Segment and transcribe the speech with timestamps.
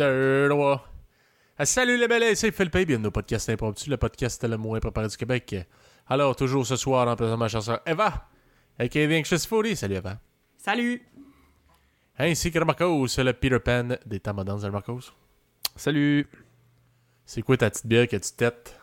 [0.00, 0.48] Deux.
[1.58, 5.08] Ah, salut les belles, c'est Philippe, bienvenue au podcast impromptu, le podcast le moins préparé
[5.08, 5.54] du Québec.
[6.08, 8.26] Alors, toujours ce soir, en présent ma chanson Eva,
[8.78, 9.76] avec Anxious Foodie.
[9.76, 10.18] Salut Eva.
[10.56, 11.02] Salut!
[12.18, 15.12] Ainsi que Marcos, le Peter Pan des Tamadans de Marcos.
[15.76, 16.26] Salut!
[17.26, 18.80] C'est quoi ta petite bière que tu têtes?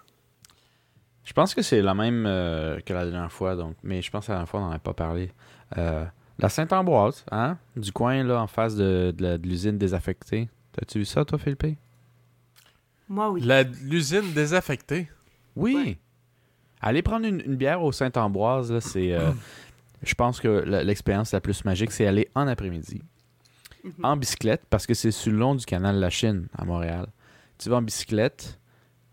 [1.24, 4.28] Je pense que c'est la même euh, que la dernière fois, donc, mais je pense
[4.28, 5.32] que la dernière fois, on n'en avait pas parlé.
[5.80, 6.06] Euh,
[6.38, 7.58] la Sainte-Ambroise, hein?
[7.76, 10.48] Du coin, là, en face de, de de l'usine désaffectée.
[10.78, 11.66] T'as-tu vu ça, toi, Philippe?
[13.10, 13.42] Moi, oui.
[13.42, 15.10] La- L'usine désaffectée.
[15.56, 15.74] Oui!
[15.76, 15.98] Ouais.
[16.82, 19.12] Allez prendre une, une bière au Sainte-Ambroise, là, c'est...
[19.14, 19.32] euh,
[20.04, 20.48] je pense que
[20.84, 23.02] l'expérience la plus magique, c'est aller en après-midi,
[23.84, 23.94] Mhm.
[24.04, 27.08] en bicyclette, parce que c'est sur le long du canal de la Chine, à Montréal.
[27.58, 28.60] Tu vas en bicyclette,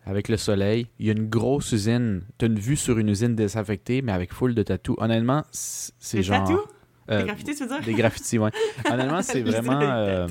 [0.05, 2.23] avec le soleil, il y a une grosse usine.
[2.37, 4.97] T'as une vue sur une usine désaffectée, mais avec full de tatous.
[4.99, 6.45] Honnêtement, c'est Des genre...
[6.45, 6.61] tatous?
[7.11, 7.81] Euh, Des graffitis, tu veux dire?
[7.85, 8.51] Des graffitis, ouais.
[8.91, 9.81] Honnêtement, c'est vraiment...
[9.81, 10.27] euh,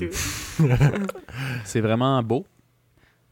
[1.64, 2.44] c'est vraiment beau.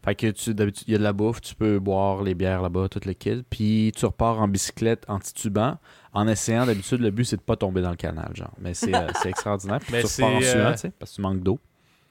[0.04, 2.60] Fait que tu, d'habitude, il y a de la bouffe, tu peux boire les bières
[2.60, 3.44] là-bas, tout le kit.
[3.48, 5.76] Puis tu repars en bicyclette, en titubant,
[6.12, 6.66] en essayant.
[6.66, 8.50] D'habitude, le but, c'est de pas tomber dans le canal, genre.
[8.58, 9.78] Mais c'est, euh, c'est extraordinaire.
[9.78, 11.60] Puis Mais tu repars en c'est, suant, euh, tu sais, parce que tu manques d'eau.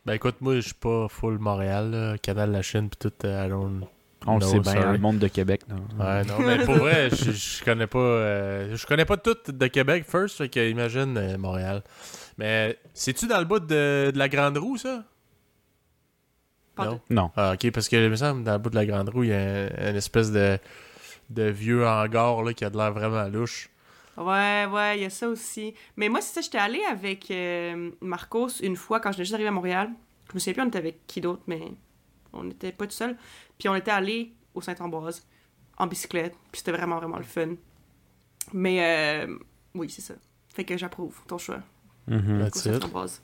[0.05, 3.11] Ben écoute, moi, je suis pas full Montréal, là, Canal de la Chine, pis tout,
[3.25, 3.81] euh, I don't...
[4.27, 4.91] On le sait bien, sorry.
[4.93, 5.61] le monde de Québec.
[5.67, 5.77] non?
[5.99, 7.97] Ouais, non, mais pour vrai, je, je connais pas.
[7.99, 11.83] euh, je connais pas tout de Québec first, fait que imagine euh, Montréal.
[12.37, 15.03] Mais c'est-tu dans le bout de, de la Grande Roue, ça?
[16.75, 17.01] Pas Non?
[17.09, 17.31] Non.
[17.35, 19.29] Ah, ok, parce que il me semble dans le bout de la Grande Roue, il
[19.29, 20.57] y a un- une espèce de,
[21.29, 23.69] de vieux hangar là, qui a de l'air vraiment louche.
[24.17, 25.73] Ouais, ouais, il y a ça aussi.
[25.97, 29.33] Mais moi, c'est ça, j'étais allée avec euh, Marcos une fois quand je suis juste
[29.33, 29.89] arrivée à Montréal.
[30.29, 31.61] Je me souviens plus, on était avec qui d'autre, mais
[32.33, 33.17] on n'était pas tout seul.
[33.61, 35.23] Puis on était allé au Saint-Ambroise
[35.77, 36.33] en bicyclette.
[36.51, 37.49] Puis c'était vraiment, vraiment le fun.
[38.53, 39.37] Mais euh,
[39.75, 40.15] oui, c'est ça.
[40.49, 41.59] Fait que j'approuve ton choix.
[42.07, 42.47] Mhm.
[42.47, 42.55] It.
[42.55, 43.21] Saint-Ambroise.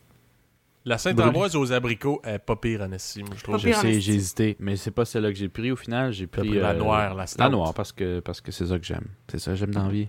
[0.85, 3.57] La Sainte-Ambroise aux abricots est pas pire en estime, je trouve.
[3.57, 4.55] Je sais, j'ai hésité.
[4.59, 6.13] Mais c'est pas celle-là que j'ai pris au final.
[6.13, 7.39] J'ai pris, la euh, noire, la stout.
[7.41, 9.07] La noire, parce que parce que c'est ça que j'aime.
[9.27, 10.07] C'est ça que j'aime dans la vie.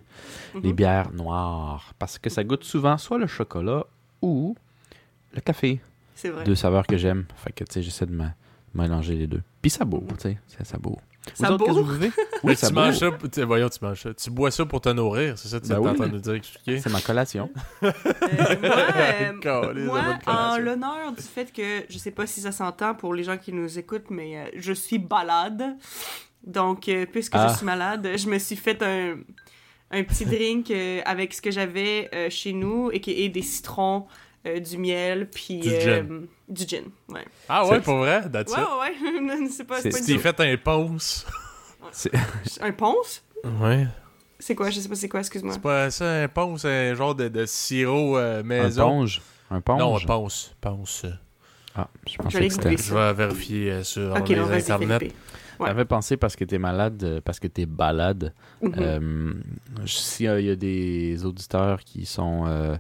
[0.55, 0.73] Les Mhm.
[0.77, 1.95] bières noires.
[1.99, 3.87] Parce que ça goûte souvent soit le chocolat
[4.21, 4.55] ou
[5.33, 5.81] le café.
[6.15, 6.45] C'est vrai.
[6.45, 7.25] deux saveurs que j'aime.
[7.37, 8.29] Fait que, tu sais, j'essaie de me-
[8.75, 9.43] mélanger les deux.
[9.63, 10.39] Puis ça bourre, tu sais.
[10.65, 11.01] Ça bourre.
[11.35, 12.11] Ça Vous autres, que bourre?
[12.45, 14.15] Oui, ça tu manges ça, tu- voyons, tu manges ça.
[14.15, 16.07] Tu bois ça pour te nourrir, c'est ça que tu Ben es oui, en train
[16.07, 16.79] de nous dire, expliquer?
[16.81, 17.51] C'est ma collation.
[17.83, 19.33] Euh,
[19.87, 23.25] moi, euh, en l'honneur du fait que, je sais pas si ça s'entend pour les
[23.25, 25.77] gens qui nous écoutent, mais euh, je suis balade.
[26.47, 27.49] Donc, euh, puisque Ah.
[27.51, 29.17] je suis malade, je me suis fait un,
[29.91, 33.43] un petit drink euh, avec ce que j'avais euh, chez nous et qui est des
[33.43, 34.07] citrons,
[34.47, 36.27] euh, du miel, puis Du euh, gin.
[36.49, 36.85] du gin.
[37.09, 38.29] Ouais, Ah ouais, C'est- pour vrai?
[38.31, 39.21] That's ouais, ouais.
[39.41, 39.49] ouais.
[39.51, 41.27] c'est pas, c'est une fait un ponce.
[42.61, 43.23] Un ponce?
[43.61, 43.87] Ouais.
[44.39, 44.71] C'est quoi?
[44.71, 45.55] Je sais pas c'est quoi, excuse-moi.
[45.55, 48.89] C'est pas ça, un ponce, un genre de, de sirop euh, un maison.
[48.89, 49.23] ponge?
[49.51, 49.79] Un ponge?
[49.81, 50.55] Non, un ponce.
[50.61, 51.07] Ponce.
[51.75, 52.77] Ah, je pensais vais que c'était...
[52.77, 55.13] Je vais vérifier euh, sur Ok, les internets.
[55.59, 55.75] Ouais.
[55.75, 58.33] Fait penser parce que t'es malade, euh, parce que t'es balade.
[58.63, 58.75] Mhm.
[58.79, 59.33] Euh,
[59.87, 62.45] S'il y, a- il y a des auditeurs qui sont...
[62.47, 62.77] euh, euh,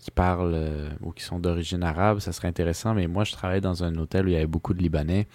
[0.00, 3.60] qui parlent euh, ou qui sont d'origine arabe, ça serait intéressant, mais moi je travaillais
[3.60, 5.26] dans un hôtel où il y avait beaucoup de Libanais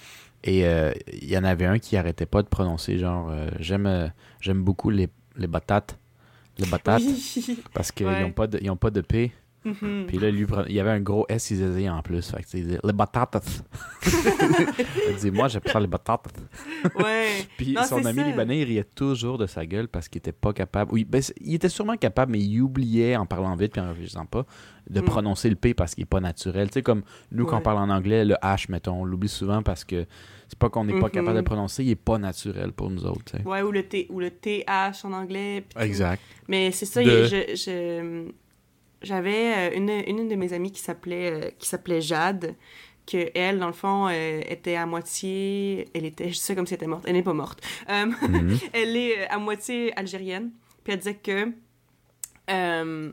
[0.44, 3.86] et euh, il y en avait un qui arrêtait pas de prononcer genre euh, j'aime
[3.88, 4.08] euh,
[4.40, 5.98] j'aime beaucoup les, les batates
[6.58, 7.60] les batates Oui.
[7.74, 8.22] parce qu'ils Ouais.
[8.22, 9.02] n'ont pas de ils ont pas de
[9.64, 10.06] P Mhm.
[10.08, 12.48] puis là lui il y avait un gros S il disait en plus fait que,
[12.58, 13.64] il disait les batates
[15.10, 16.28] il dit moi j'aime ça les batates
[16.96, 17.28] Ouais.
[17.58, 18.28] puis Non, son ami ça.
[18.28, 21.56] libanais il riait toujours de sa gueule parce qu'il était pas capable oui ben, il
[21.56, 24.46] était sûrement capable mais il oubliait en parlant vite puis en réfléchissant pas
[24.90, 25.06] de Mm.
[25.06, 27.78] prononcer le P parce qu'il est pas naturel tu sais comme nous quand on parle
[27.78, 30.06] en anglais le H mettons on l'oublie souvent parce que
[30.48, 31.12] c'est pas qu'on n'est pas Mhm.
[31.12, 33.44] capable de le prononcer il est pas naturel pour nous autres tu sais.
[33.44, 35.64] Ouais, ou le, T, ou le TH en anglais.
[35.70, 35.80] tout.
[35.80, 38.32] exact Mais c'est ça, De- il- je- je-
[39.02, 42.56] j'avais euh, une, une de mes amies qui s'appelait euh, qui s'appelait Jade,
[43.06, 45.88] que elle, dans le fond, euh, était à moitié...
[45.96, 47.06] Elle était, je dis ça comme si elle était morte.
[47.08, 47.60] Elle n'est pas morte.
[47.90, 48.60] Euh, Mhm.
[48.74, 50.52] elle est à moitié algérienne.
[50.84, 51.52] Puis elle disait que...
[52.52, 53.12] euh,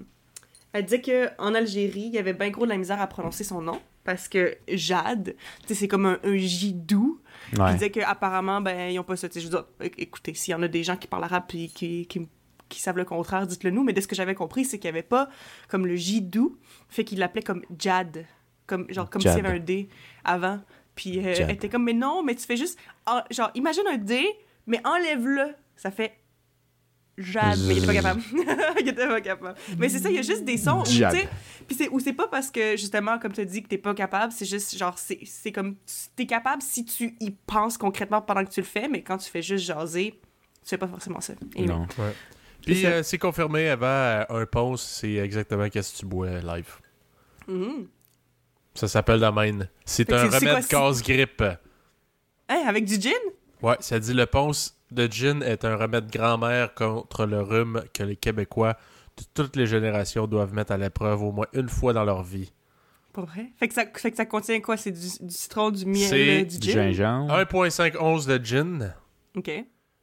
[0.72, 3.44] elle disait que en Algérie, il y avait bien gros de la misère à prononcer
[3.44, 3.80] son nom.
[4.04, 7.20] Parce que Jade, tu sais, c'est comme un, un J doux.
[7.50, 7.70] Puis Ouais.
[7.70, 9.28] Il disait qu'apparemment, ben, ils ont pas ça.
[9.28, 11.24] Tu sais, je veux dire, é- écoutez, s'il y en a des gens qui parlent
[11.24, 12.28] arabe et qui, qui,
[12.68, 13.84] qui savent le contraire, dites-le nous.
[13.84, 15.28] Mais de ce que j'avais compris, c'est qu'il n'y avait pas
[15.68, 16.58] comme le J doux,
[16.88, 18.24] fait qu'il l'appelait comme Jad.
[18.66, 19.88] Comme, genre, comme s'il y avait un D
[20.24, 20.60] avant.
[20.96, 22.78] Puis euh, elle était comme, mais non, mais tu fais juste.
[23.06, 24.26] en- genre, imagine un D,
[24.66, 25.54] mais enlève-le.
[25.76, 26.18] Ça fait.
[27.18, 27.58] Jad.
[27.66, 28.22] Mais il était pas capable.
[28.80, 29.58] il était pas capable.
[29.78, 31.28] Mais c'est ça, il y a juste des sons où, tu sais.
[31.66, 33.94] Puis c'est, ou c'est pas parce que, justement, comme tu as dit, que t'es pas
[33.94, 35.76] capable, c'est juste, genre, c'est, c'est comme.
[36.14, 39.30] T'es capable si tu y penses concrètement pendant que tu le fais, mais quand tu
[39.30, 40.20] fais juste jaser,
[40.62, 41.34] tu fais pas forcément ça.
[41.54, 41.86] Et non
[42.66, 42.88] Puis C'est ça.
[42.88, 46.74] euh, c'est confirmé avant euh, un ponce, c'est exactement qu'est-ce que tu bois live.
[47.48, 47.86] Mhm.
[48.74, 49.60] Ça s'appelle la main.
[49.86, 51.42] C'est un remède casse-grippe.
[52.48, 53.12] Hein, avec du gin?
[53.62, 58.02] Ouais, ça dit le ponce de gin est un remède grand-mère contre le rhume que
[58.02, 58.76] les Québécois
[59.16, 62.52] de toutes les générations doivent mettre à l'épreuve au moins une fois dans leur vie.
[63.14, 63.46] Pas vrai?
[63.56, 64.76] Fait que ça, fait que ça contient quoi?
[64.76, 66.92] C'est du, du citron, du miel, C'est euh, du Du gin?
[66.92, 67.32] gingembre.
[67.34, 68.94] 1,5 once de gin,
[69.36, 69.50] OK.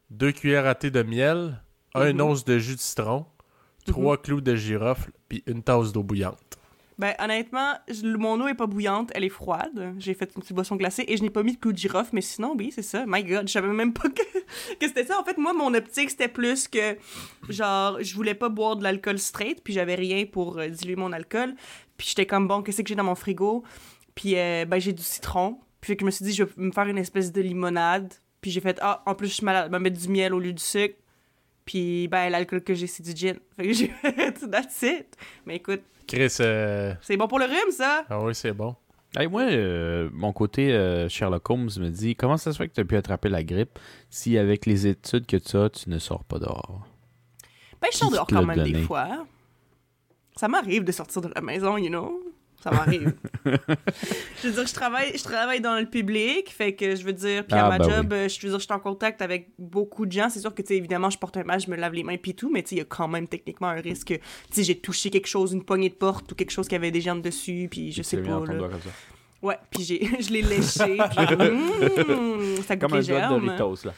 [0.10, 1.62] 2 cuillères à thé de miel,
[1.95, 2.22] 1 Mhm.
[2.22, 3.25] once de jus de citron,
[3.86, 6.57] 3 clous de girofle, puis une tasse d'eau bouillante.
[7.00, 9.95] Ben, honnêtement, je- mon eau est pas bouillante, elle est froide.
[9.98, 12.12] J'ai fait une petite boisson glacée et je n'ai pas mis de clou de girofle,
[12.13, 13.04] mais sinon, oui, c'est ça.
[13.07, 14.22] My God, je savais même pas que,
[14.80, 15.19] que c'était ça.
[15.19, 16.95] En fait, moi, mon optique, c'était plus que,
[17.50, 21.12] genre, je voulais pas boire de l'alcool straight, puis j'avais rien pour euh, diluer mon
[21.12, 21.56] alcool.
[21.98, 23.63] Puis j'étais comme, bon, qu'est-ce que j'ai dans mon frigo?
[24.13, 25.57] Puis, euh, ben, j'ai du citron.
[25.81, 28.13] Puis que je me suis dit, je vais me faire une espèce de limonade.
[28.39, 30.39] Puis j'ai fait, ah, en plus, je suis malade, je vais mettre du miel au
[30.39, 30.96] lieu du sucre.
[31.65, 33.38] Puis, ben, l'alcool que j'ai, c'est du gin.
[33.56, 33.92] Fait que j'ai
[34.50, 35.15] that's it.
[35.45, 38.06] Mais écoute, Chris, euh, c'est bon pour le rhume, ça?
[38.10, 38.75] ah oui, c'est bon.
[39.15, 42.74] Hey, moi, euh, mon côté euh, Sherlock Holmes me dit comment ça se fait que
[42.74, 43.77] tu as pu attraper la grippe?
[44.10, 46.81] Si, avec les études que tu as, tu ne sors pas dehors
[47.80, 49.25] Ben, je sors dehors quand même des fois.
[50.36, 52.19] Ça m'arrive de sortir de la maison, you know.
[52.63, 53.12] Ça m'arrive.
[53.45, 57.45] je veux dire, je travaille, je travaille dans le public, fait que je veux dire,
[57.45, 60.06] puis à Ah, ma ben job, je veux dire, je suis en contact avec beaucoup
[60.06, 60.30] de gens.
[60.30, 62.15] C'est sûr que, tu sais, évidemment, je porte un masque, je me lave les mains
[62.15, 64.21] puis tout, mais tu sais, il y a quand même techniquement un risque que, tu
[64.51, 67.01] sais, j'ai touché quelque chose, une poignée de porte ou quelque chose qui avait des
[67.01, 68.54] germes dessus, puis je sais pas, là.
[68.54, 68.89] doigt comme ça.
[69.42, 73.45] Ouais, puis j'ai, je l'ai léché, puis mmh, ça Comme un de.
[73.45, 73.94] Doritos, là.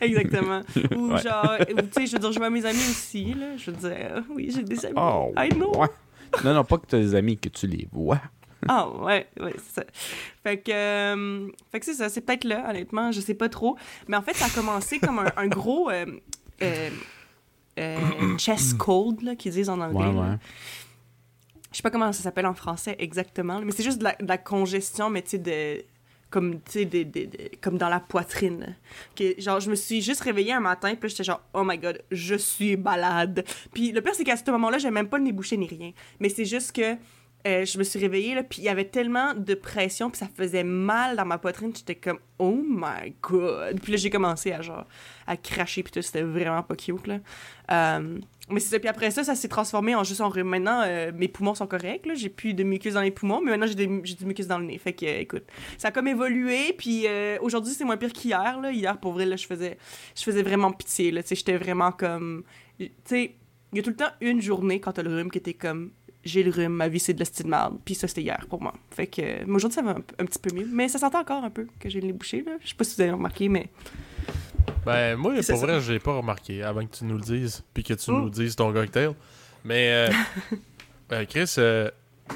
[0.00, 0.60] Exactement.
[0.96, 1.20] Ou Ouais.
[1.20, 3.56] genre, tu sais, je veux dire, je vois mes amis aussi, là.
[3.56, 4.94] Je veux dire, oui, j'ai des amis.
[4.96, 5.72] Oh, I know.
[5.76, 5.88] ouais.
[6.44, 8.20] Non, non, pas que des amis, que tu les vois.
[8.68, 9.84] Ah, ouais, ouais, c'est ça.
[10.44, 13.76] Fait que, euh, fait que c'est ça, c'est peut-être là, honnêtement, je sais pas trop.
[14.08, 16.06] Mais en fait, ça a commencé comme un, un gros euh,
[16.62, 16.90] euh,
[17.78, 20.06] euh, chest cold, là, qu'ils disent en anglais.
[20.06, 20.36] Ouais, ouais.
[21.72, 24.28] Je sais pas comment ça s'appelle en français exactement, mais c'est juste de la, de
[24.28, 25.84] la congestion, mais tu sais, de
[26.32, 28.74] comme tu sais de- de- de- comme dans la poitrine.
[29.14, 32.02] Que genre je me suis juste réveillée un matin puis j'étais genre oh my god
[32.10, 33.44] je suis malade.
[33.72, 35.92] Puis le pire c'est qu'à ce moment-là j'avais même pas le nez bouché ni rien.
[36.18, 36.96] Mais c'est juste que
[37.46, 40.28] euh, je me suis réveillée là puis il y avait tellement de pression puis ça
[40.32, 44.62] faisait mal dans ma poitrine j'étais comme oh my god puis là j'ai commencé à
[44.62, 44.86] genre
[45.26, 47.18] à cracher puis tout c'était vraiment pas cute là
[47.70, 48.18] Euh,
[48.50, 48.78] mais c'est ça.
[48.80, 50.48] Puis après ça, ça s'est transformé en juste en rhume.
[50.48, 52.04] Maintenant, euh, mes poumons sont corrects.
[52.04, 52.14] là.
[52.14, 54.76] J'ai plus de mucus dans les poumons, mais maintenant, j'ai du mucus dans le nez.
[54.78, 55.44] Fait que, écoute,
[55.78, 56.74] ça a comme évolué.
[56.76, 57.06] Puis
[57.40, 58.60] aujourd'hui, c'est moins pire qu'hier.
[58.60, 58.72] là.
[58.72, 59.78] Hier, pour vrai, là, je faisais,
[60.14, 61.12] je faisais vraiment pitié.
[61.12, 61.22] là.
[61.22, 62.42] Tu sais, J'étais vraiment comme.
[62.78, 63.36] Tu sais,
[63.72, 65.92] il y a tout le temps une journée quand t'as le rhume qui était comme.
[66.24, 67.78] J'ai le rhume, ma vie c'est de la style merde.
[67.84, 68.74] Puis ça, c'était hier pour moi.
[68.90, 69.20] Fait que.
[69.22, 70.68] euh, aujourd'hui, ça va un, un petit peu mieux.
[70.72, 72.42] Mais ça s'entend encore un peu que j'ai le nez bouché.
[72.46, 72.52] Là.
[72.62, 73.68] Je sais pas si vous avez remarqué, mais.
[74.86, 75.54] Ben, moi, pour ça.
[75.56, 78.20] vrai, j'ai pas remarqué avant que tu nous le dises, puis que tu Oh.
[78.20, 79.12] nous dises ton cocktail.
[79.64, 80.12] Mais, euh,
[81.12, 81.90] euh, Chris, euh,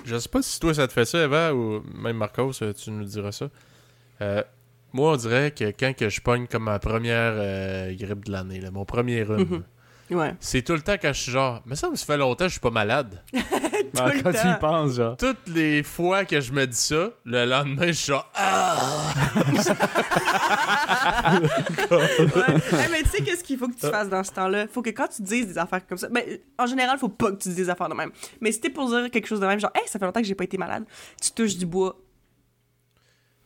[0.05, 2.91] je sais pas si toi ça te fait ça, Eva, ou même Marcos, euh, tu
[2.91, 3.49] nous diras ça.
[4.21, 4.43] Euh,
[4.93, 8.61] moi, on dirait que quand que je pogne comme ma première euh, grippe de l'année,
[8.73, 9.63] mon premier rhume, Mhm.
[10.09, 10.35] Ouais.
[10.39, 12.53] c'est tout le temps quand je suis genre, mais ça me fait longtemps que je
[12.53, 13.23] suis pas malade.
[13.99, 14.53] Ah, le quand tu temps.
[14.55, 15.17] y penses, genre.
[15.17, 18.93] Toutes les fois que je me dis ça, le lendemain, je suis genre, ah!
[21.91, 22.79] Ouais.
[22.79, 24.67] Hey, mais tu sais, qu'est-ce qu'il faut que tu fasses dans ce temps-là?
[24.69, 26.23] Faut que quand tu dises des affaires comme ça, ben,
[26.59, 28.11] en général, faut pas que tu dises des affaires de même.
[28.41, 30.27] Mais si t'es pour dire quelque chose de même, genre, hey, ça fait longtemps que
[30.27, 30.85] j'ai pas été malade,
[31.23, 31.97] tu touches du bois,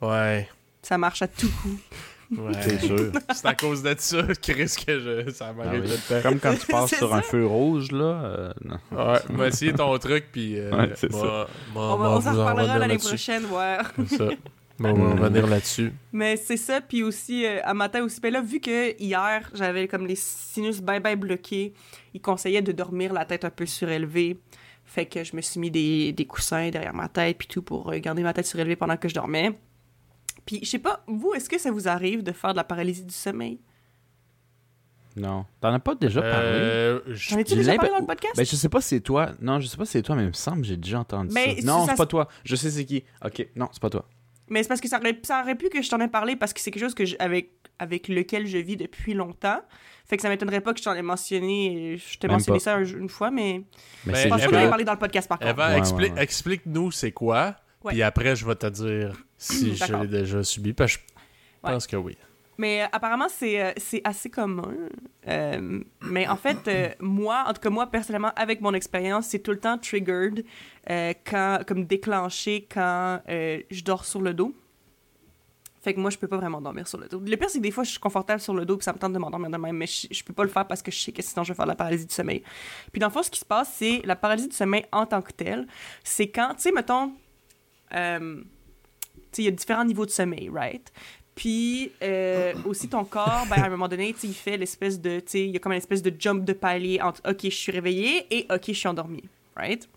[0.00, 0.48] Ouais.
[0.82, 1.78] ça marche à tout coup.
[2.36, 2.52] Ouais.
[2.60, 3.10] C'est sûr.
[3.34, 5.88] C'est à cause de ça, Chris, que je, ça Ah m'arrive oui.
[5.90, 6.28] le temps.
[6.28, 7.28] Comme quand tu passes sur un ça.
[7.28, 8.04] feu rouge, là.
[8.04, 8.76] euh, non.
[8.92, 10.58] Ouais, m'a essayé ton truc, puis.
[10.58, 13.90] Euh, Ouais, c'est moi- moi- On, va- moi, on s'en reparlera l'année prochaine, voir.
[14.08, 14.28] C'est ça.
[14.78, 15.92] Bon, on va revenir là-dessus.
[16.12, 19.86] Mais c'est ça, puis aussi, euh, à matin aussi, ben là, vu que hier, j'avais
[19.88, 21.74] comme les sinus bien, bien bloqués,
[22.14, 24.38] il conseillait de dormir la tête un peu surélevée.
[24.86, 27.92] Fait que je me suis mis des, des coussins derrière ma tête, puis tout, pour
[27.92, 29.52] euh, garder ma tête surélevée pendant que je dormais.
[30.50, 33.04] Puis, je sais pas, vous, est-ce que ça vous arrive de faire de la paralysie
[33.04, 33.60] du sommeil?
[35.14, 35.44] Non.
[35.60, 36.48] T'en as pas déjà parlé?
[36.48, 38.34] Euh, je- J'en ai-tu déjà parlé dans le podcast?
[38.36, 39.30] Ben, je sais pas si c'est toi.
[39.40, 41.30] Non, je sais pas si c'est toi, mais il me semble que j'ai déjà entendu
[41.32, 41.66] Mais ça.
[41.68, 42.26] Non, c'est pas toi.
[42.44, 43.04] Je sais c'est qui.
[43.24, 44.04] Ok, non, c'est pas toi.
[44.48, 46.52] Mais c'est parce que ça aurait, ça aurait pu que je t'en ai parlé parce
[46.52, 49.60] que c'est quelque chose que je- avec, avec lequel je vis depuis longtemps.
[50.06, 51.96] Fait que ça m'étonnerait pas que je t'en ai mentionné.
[51.96, 52.64] Je t'ai mentionné pas.
[52.64, 53.62] ça un- une fois, mais
[54.04, 55.50] Mais Ben, je pense pas que j'en ai parlé dans le podcast par contre.
[55.52, 56.22] Eva, Ouais, expli- ouais, ouais.
[56.22, 57.92] explique-nous c'est quoi, Ouais.
[57.92, 60.02] puis après, je vais te dire si je D'accord.
[60.02, 61.72] l'ai déjà subi, parce que je Ouais.
[61.74, 62.16] pense que oui.
[62.58, 63.72] Mais euh, apparemment, c'est euh,
[64.04, 64.74] assez commun.
[65.28, 69.38] Euh, mais en fait, euh, moi, en tout cas, moi, personnellement, avec mon expérience, c'est
[69.38, 70.44] tout le temps triggered,
[70.86, 74.54] quand, comme déclenché quand je dors sur le dos.
[75.82, 77.20] Fait que moi, je peux pas vraiment dormir sur le dos.
[77.20, 78.98] Le pire, c'est que des fois, je suis confortable sur le dos puis ça me
[78.98, 80.98] tente de m'endormir de même, mais je, je peux pas le faire parce que je
[81.00, 82.42] sais que sinon, je vais faire la paralysie du sommeil.
[82.92, 85.22] Puis dans le fond, ce qui se passe, c'est la paralysie du sommeil en tant
[85.22, 85.66] que telle.
[86.04, 87.14] C'est quand, tu sais, mettons,
[87.94, 88.42] euh,
[89.38, 90.92] il y a différents niveaux de sommeil, right?
[91.34, 95.50] Puis euh, aussi ton corps, ben, à un moment donné, il fait l'espèce de, il
[95.50, 98.46] y a comme une espèce de jump de palier entre OK, je suis réveillé et
[98.52, 99.22] OK, je suis endormi,
[99.56, 99.88] right?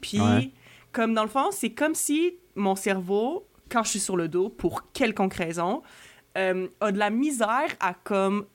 [0.00, 0.50] Puis, Ouais.
[0.92, 4.48] comme dans le fond, c'est comme si mon cerveau, quand je suis sur le dos,
[4.48, 5.82] pour quelconque raison,
[6.38, 8.46] euh, a de la misère à comme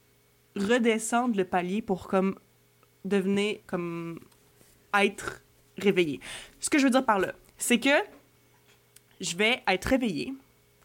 [0.55, 2.35] redescendre le palier pour comme
[3.05, 4.19] devenir comme
[4.93, 5.41] être
[5.77, 6.19] réveillé.
[6.59, 7.89] Ce que je veux dire par là, c'est que
[9.21, 10.33] je vais être réveillée,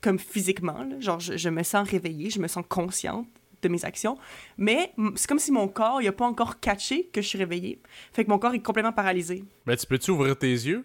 [0.00, 3.26] comme physiquement, là, genre je, je me sens réveillée, je me sens consciente
[3.62, 4.16] de mes actions,
[4.56, 7.78] mais c'est comme si mon corps, il a pas encore catché que je suis réveillée.
[8.12, 9.44] Fait que mon corps est complètement paralysé.
[9.66, 10.84] Mais tu peux-tu ouvrir tes yeux?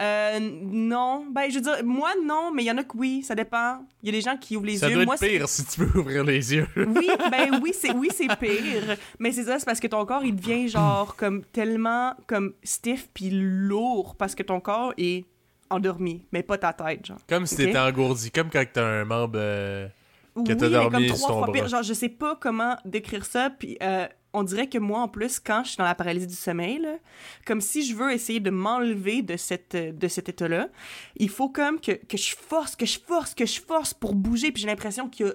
[0.00, 1.26] Euh, non.
[1.30, 3.84] Ben, je veux dire, moi, non, mais il y en a que oui, ça dépend.
[4.02, 5.04] Il y a des gens qui ouvrent les Ça yeux.
[5.04, 6.68] doit être c'est- pire si tu peux ouvrir les yeux.
[6.76, 8.96] Oui, ben oui, c'est oui, c'est pire.
[9.18, 13.08] Mais c'est ça, c'est parce que ton corps, il devient genre comme tellement comme stiff
[13.12, 15.24] puis lourd parce que ton corps est
[15.70, 17.18] endormi, mais pas ta tête, genre.
[17.28, 17.60] Comme si Ok?
[17.60, 19.34] t'étais engourdi, comme quand t'as un membre...
[19.36, 19.88] euh,
[20.34, 21.52] Que oui, t'as mais dormi comme sur trois ton fois bras.
[21.52, 21.68] pire.
[21.68, 25.40] Genre, je sais pas comment décrire ça, puis euh, on dirait que moi, en plus,
[25.40, 26.94] quand je suis dans la paralysie du sommeil, là,
[27.46, 30.68] comme si je veux essayer de m'enlever de, cette, euh, de cet état-là,
[31.16, 34.52] il faut comme que, que je force, que je force, que je force pour bouger,
[34.52, 35.32] puis j'ai l'impression qu'il y a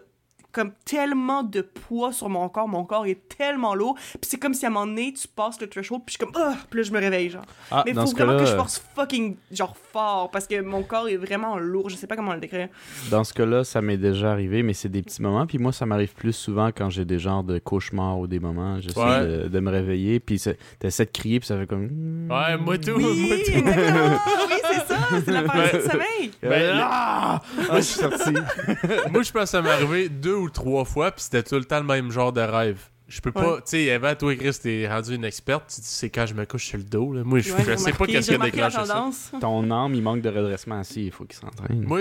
[0.53, 4.53] comme tellement de poids sur mon corps, mon corps est tellement lourd, puis c'est comme
[4.53, 6.79] si à un moment donné, tu passes le threshold, puis je suis comme, ah, puis
[6.79, 7.43] là, je me réveille, genre.
[7.71, 10.83] Ah, Mais faut ce vraiment cas-là, que je force fucking, genre, fort, parce que mon
[10.83, 12.69] corps est vraiment lourd, je sais pas comment le décrire.
[13.09, 15.45] Dans ce cas-là, ça m'est déjà arrivé, mais c'est des petits moments.
[15.47, 18.79] Puis moi, ça m'arrive plus souvent quand j'ai des genres de cauchemars ou des moments.
[18.79, 19.25] J'essaie Ouais.
[19.25, 20.39] de, de me réveiller, puis
[20.79, 22.29] t'essaies de crier, puis ça fait comme...
[22.29, 23.51] Ouais, moi tout, Oui, moi tout.
[23.51, 24.19] exactement!
[24.49, 26.31] oui, c'est ça, c'est la paralysie du sommeil!
[26.41, 27.41] Ben, ah!
[27.69, 28.31] Ah, je suis sorti.
[29.11, 31.65] Moi, je pense que ça m'est arrivé deux ou trois fois, puis c'était tout le
[31.65, 32.79] temps le même genre de rêve.
[33.07, 33.57] Je peux pas, Ouais.
[33.57, 35.69] tu sais, Eva, toi, Chris, t'es rendu une experte.
[35.75, 37.13] Tu dis, c'est quand je me couche sur le dos.
[37.13, 37.23] Là.
[37.23, 39.11] Moi, je, Ouais, je j'ai sais pas qu'est-ce qui déclenché ça.
[39.41, 41.81] Ton âme, il manque de redressement assis, il faut qu'il s'entraîne.
[41.83, 41.99] Moi,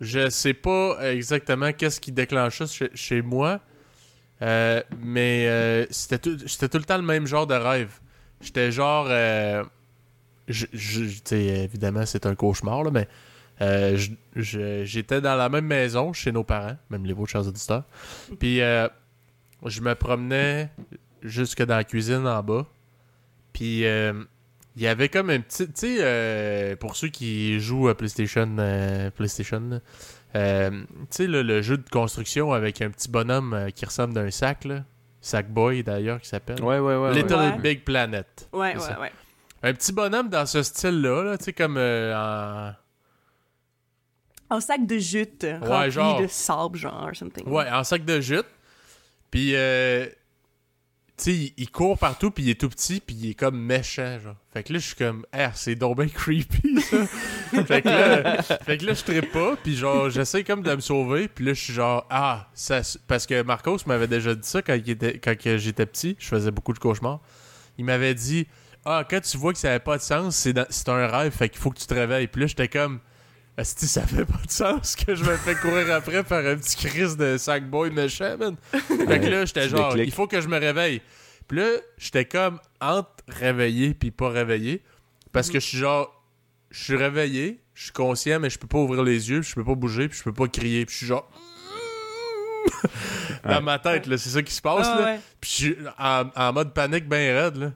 [0.00, 3.60] je sais pas exactement qu'est-ce qui déclenche ça chez, chez moi,
[4.42, 7.98] euh, mais euh, c'était tout, c'était tout le temps le même genre de rêve.
[8.40, 9.06] J'étais genre.
[9.08, 9.62] euh,
[10.48, 13.08] je- je- tu sais, évidemment, c'est un cauchemar, là, mais
[13.60, 13.96] euh,
[14.34, 17.84] j'étais dans la même maison chez nos parents, même les vôtres, chers auditeurs.
[18.38, 18.88] Puis euh,
[19.64, 20.70] je me promenais
[21.22, 22.66] jusque dans la cuisine en bas.
[23.52, 24.24] Puis euh,
[24.76, 25.66] il y avait comme un petit.
[25.66, 29.80] Tu sais, euh, pour ceux qui jouent à PlayStation, euh, PlayStation
[30.36, 34.30] euh, tu sais, le jeu de construction avec un petit bonhomme euh, qui ressemble d'un
[34.30, 34.84] sac, là.
[35.20, 36.62] Sackboy d'ailleurs, qui s'appelle.
[36.62, 37.14] Ouais, ouais, ouais.
[37.14, 37.58] Little ouais.
[37.58, 38.48] Big Planet.
[38.52, 39.00] Ouais, ouais, ça.
[39.00, 39.10] ouais.
[39.62, 42.70] Un petit bonhomme dans ce style-là, là, tu sais, comme euh,
[44.54, 44.56] en.
[44.56, 46.20] Un sac de jute rempli genre.
[46.20, 47.46] de sable, genre, something.
[47.48, 48.46] Ouais, en sac de jute.
[49.30, 50.06] Puis, euh,
[51.16, 54.18] tu sais, il, court partout, puis il est tout petit, puis il est comme méchant,
[54.18, 54.36] genre.
[54.52, 57.06] Fait que là, je suis comme, ah, c'est donc bien creepy, ça.
[57.64, 60.80] fait, que là, fait que là, je trippe pas, puis genre, j'essaie comme de me
[60.80, 64.60] sauver, puis là, je suis genre, ah, ça, parce que Marcos m'avait déjà dit ça
[64.60, 67.20] quand, il était, quand j'étais petit, je faisais beaucoup de cauchemars.
[67.78, 68.48] Il m'avait dit,
[68.84, 71.32] ah, quand tu vois que ça n'avait pas de sens, c'est dans- c'est un rêve,
[71.32, 72.26] fait qu'il faut que tu te réveilles.
[72.26, 72.98] Puis là, j'étais comme,
[73.56, 76.76] Asti, ça fait pas de sens que je me fais courir après par un petit
[76.76, 78.56] crise de sackboy méchant, man.
[78.72, 81.00] Fait que là, j'étais genre, il faut que je me réveille.
[81.46, 84.82] Puis là, j'étais comme entre réveillé puis pas réveillé.
[85.32, 86.24] Parce que je suis genre,
[86.70, 89.54] je suis réveillé, je suis conscient, mais je peux pas ouvrir les yeux, puis je
[89.54, 90.84] peux pas bouger, puis je peux pas crier.
[90.86, 91.30] Puis je suis genre.
[93.44, 93.60] Dans Ouais.
[93.60, 95.04] ma tête, là, c'est ça qui se passe, Ah, là.
[95.04, 95.20] ouais.
[95.40, 97.72] Puis je suis en, en mode panique ben raide, là.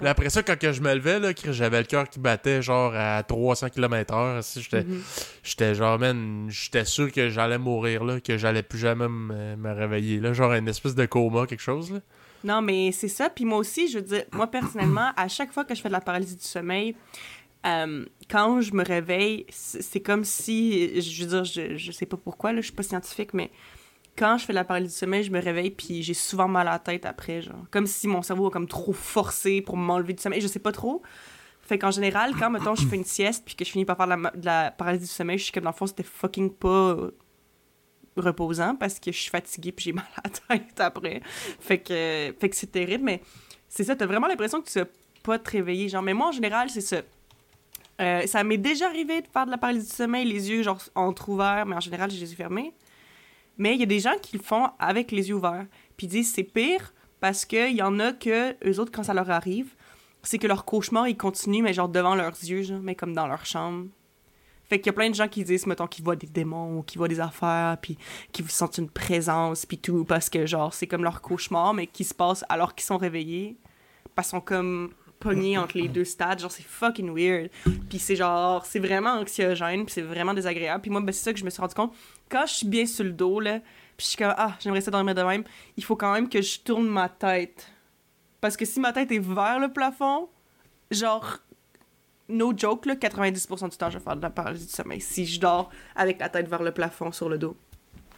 [0.00, 2.92] Puis après ça, quand que je me levais, là, j'avais le cœur qui battait genre
[2.94, 4.42] à 300 km/h.
[4.42, 4.86] si J'étais
[5.42, 10.20] j'étais genre, man, j'étais sûr que j'allais mourir, là, que j'allais plus jamais me réveiller,
[10.20, 10.32] là.
[10.32, 12.00] Genre une espèce de coma, quelque chose, là.
[12.44, 13.28] Non, mais c'est ça.
[13.28, 15.92] Puis moi aussi, je veux dire, moi personnellement, à chaque fois que je fais de
[15.92, 16.94] la paralysie du sommeil,
[17.66, 22.06] euh, quand je me réveille, c'est c'est comme si, je veux dire, je, je sais
[22.06, 23.50] pas pourquoi, là, je suis pas scientifique, mais
[24.20, 26.72] quand je fais la paralysie du sommeil, je me réveille puis j'ai souvent mal à
[26.72, 27.64] la tête après, genre.
[27.70, 30.72] Comme si mon cerveau a comme trop forcé pour m'enlever du sommeil, je sais pas
[30.72, 31.00] trop.
[31.62, 34.06] Fait qu'en général, quand, mettons, je fais une sieste puis que je finis par faire
[34.06, 36.96] de la, de paralysie du sommeil, je suis comme, dans le fond, c'était fucking pas
[38.16, 41.22] reposant parce que je suis fatiguée puis j'ai mal à la tête après.
[41.58, 43.22] Fait que, fait que c'est terrible, mais
[43.68, 44.86] c'est ça, t'as vraiment l'impression que tu vas
[45.22, 45.88] pas te réveiller.
[45.88, 47.00] Genre, mais moi, en général, c'est ça.
[48.02, 50.80] Euh, ça m'est déjà arrivé de faire de la paralysie du sommeil, les yeux, genre,
[50.94, 52.74] entrouverts, mais en général, j'ai les yeux fermés.
[53.60, 55.66] Mais il y a des gens qui le font avec les yeux ouverts.
[55.98, 59.12] Puis ils disent c'est pire parce qu'il y en a que, eux autres, quand ça
[59.12, 59.74] leur arrive,
[60.22, 63.44] c'est que leur cauchemar, il continue, mais genre devant leurs yeux, mais comme dans leur
[63.44, 63.88] chambre.
[64.64, 66.82] Fait qu'il y a plein de gens qui disent, mettons, qu'ils voient des démons ou
[66.82, 67.98] qu'ils voient des affaires, puis
[68.32, 72.04] qu'ils sentent une présence, puis tout, parce que, genre, c'est comme leur cauchemar, mais qui
[72.04, 73.58] se passe alors qu'ils sont réveillés.
[74.14, 76.40] Parce qu'ils sont comme pognés entre les deux stades.
[76.40, 77.50] Genre, c'est fucking weird.
[77.90, 80.80] Puis c'est genre, c'est vraiment anxiogène, puis c'est vraiment désagréable.
[80.80, 81.92] Puis moi, ben, c'est ça que je me suis rendu compte.
[82.30, 83.58] Quand je suis bien sur le dos, là,
[83.96, 85.44] puis je suis comme, ah, j'aimerais ça dormir de même,
[85.76, 87.70] il faut quand même que je tourne ma tête.
[88.40, 90.28] Parce que si ma tête est vers le plafond,
[90.90, 91.38] genre,
[92.28, 95.00] no joke, là, 90% du temps, je vais faire de la paralysie du sommeil.
[95.00, 97.56] Si je dors avec la tête vers le plafond sur le dos.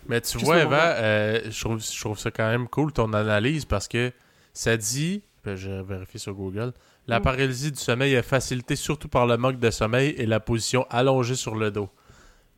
[0.09, 3.13] Mais tu Juste vois, Eva, euh, je, trouve, je trouve ça quand même cool ton
[3.13, 4.13] analyse parce que
[4.53, 6.73] ça dit, ben, je vérifie sur Google,
[7.07, 7.23] la Mm.
[7.23, 11.35] paralysie du sommeil est facilitée surtout par le manque de sommeil et la position allongée
[11.37, 11.89] sur le dos.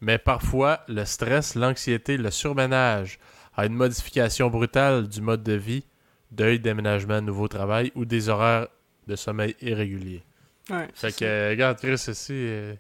[0.05, 3.19] Mais parfois, le stress, l'anxiété, le surménage
[3.57, 5.85] a une modification brutale du mode de vie,
[6.31, 8.69] deuil, déménagement, nouveau travail ou des horaires
[9.07, 10.23] de sommeil irréguliers.
[10.69, 10.89] Ouais.
[10.95, 12.75] Fait c'est que, euh, regarde, Chris, ici, euh,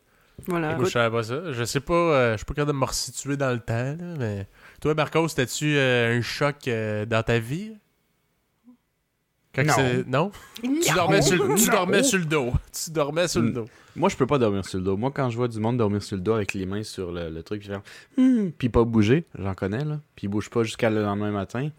[0.48, 0.72] Voilà.
[0.72, 1.52] Écoute, je ça.
[1.52, 4.14] Je sais pas, euh, je suis pas capable de me resituer dans le temps, là,
[4.18, 4.46] mais.
[4.82, 7.72] Toi, Marcos, t'as-tu euh, un choc euh, dans ta vie?
[9.54, 9.72] Quand Non.
[9.74, 10.32] c'est- Non?
[10.62, 12.52] Tu dormais, sur, le- tu dormais sur le dos.
[12.84, 13.66] Tu dormais sur le dos.
[13.96, 14.96] Moi, je peux pas dormir sur le dos.
[14.96, 17.30] Moi, quand je vois du monde dormir sur le dos avec les mains sur le,
[17.30, 17.78] le truc, je fais
[18.16, 21.70] Hmm puis pas bouger, j'en connais là, puis ils bougent pas jusqu'à le lendemain matin.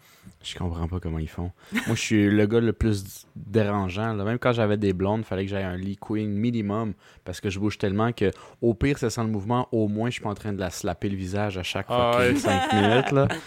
[0.42, 1.50] Je comprends pas comment ils font.
[1.72, 4.12] Moi, je suis le gars le plus dérangeant.
[4.14, 4.24] Là.
[4.24, 6.92] Même quand j'avais des blondes, fallait que j'aille un lit queen minimum
[7.24, 8.30] parce que je bouge tellement que,
[8.60, 9.68] au pire, ça sent le mouvement.
[9.72, 12.12] Au moins, je suis pas en train de la slapper le visage à chaque Ah
[12.12, 12.36] fois ouais.
[12.36, 13.28] 5 minutes là.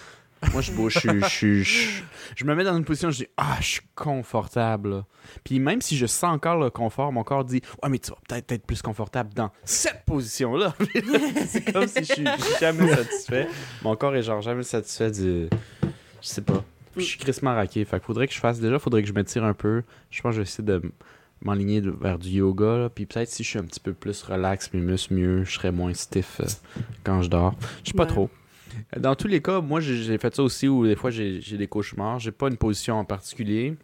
[0.54, 2.02] Moi, je bouge, je, je, suis- je,
[2.36, 5.04] je me mets dans une position, je dis ah, je suis confortable.
[5.44, 8.18] Puis même si je sens encore le confort, mon corps dit ouais, mais tu vas
[8.28, 10.74] peut-être être plus confortable dans cette position-là.
[11.48, 12.26] c'est comme si je suis
[12.60, 13.48] jamais satisfait.
[13.84, 15.48] Mon corps est genre jamais satisfait du.
[16.22, 16.64] Je sais pas.
[16.96, 17.84] Puis je suis crissement raqué.
[17.86, 18.60] Fait faudrait que je fasse.
[18.60, 19.84] Déjà, faudrait que je m'étire un peu.
[20.10, 20.82] Je pense que je vais essayer de
[21.44, 22.78] m'enligner vers du yoga.
[22.78, 22.90] là.
[22.90, 25.72] Puis peut-être si je suis un petit peu plus relax, mes muscles mieux, je serais
[25.72, 26.46] moins stiff euh,
[27.04, 27.56] quand je dors.
[27.84, 28.10] Je sais pas Ouais.
[28.10, 28.30] trop.
[28.98, 32.20] Dans tous les cas, moi j'ai fait ça aussi où des fois j'ai des cauchemars.
[32.20, 33.76] J'ai pas une position en particulier,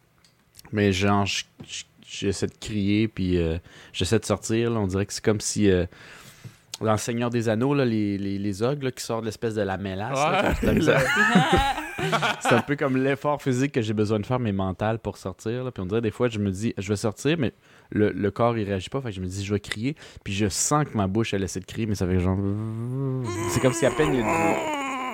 [0.72, 3.58] mais genre je- je- j'essaie de crier puis euh,
[3.94, 4.72] j'essaie de sortir.
[4.72, 4.80] là.
[4.80, 5.86] On dirait que c'est comme si euh,
[6.82, 9.56] dans le Seigneur des Anneaux, là, les, les, les ogres là, qui sortent de l'espèce
[9.56, 10.18] de la mélasse.
[10.68, 10.74] Ouais,
[12.42, 15.64] c'est un peu comme l'effort physique que j'ai besoin de faire, mais mental pour sortir.
[15.64, 15.72] là.
[15.72, 17.54] Puis on dirait des fois, je me dis, je vais sortir, mais
[17.92, 19.00] le, le corps, il réagit pas.
[19.02, 19.96] Fait que je me dis, je vais crier.
[20.26, 22.38] Puis je sens que ma bouche, elle essaie de crier, mais ça fait genre.
[23.52, 24.26] C'est comme si à peine il y a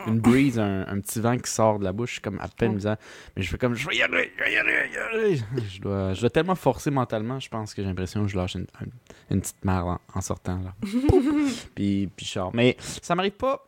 [0.07, 2.09] une, breeze, un, un petit vent qui sort de la bouche.
[2.09, 2.95] Je suis comme à peine disant,
[3.35, 5.33] mais je fais comme, je vais y aller, je vais y aller, je vais y
[5.33, 5.41] aller.
[5.69, 8.55] Je dois, je dois tellement forcer mentalement, je pense que j'ai l'impression que je lâche
[8.55, 8.91] une, une-
[9.29, 10.59] une petite marre en, en sortant.
[10.59, 10.73] Là.
[11.75, 12.51] puis, puis je sors.
[12.53, 13.65] Mais ça m'arrive pas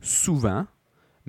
[0.00, 0.66] souvent.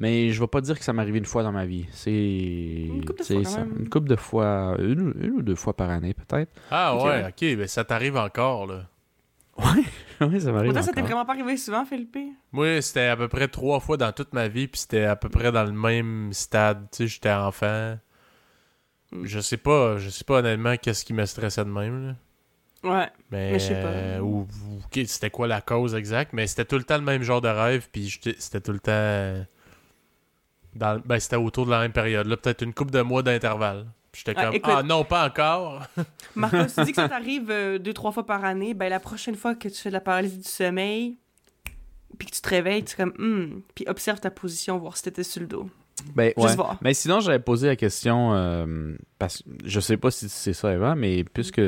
[0.01, 1.85] Mais je vais pas dire que ça m'est arrivé une fois dans ma vie.
[1.91, 2.09] C'est.
[2.11, 3.59] Une couple de c'est fois, quand ça.
[3.65, 3.75] même.
[3.79, 4.75] Une couple de fois.
[4.79, 6.49] Une, ou- une ou deux fois par année, peut-être.
[6.71, 7.25] Ah ouais, ouais.
[7.27, 8.85] ok, mais ça t'arrive encore, là.
[10.27, 10.71] oui, ça m'arrive.
[10.71, 12.17] Pourtant, ça t'est vraiment pas arrivé souvent, Philippe?
[12.51, 15.29] Moi, c'était à peu près trois fois dans toute ma vie, puis c'était à peu
[15.29, 16.87] près dans le même stade.
[16.91, 17.97] Tu sais, j'étais enfant.
[19.11, 19.25] Mm.
[19.25, 22.15] Je sais pas, je sais pas honnêtement qu'est-ce qui me stressait de même, là.
[22.81, 23.09] Ouais.
[23.29, 23.87] Mais, Mais je sais pas.
[23.87, 24.47] euh, ou,
[25.05, 27.89] c'était quoi la cause exacte, mais c'était tout le temps le même genre de rêve,
[27.91, 29.45] puis j'étais- c'était tout le temps.
[30.75, 33.87] Dans, ben, c'était autour de la même période, là, peut-être une couple de mois d'intervalle.
[34.11, 35.83] Puis J'étais Ah, comme, écoute- ah non, pas encore.
[36.35, 38.73] Marcos, tu dis que ça t'arrive euh, deux, trois fois par année.
[38.73, 41.17] Ben, la prochaine fois que tu fais de la paralysie du sommeil,
[42.17, 45.03] puis que tu te réveilles, tu es comme, hmm, puis observe ta position, voir si
[45.03, 45.69] t'étais sur le dos.
[46.15, 46.55] Ben, Juste ouais.
[46.55, 46.77] voir.
[46.81, 50.69] Mais sinon, j'avais posé la question, euh, parce que je sais pas si c'est ça
[50.71, 51.61] avant, mais puisque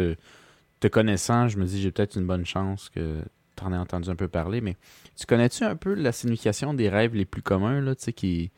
[0.80, 3.22] te connaissant, je me dis j'ai peut-être une bonne chance que
[3.56, 4.78] tu en aies entendu un peu parler, mais
[5.20, 8.52] tu connais-tu un peu la signification des rêves les plus communs, là, tu sais, qui,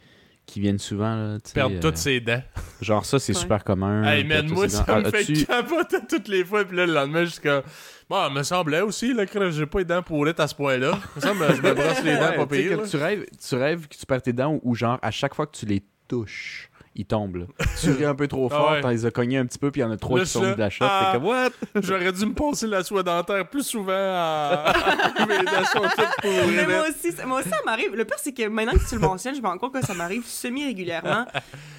[0.46, 2.42] qui viennent souvent, là, tu sais, Perdre euh, toutes ses dents.
[2.82, 3.40] Genre ça, c'est Ouais.
[3.42, 4.04] super commun.
[4.04, 7.24] Hey, man, moi, ça me Ah, fait capoter toutes les fois, puis là, le lendemain,
[7.26, 7.64] jusqu'à.
[8.10, 10.92] Bon, il me semblait aussi, là, que j'ai pas les dents pourrites à ce point-là.
[11.16, 13.02] Il me semble, je me brosse les dents, Ouais, pas tu pire.
[13.02, 15.56] rêves, tu rêves que tu perds tes dents ou, ou genre à chaque fois que
[15.58, 17.48] tu les touches, ils tombent.
[17.80, 18.82] Tu ris un peu trop Ah fort, ouais.
[18.82, 20.42] t'en les as cognés un petit peu, puis il y en a trois qui sont
[20.42, 20.86] de la shot.
[20.88, 21.10] Ah.
[21.12, 21.50] T'es comme what?
[21.82, 24.74] J'aurais dû me passer la soie dentaire plus souvent à.
[25.28, 27.96] Mais moi aussi, ça, moi aussi, ça m'arrive.
[27.96, 29.94] Le pire, c'est que maintenant que tu le mentionnes, je me rends compte que ça
[29.94, 31.26] m'arrive semi-régulièrement.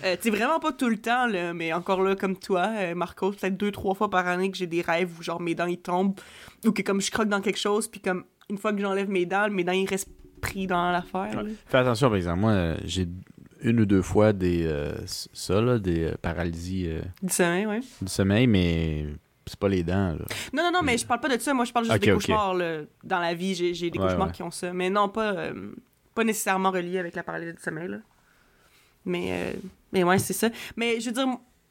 [0.05, 2.95] Euh, tu sais, vraiment pas tout le temps, là, mais encore là, comme toi, euh,
[2.95, 5.67] Marco, peut-être deux, trois fois par année que j'ai des rêves où, genre, mes dents,
[5.67, 6.15] ils tombent,
[6.67, 9.27] ou que, comme, je croque dans quelque chose, puis comme, une fois que j'enlève mes
[9.27, 10.11] dents, mes dents, ils restent
[10.43, 11.43] pris dans l'affaire.
[11.67, 13.09] Fais attention, par exemple, moi, j'ai
[13.65, 17.81] une ou deux fois des euh, ça, là, des euh, paralysies euh, Du sommeil, ouais.
[17.81, 19.07] du sommeil, mais
[19.47, 20.13] c'est pas les dents.
[20.19, 20.25] Là.
[20.53, 21.53] Non, non, non, mais je parle pas de ça.
[21.55, 22.83] Moi, je parle juste des cauchemars, là.
[23.03, 24.33] Dans la vie, j'ai des Ouais, cauchemars ouais.
[24.33, 24.73] qui ont ça.
[24.73, 25.73] Mais non, pas, euh,
[26.15, 27.99] pas nécessairement reliés avec la paralysie du sommeil, là.
[29.07, 29.55] Mais,
[29.93, 30.49] mais ouais, c'est ça.
[30.77, 31.27] Mais je veux dire,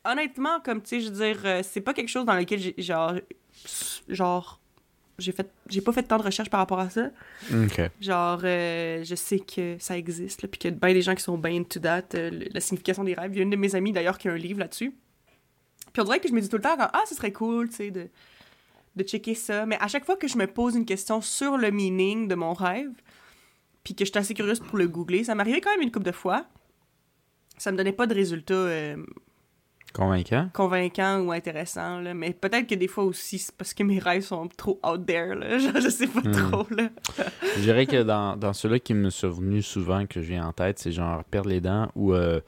[0.06, 3.14] honnêtement, comme tu sais, je veux dire, c'est pas quelque chose dans lequel j'ai, genre,
[4.08, 4.60] genre,
[5.20, 7.10] j'ai fait j'ai pas fait tant de recherches par rapport à ça.
[8.02, 11.24] Genre, euh, je sais que ça existe, puis qu'il y a bien des gens qui
[11.24, 13.32] sont bien into that, euh, le- la signification des rêves.
[13.34, 14.94] Il y a une de mes amies, d'ailleurs, qui a un livre là-dessus.
[15.92, 17.76] Puis on dirait que je me dis tout le temps, ah, ce serait cool, tu
[17.76, 18.08] sais, de,
[18.96, 19.66] de checker ça.
[19.68, 22.54] Mais à chaque fois que je me pose une question sur le meaning de mon
[22.54, 22.92] rêve,
[23.84, 26.06] puis que je suis assez curieuse pour le googler, ça m'arrivait quand même une couple
[26.06, 26.46] de fois.
[27.58, 28.98] Ça me donnait pas de résultats euh,
[29.94, 30.50] Convaincant.
[30.54, 32.14] convaincants ou intéressants, là.
[32.16, 35.36] Mais peut-être que des fois aussi, c'est parce que mes rêves sont trop out there,
[35.36, 35.58] là.
[35.60, 36.32] Genre, je sais pas Hmm.
[36.52, 36.90] trop, là.
[37.58, 40.52] Je dirais que dans, dans ceux-là qui me sont venus souvent, que je viens en
[40.54, 42.40] tête, c'est genre perdre les dents ou euh,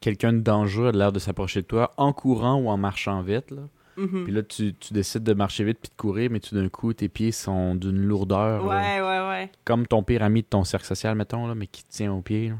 [0.00, 3.50] quelqu'un de dangereux a l'air de s'approcher de toi en courant ou en marchant vite.
[3.50, 3.62] Là.
[3.96, 4.24] Mhm.
[4.24, 6.92] Puis là, tu, tu décides de marcher vite puis de courir, mais tout d'un coup,
[6.94, 8.64] tes pieds sont d'une lourdeur.
[8.64, 8.68] là.
[8.68, 9.50] Ouais, ouais, ouais.
[9.64, 12.22] comme ton pire ami de ton cercle social, mettons, là, mais qui te tient aux
[12.22, 12.50] pieds.
[12.50, 12.54] là.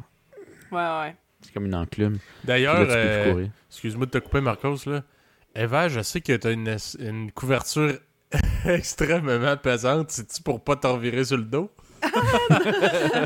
[0.72, 1.16] Ouais, ouais.
[1.42, 2.18] C'est comme une enclume.
[2.44, 5.02] D'ailleurs, tu euh, excuse-moi de te couper, Marcos, là.
[5.54, 7.94] Eva, je sais que t'as une, une couverture
[8.66, 10.10] extrêmement pesante.
[10.10, 11.70] C'est-tu pour pas t'en revirer sur le dos?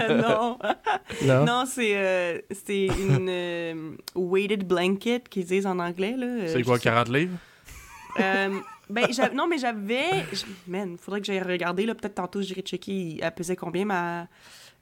[0.09, 0.59] non.
[1.25, 1.44] Non?
[1.44, 6.14] Non, c'est euh, c'est une euh, weighted blanket qu'ils disent en anglais.
[6.16, 6.27] là.
[6.27, 7.37] Euh, C'est quoi, je sais- 40 livres?
[8.20, 8.48] Euh,
[8.90, 10.25] ben, non, mais j'avais.
[10.66, 11.87] Man, faudrait que j'aille regarder.
[11.87, 11.94] là.
[11.94, 13.18] Peut-être tantôt, j'irai checker.
[13.22, 14.27] Elle pesait combien ma,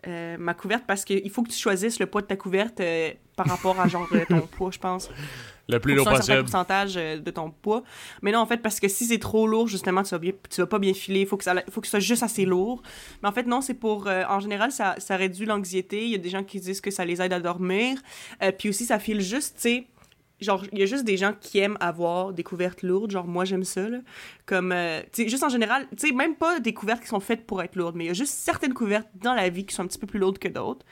[0.06, 3.12] euh, ma couverte parce qu'il faut que tu choisisses le poids de ta couverte euh,
[3.36, 5.10] par rapport à genre euh, ton poids, je pense.
[5.68, 7.84] Le plus lourd un pourcentage de ton poids.
[8.22, 10.60] Mais non, en fait, parce que si c'est trop lourd, justement, tu vas, bien, tu
[10.60, 11.20] vas pas bien filer.
[11.20, 12.82] Il faut, que ça, faut que ce soit juste assez lourd.
[13.22, 14.08] Mais en fait, non, c'est pour...
[14.08, 16.04] euh, en général, ça, ça réduit l'anxiété.
[16.04, 17.98] Il y a des gens qui disent que ça les aide à dormir.
[18.58, 19.86] Puis aussi, ça file juste, tu sais...
[20.40, 23.11] Genre, il y a juste des gens qui aiment avoir des couvertes lourdes.
[23.11, 23.98] Genre, moi, j'aime ça, là.
[24.46, 27.20] Comme, euh, tu sais, juste en général, tu sais, même pas des couvertes qui sont
[27.20, 29.74] faites pour être lourdes, mais il y a juste certaines couvertes dans la vie qui
[29.74, 30.85] sont un petit peu plus lourdes que d'autres.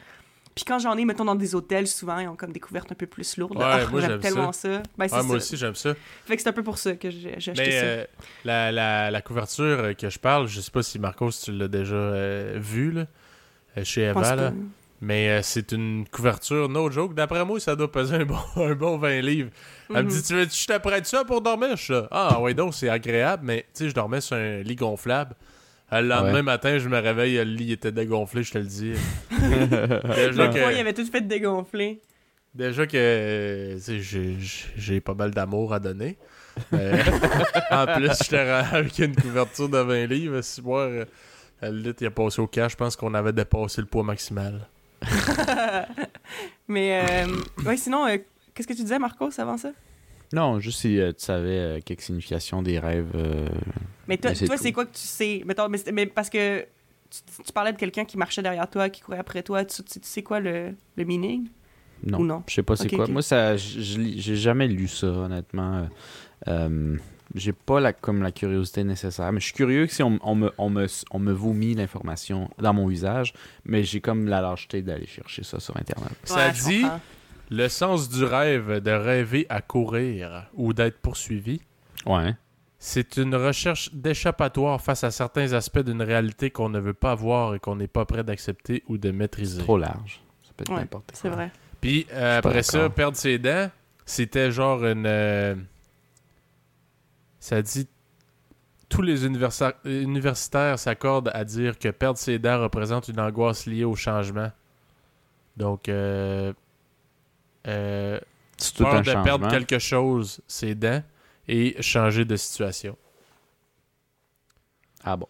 [0.55, 2.97] Puis quand j'en ai, mettons, dans des hôtels, souvent, ils ont comme des couvertes un
[2.97, 3.57] peu plus lourdes.
[3.57, 4.83] Ouais, Ah, moi, j'aime tellement ça.
[4.99, 5.95] Ben, moi aussi, j'aime ça.
[6.27, 7.85] Fait que c'est un peu pour ça que j'ai acheté Mais ça.
[7.87, 8.05] euh,
[8.45, 11.69] la, la, la couverture euh, que je parle, je sais pas si Marcos, tu l'as
[11.69, 13.07] déjà euh, vu là,
[13.77, 14.53] euh, chez Eva, là.
[15.01, 17.15] Mais euh, c'est une couverture no joke.
[17.15, 19.51] D'après moi, ça doit peser un bon, un bon 20 livres.
[19.91, 20.09] Elle me Mhm.
[20.09, 22.75] dit Tu veux je te prête ça pour dormir Je suis là, Ah, ouais, donc
[22.75, 25.35] c'est agréable, mais tu sais, je dormais sur un lit gonflable.
[25.93, 26.43] Euh, Le lendemain Ouais.
[26.43, 28.93] matin, je me réveille, le lit était dégonflé, je te le dis.
[29.31, 32.01] déjà, Le poids, il que, avait tout fait dégonfler.
[32.55, 34.37] déjà que euh, tu sais, j'ai-
[34.77, 36.19] j'ai pas mal d'amour à donner.
[36.73, 37.01] Mais,
[37.71, 40.41] en plus, je te rends avec une couverture de 20 livres.
[40.43, 41.05] Si moi, euh,
[41.63, 42.73] le lit, il a passé au cash.
[42.73, 44.67] Je pense qu'on avait dépassé le poids maximal.
[46.69, 48.19] Mais, euh, ouais, sinon, euh,
[48.55, 49.73] qu'est-ce que tu disais, Marcos, avant ça?
[50.33, 53.13] Non, juste si euh, tu savais euh, quelques significations des rêves.
[53.15, 53.49] euh,
[54.07, 55.43] Mais toi, toi, c'est quoi que tu sais?
[55.47, 56.67] Mettons, mais, parce que
[57.11, 59.65] tu, tu parlais de quelqu'un qui marchait derrière toi, qui courait après toi.
[59.65, 61.49] Tu, tu- tu sais quoi le, le meaning?
[62.05, 62.43] non, Ou non?
[62.47, 63.07] je sais pas c'est quoi.
[63.07, 65.89] Moi, ça, j'ai jamais lu ça, honnêtement.
[67.35, 69.31] J'ai pas la, comme la curiosité nécessaire.
[69.33, 72.49] Mais je suis curieux que si on, on me, on, me, on me vomit l'information
[72.59, 76.12] dans mon visage, mais j'ai comme la lâcheté d'aller chercher ça sur Internet.
[76.25, 76.87] Ça Ouais, dit
[77.51, 81.61] le sens du rêve de rêver à courir ou d'être poursuivi.
[82.07, 82.35] Ouais.
[82.79, 87.55] C'est une recherche d'échappatoire face à certains aspects d'une réalité qu'on ne veut pas voir
[87.55, 89.61] et qu'on n'est pas prêt d'accepter ou de maîtriser.
[89.62, 90.21] Trop large.
[90.45, 91.19] Ça peut être Ouais, n'importe quoi.
[91.21, 91.51] C'est vrai.
[91.81, 93.71] Puis euh, après ça, perdre ses dents,
[94.07, 95.05] c'était genre une.
[95.07, 95.55] euh,
[97.40, 97.88] ça dit.
[98.88, 103.85] Tous les universi- universitaires s'accordent à dire que perdre ses dents représente une angoisse liée
[103.85, 104.51] au changement.
[105.59, 106.55] Donc, euh,
[107.66, 108.18] euh,
[108.57, 109.22] C'est tout peur un de changement.
[109.24, 111.03] perdre quelque chose, ses dents,
[111.46, 112.96] et changer de situation.
[115.05, 115.29] Ah bon.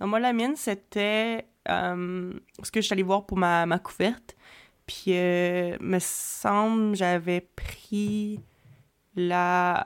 [0.00, 1.46] Non, moi, la mienne, c'était.
[1.68, 4.36] Euh, parce que je suis allée voir pour ma, ma couverte.
[4.86, 8.40] Puis, euh, me semble, j'avais pris
[9.18, 9.84] la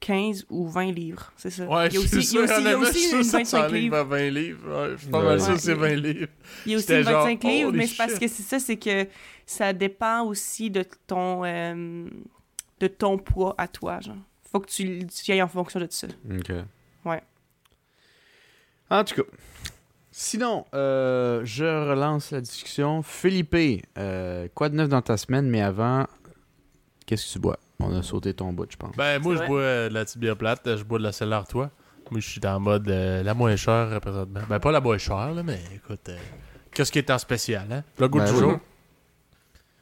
[0.00, 1.32] 15 ou 20 livres.
[1.36, 1.66] C'est ça.
[1.66, 3.18] Ouais, il y a aussi, il y a aussi, il y a aussi une sûr
[3.18, 3.96] que ça 25 s'enligne livres.
[3.96, 4.68] à 20 livres.
[4.82, 5.24] Ouais, je suis pas Ouais.
[5.24, 6.28] mal sûr c'est 20 livres.
[6.66, 8.58] Il y a aussi C'était une genre, 25 livres, mais c'est parce que c'est ça,
[8.58, 9.06] c'est que
[9.46, 12.08] ça dépend aussi de ton, euh,
[12.80, 14.00] de ton poids à toi.
[14.00, 14.16] Genre.
[14.50, 16.06] Faut que tu, tu y ailles en fonction de ça.
[16.30, 16.50] Ok.
[17.04, 17.22] Ouais.
[18.88, 19.22] En tout cas.
[20.12, 23.02] Sinon, euh, je relance la discussion.
[23.02, 23.54] Philippe,
[23.96, 26.06] euh, quoi de neuf dans ta semaine, mais avant,
[27.06, 27.58] qu'est-ce que tu bois?
[27.80, 28.94] On a sauté ton bout, je pense.
[28.96, 31.70] Ben, moi, je bois euh, de la tibia plate, je bois de la celle toi.
[32.10, 34.40] Moi, je suis en mode euh, la moins chère présentement.
[34.48, 36.16] Ben, pas la moins chère, là, mais écoute, euh,
[36.72, 37.84] qu'est-ce qui est en spécial, hein?
[37.98, 38.38] Le goût Ben du oui.
[38.40, 38.58] jour.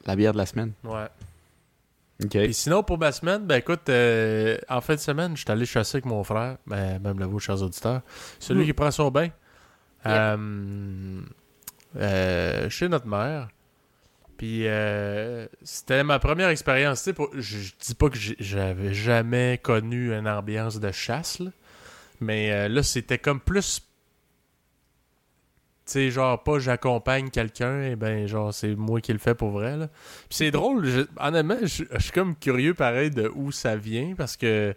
[0.05, 0.73] La bière de la semaine.
[0.83, 1.07] Ouais.
[2.23, 2.35] Ok.
[2.35, 5.65] Et sinon, pour ma semaine, ben écoute, euh, en fin de semaine, je suis allé
[5.65, 8.01] chasser avec mon frère, ben, même le vous, chers auditeurs.
[8.39, 8.65] Celui Mm.
[8.65, 9.29] qui prend son bain.
[10.05, 10.33] Yeah.
[10.33, 11.21] Euh,
[11.97, 13.47] euh, chez notre mère.
[14.39, 16.99] Puis euh, c'était ma première expérience.
[16.99, 21.39] Tu sais, pour- je, je dis pas que j'avais jamais connu une ambiance de chasse,
[21.39, 21.51] là.
[22.21, 23.81] Mais euh, là, c'était comme plus.
[25.85, 29.49] Tu sais, genre, pas j'accompagne quelqu'un, et ben, genre, c'est moi qui le fais pour
[29.51, 29.87] vrai, là.
[29.87, 34.13] Puis c'est drôle, je- honnêtement, je je suis comme curieux, pareil, de où ça vient,
[34.17, 34.73] parce que.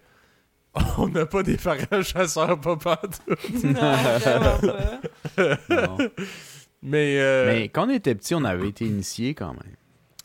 [0.98, 3.36] On n'a pas des parents chasseurs, pas partout.
[3.62, 5.58] non, vraiment pas.
[5.68, 5.98] Non.
[6.82, 9.76] Mais, euh, Mais quand on était petit, on avait été initiés quand même.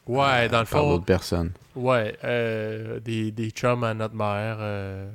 [0.08, 1.52] ouais, dans le Par fond, d'autres personnes.
[1.76, 5.08] Ouais, euh, des, des chums à notre mère euh,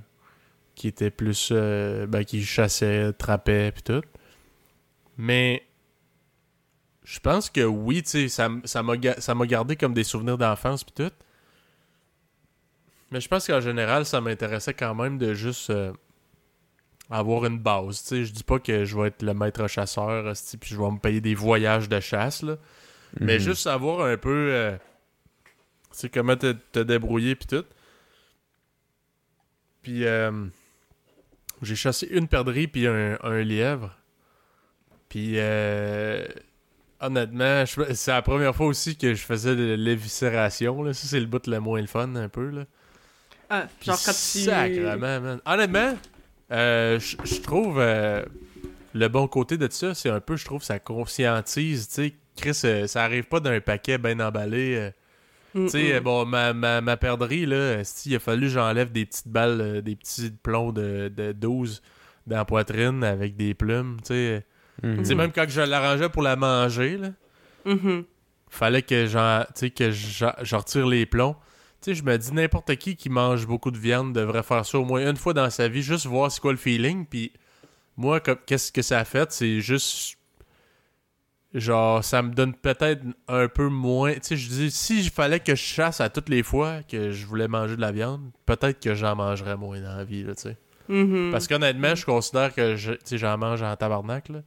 [0.77, 1.51] qui étaient plus.
[1.53, 4.03] ben, qui chassaient, trappaient, puis tout.
[5.17, 5.63] Mais.
[7.05, 10.39] Je pense que oui, tu sais, ça, m'a ga- ça m'a gardé comme des souvenirs
[10.39, 11.13] d'enfance, puis tout.
[13.11, 15.93] Mais je pense qu'en général, ça m'intéressait quand même de juste euh,
[17.13, 18.03] avoir une base.
[18.03, 20.91] Tu sais, je dis pas que je vais être le maître chasseur, puis je vais
[20.91, 22.57] me payer des voyages de chasse, là.
[23.21, 23.41] Mais Mhm.
[23.41, 24.77] juste savoir un peu, euh,
[26.13, 27.65] comment te, te débrouiller puis tout.
[29.83, 30.31] Puis euh,
[31.61, 33.95] j'ai chassé une perdrix puis un, un lièvre.
[35.09, 36.25] Puis euh,
[37.01, 40.83] honnêtement, je- c'est la première fois aussi que je faisais de l'éviscération.
[40.83, 40.95] Là.
[40.95, 42.49] Ça, c'est le bout le moins le fun, un peu.
[42.51, 42.65] Là.
[43.51, 44.39] Ah, Puis genre quand tu.
[44.45, 45.41] Sacrement, man.
[45.45, 45.95] Honnêtement,
[46.53, 48.23] euh, je trouve euh,
[48.95, 51.89] le bon côté de ça, c'est un peu, je trouve, ça conscientise.
[51.89, 54.77] Tu sais, Chris, euh, ça arrive pas d'un paquet bien emballé.
[54.77, 54.91] euh.
[55.55, 59.05] Mm, Tu sais, bon, ma, ma, ma perdrix, là, il a fallu que j'enlève des
[59.07, 61.83] petites balles, euh, des petits plombs de, de 12
[62.27, 63.97] dans la poitrine avec des plumes.
[64.03, 64.47] Tu sais,
[64.83, 64.97] Mhm.
[64.99, 67.09] Tu sais, même quand je l'arrangeais pour la manger, là,
[67.67, 68.05] Mhm.
[68.49, 71.37] fallait que j'en tu sais, que j'en retire les plombs.
[71.85, 74.85] Sais, je me dis n'importe qui qui mange beaucoup de viande devrait faire ça au
[74.85, 77.07] moins une fois dans sa vie, juste voir c'est quoi le feeling.
[77.07, 77.33] Puis
[77.97, 80.17] moi, qu'est-ce que ça a fait, c'est juste
[81.55, 84.15] genre ça me donne peut-être un peu moins.
[84.15, 87.11] Tu sais, je dis si il fallait que je chasse à toutes les fois que
[87.13, 90.35] je voulais manger de la viande, peut-être que j'en mangerais moins dans la vie, là,
[90.35, 90.57] tu sais.
[90.89, 91.31] Mhm.
[91.31, 94.29] Parce qu'honnêtement, je considère que je- j'en mange en tabarnak.
[94.31, 94.43] Là.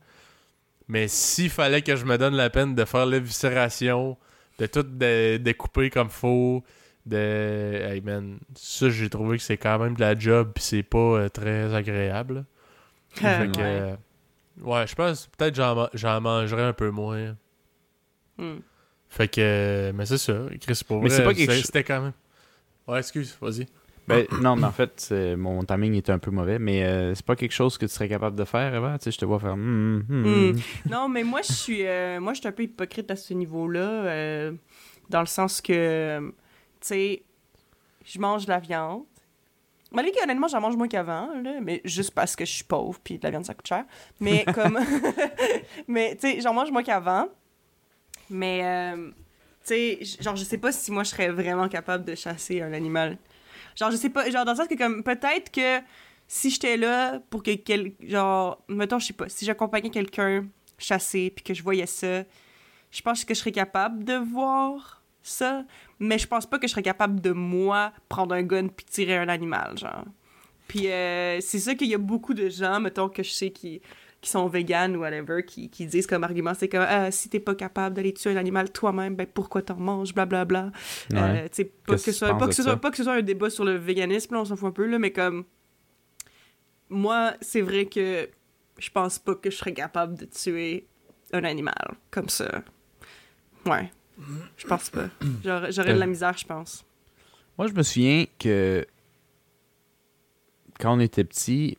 [0.87, 4.17] Mais s'il fallait que je me donne la peine de faire l'éviscération,
[4.59, 6.63] de tout dé- découper comme faut,
[7.05, 7.17] de.
[7.17, 10.97] Hey man, ça j'ai trouvé que c'est quand même de la job pis c'est pas
[10.97, 12.45] euh, très agréable.
[13.15, 13.63] Fait que, ouais.
[13.63, 13.95] euh,
[14.61, 17.35] ouais, je pense peut-être que j'en, j'en mangerais un peu moins.
[18.37, 18.55] Mm.
[19.09, 19.91] Fait que.
[19.95, 22.13] Mais c'est ça, Chris, pour Mais vrai, c'est pas quelque c'était- quand même.
[22.87, 23.65] Ouais, excuse, vas-y.
[24.07, 27.25] Ben, non, mais en fait, c'est- mon timing était un peu mauvais, mais euh, c'est
[27.25, 28.99] pas quelque chose que tu serais capable de faire, Eva?
[28.99, 29.55] Tu sais, je te vois faire.
[29.55, 30.51] hmm, hmm, Hmm.
[30.51, 30.59] hmm.
[30.91, 33.79] Non, mais moi, je suis euh, moi, je suis un peu hypocrite à ce niveau-là,
[34.05, 34.51] euh,
[35.09, 36.29] dans le sens que, euh,
[36.85, 37.23] tu sais,
[38.05, 39.05] je mange de la viande.
[39.91, 42.99] Malgré que, honnêtement, j'en mange moins qu'avant, là, mais juste parce que je suis pauvre,
[43.03, 43.85] puis de la viande, ça coûte cher.
[44.19, 44.79] Mais comme...
[45.87, 47.27] mais, tu sais, j'en mange moins qu'avant.
[48.29, 49.09] Mais, euh,
[49.65, 52.73] tu sais, genre, je sais pas si moi, je serais vraiment capable de chasser un
[52.73, 53.17] animal.
[53.75, 55.81] Genre, je sais pas, genre, dans le sens que, comme, peut-être que
[56.27, 61.29] si j'étais là pour que quel genre mettons je sais pas si j'accompagnais quelqu'un chasser
[61.29, 62.23] puis que je voyais ça
[62.91, 65.63] je pense que je serais capable de voir ça
[65.99, 69.17] mais je pense pas que je serais capable de moi prendre un gun puis tirer
[69.17, 70.05] un animal genre
[70.67, 73.81] puis euh, c'est ça qu'il y a beaucoup de gens mettons que je sais qui
[74.21, 77.39] qui sont véganes ou whatever qui, qui disent comme argument c'est comme ah, si t'es
[77.39, 80.71] pas capable d'aller tuer un animal toi-même ben pourquoi t'en manges blablabla
[81.11, 81.19] Ouais.
[81.19, 83.49] euh, tu sais, pas, que ce pas, que soit, pas que ce soit un débat
[83.51, 85.45] sur le véganisme, là, on s'en fout un peu, là, mais comme.
[86.89, 88.27] Moi, c'est vrai que
[88.77, 90.87] je pense pas que je serais capable de tuer
[91.33, 92.63] un animal comme ça.
[93.65, 93.91] Ouais.
[94.57, 95.09] Je pense pas.
[95.43, 96.85] J'aurais j'aurais de la misère, je pense.
[97.57, 98.85] Moi, je me souviens que
[100.79, 101.77] quand on était petit,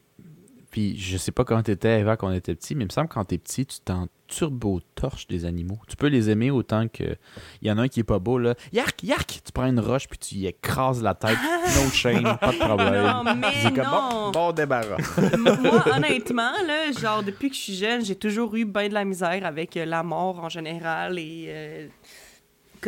[0.70, 3.08] puis je sais pas quand t'étais, Eva, quand on était petit, mais il me semble
[3.08, 5.78] que quand t'es petit, tu t'en turbo-torches des animaux.
[5.88, 7.16] Tu peux les aimer autant que.
[7.62, 8.54] Il y en a un qui est pas beau, là.
[8.72, 9.40] Yark, yark!
[9.44, 11.38] Tu prends une roche, puis tu y écrases la tête.
[11.76, 13.04] No shame, pas de problème.
[13.04, 14.10] Non, mais c'est comme, non.
[14.10, 14.96] bon, bon débarras.
[15.38, 19.04] Moi, honnêtement, là, genre, depuis que je suis jeune, j'ai toujours eu bien de la
[19.04, 21.88] misère avec euh, la mort en général et, euh,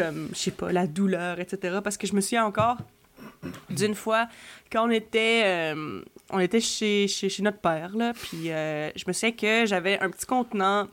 [0.02, 1.78] comme, je sais pas, la douleur, etc.
[1.82, 2.78] Parce que je me souviens encore
[3.70, 4.28] d'une fois,
[4.70, 9.04] quand on était, euh, on était chez, chez, chez notre père, là, puis euh, je
[9.06, 10.88] me souviens que j'avais un petit contenant,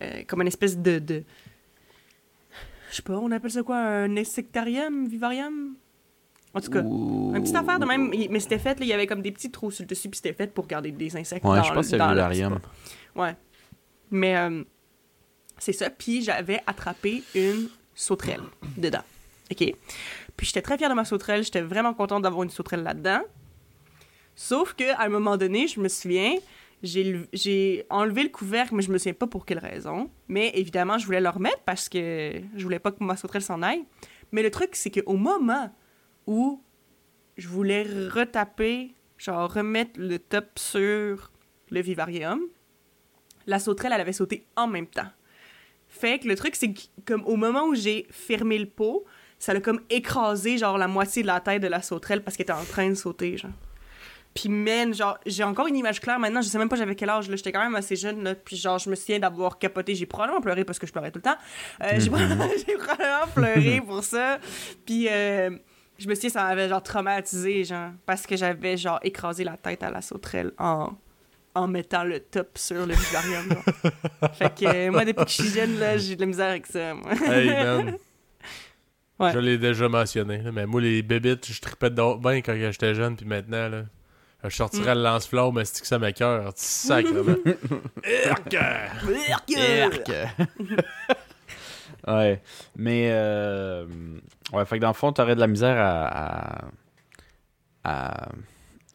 [0.00, 0.98] euh, comme une espèce de...
[0.98, 1.22] de
[2.90, 5.74] je sais pas, on appelle ça quoi, un insectarium, vivarium?
[6.52, 8.92] En tout cas, Ou- une petite affaire de même, mais c'était fait, là, il y
[8.92, 11.44] avait comme des petits trous sur le dessus, puis c'était fait pour garder des insectes
[11.44, 12.58] Ouais, dans, je pense que c'est vivarium.
[13.16, 13.34] Ouais.
[14.10, 14.36] Mais
[15.58, 18.42] c'est ça, puis j'avais attrapé une sauterelle
[18.76, 19.02] dedans.
[19.50, 19.74] OK?
[20.36, 23.22] Puis j'étais très fière de ma sauterelle, j'étais vraiment contente d'avoir une sauterelle là-dedans.
[24.34, 26.34] Sauf que un moment donné, je me souviens,
[26.82, 30.10] j'ai enlevé le couvercle, mais je me souviens pas pour quelle raison.
[30.28, 33.62] Mais évidemment, je voulais le remettre parce que je voulais pas que ma sauterelle s'en
[33.62, 33.84] aille.
[34.32, 35.72] Mais le truc, c'est qu'au moment
[36.26, 36.62] où
[37.36, 41.30] je voulais retaper, genre, remettre le top sur
[41.70, 42.40] le vivarium,
[43.46, 45.10] la sauterelle, elle avait sauté en même temps.
[46.02, 49.04] Fait que le truc, c'est que, comme au moment où j'ai fermé le pot,
[49.38, 52.42] ça l'a comme écrasé, genre, la moitié de la tête de la sauterelle parce qu'elle
[52.42, 53.52] était en train de sauter, genre.
[54.34, 56.42] Puis, man, genre, j'ai encore une image claire maintenant.
[56.42, 57.36] Je sais même pas j'avais quel âge, là.
[57.36, 58.34] J'étais quand même assez jeune, là.
[58.34, 59.94] Puis, genre, je me souviens d'avoir capoté.
[59.94, 61.38] J'ai probablement pleuré parce que je pleurais tout le temps.
[61.84, 62.00] Euh, j'ai
[62.66, 64.40] j'ai probablement pleuré pour ça.
[64.84, 65.50] Puis, euh,
[65.98, 69.84] je me souviens, ça m'avait, genre, traumatisé, genre, parce que j'avais, genre, écrasé la tête
[69.84, 70.94] à la sauterelle en,
[71.54, 73.48] en mettant le top sur le vivarium.
[74.34, 76.66] fait que, euh, moi, depuis que je suis jeune, là, j'ai de la misère avec
[76.66, 77.12] ça, moi.
[77.26, 77.96] Hey, man.
[79.18, 79.32] Ouais.
[79.32, 82.94] Je l'ai déjà mentionné, là, mais moi, les bébites, je tripais dedans bien quand j'étais
[82.94, 83.82] jeune, puis maintenant, là,
[84.44, 87.36] je sortirais le lance-flamme, mais c'est que ça m'écœure, sacrément.
[87.46, 88.54] Urk!
[89.56, 90.10] Erk!
[92.08, 92.42] ouais.
[92.76, 93.86] Mais, euh,
[94.52, 96.68] ouais, fait que dans le fond, t'aurais de la misère à, à,
[97.84, 98.28] à,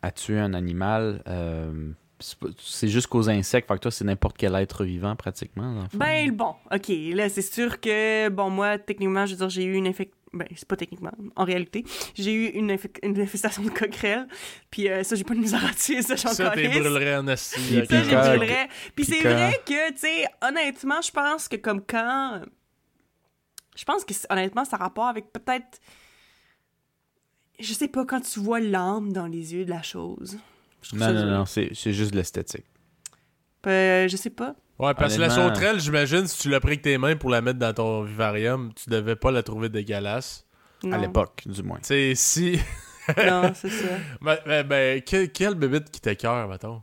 [0.01, 1.21] à tuer un animal.
[1.27, 3.67] euh, c'est juste qu'aux insectes.
[3.67, 5.73] Fait que toi, c'est n'importe quel être vivant, pratiquement.
[5.73, 5.97] Dans le fond.
[5.97, 9.75] Ben, bon, ok, là, c'est sûr que, bon, moi, techniquement, je veux dire, j'ai eu
[9.75, 10.11] une infec...
[10.33, 11.85] Ben, c'est pas techniquement, en réalité.
[12.13, 14.27] J'ai eu une, une infestation de coquerelle,
[14.69, 17.27] puis euh, ça, j'ai pas de misère à tuer, ça, j'en Ça, t'es brûlerais en
[17.27, 17.81] avec Ça, j'ai
[18.15, 18.67] brûlerais.
[18.93, 22.41] Puis c'est vrai que, tu sais, honnêtement, je pense que comme quand...
[23.75, 25.79] Je pense que, honnêtement, ça a rapport avec peut-être...
[27.59, 30.37] Je sais pas, quand tu vois l'âme dans les yeux de la chose.
[30.89, 32.65] Je Non, ça non, non, c'est c'est juste de l'esthétique.
[33.65, 34.55] Euh, je sais pas.
[34.79, 37.41] Ouais, parce que la sauterelle, j'imagine, si tu l'as pris avec tes mains pour la
[37.41, 40.45] mettre dans ton vivarium, tu devais pas la trouver dégueulasse.
[40.83, 40.97] Non.
[40.97, 41.79] À l'époque, du moins.
[41.79, 42.59] Tu sais, si.
[43.17, 43.87] Non, c'est ça.
[44.21, 46.81] ben, ben, ben, quel, quel bébite qui t'écœure, mettons?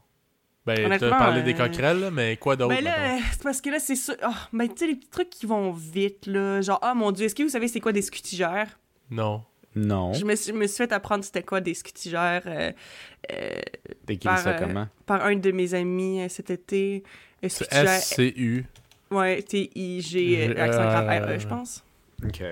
[0.65, 2.75] Ben, t'as parlé des euh, coquerelles, là, mais quoi d'autre?
[2.75, 4.15] Ben là, c'est parce que là, c'est ça.
[4.27, 6.63] Oh, ben, tu sais, les petits trucs qui vont vite, là.
[6.63, 8.79] Genre, ah mon dieu, est-ce que vous savez c'est quoi des scutigères?
[9.11, 9.45] Non.
[9.77, 10.13] Non.
[10.13, 12.71] Je me, suis, je me suis fait apprendre c'était quoi des scutigères euh,
[13.33, 13.61] euh,
[14.23, 14.89] par, ça euh, comment?
[15.07, 17.03] par un de mes amis euh, cet été.
[17.43, 18.65] Euh, S-C-U.
[19.11, 21.85] Ouais, T-I-G, euh, accent grave R-E, je pense.
[22.25, 22.43] Ok.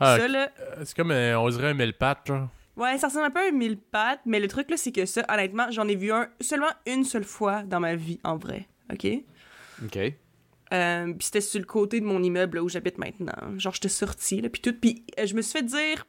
[0.00, 0.50] Ah, Ça, là,
[0.84, 2.48] c'est comme, un- on dirait un mille pattes, genre.
[2.76, 5.06] ouais, ça ressemble un peu à un mille pattes, mais le truc, là, c'est que
[5.06, 8.66] ça, honnêtement, j'en ai vu un seulement une seule fois dans ma vie, en vrai.
[8.92, 9.06] OK?
[9.84, 9.98] Ok.
[10.72, 13.34] Euh, puis c'était sur le côté de mon immeuble là, où j'habite maintenant.
[13.58, 14.72] Genre, j'étais sortie, là, puis tout.
[14.72, 16.06] Puis euh, je me suis fait dire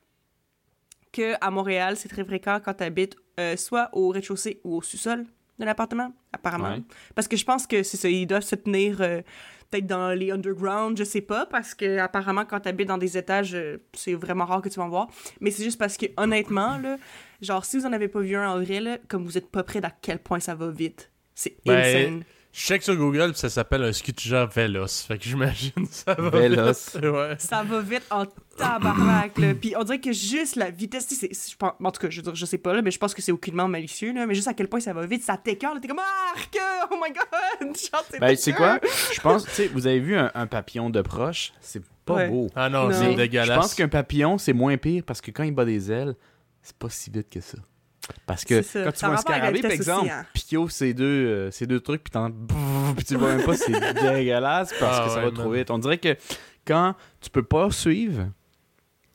[1.14, 5.26] que à Montréal, c'est très fréquent quand t'habites euh, soit au rez-de-chaussée ou au sous-sol
[5.60, 6.74] de l'appartement, apparemment.
[6.74, 6.84] Ouais.
[7.16, 9.22] Parce que je pense que c'est ça, ils doivent se tenir euh,
[9.70, 13.54] peut-être dans les underground, je sais pas, parce que apparemment quand t'habites dans des étages,
[13.56, 15.08] euh, c'est vraiment rare que tu vas en voir.
[15.40, 16.98] Mais c'est juste parce que honnêtement, là,
[17.42, 19.64] genre si vous en avez pas vu un en vrai, là, comme vous êtes pas
[19.64, 21.12] près d'à quel point ça va vite.
[21.36, 22.24] C'est Ben, insane.
[22.56, 25.02] Je check sur Google, ça s'appelle un scutigère véloce.
[25.02, 26.96] Fait que j'imagine ça va Véloce.
[26.96, 27.04] vite.
[27.06, 27.36] Ouais.
[27.40, 29.56] Ça va vite en tabarnak, là.
[29.56, 32.12] Puis on dirait que juste la vitesse, tu sais, c'est- je pense- en tout cas,
[32.12, 34.28] je veux dire, je sais pas, là, mais je pense que c'est aucunement malicieux, là,
[34.28, 35.98] mais juste à quel point ça va vite, ça t'écœure, là, t'es comme
[36.36, 36.58] «Arc!
[36.92, 38.58] Oh my God!» Genre, c'est Ben, tu sais dégueu.
[38.64, 38.80] quoi?
[39.16, 41.54] Je pense, tu sais, vous avez vu un, un papillon de proche?
[41.60, 42.30] C'est pas Ouais.
[42.30, 42.52] beau.
[42.56, 42.92] Ah non, Non.
[42.94, 43.58] c'est Mais Je dégueulasse.
[43.58, 46.16] pense qu'un papillon, c'est moins pire parce que quand il bat des ailes,
[46.62, 47.58] c'est pas si vite que ça.
[48.26, 48.84] Parce que C'est ça.
[48.86, 50.26] quand tu Ça vois un scarabée, par exemple, hein.
[50.34, 52.30] puis yo, ces deux, euh, ces deux trucs, puis t'en...
[52.96, 55.52] puis tu le vois même pas, c'est dégueulasse parce Ah que ça ouais, va trop
[55.52, 55.72] vite.
[55.72, 56.16] On dirait que
[56.68, 58.28] quand tu peux pas suivre,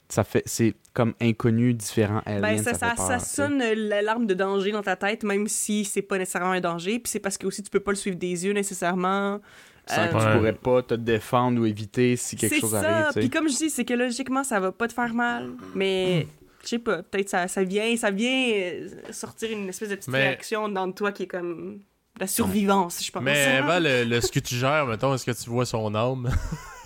[0.09, 4.27] ça fait, c'est comme inconnu, différent, alien, Ben, ça, ça, ça, peur, ça sonne l'alarme
[4.27, 6.99] de danger dans ta tête, même si c'est pas nécessairement un danger.
[6.99, 9.39] Puis c'est parce que aussi tu peux pas le suivre des yeux nécessairement.
[9.87, 12.81] Sans que Euh, tu pourrais pas te défendre ou éviter si quelque C'est chose ça.
[12.81, 13.21] arrive, tu sais.
[13.21, 15.51] Puis comme je dis, c'est que logiquement, ça va pas te faire mal.
[15.75, 16.27] Mais
[16.69, 20.11] je sais pas, peut-être ça, ça vient, ça vient euh, sortir une espèce de petite
[20.11, 21.81] Mais- réaction dans toi qui est comme
[22.21, 23.23] la survivance, je pense.
[23.23, 26.31] Mais avant le, le scutigère, mettons, est-ce que tu vois son âme?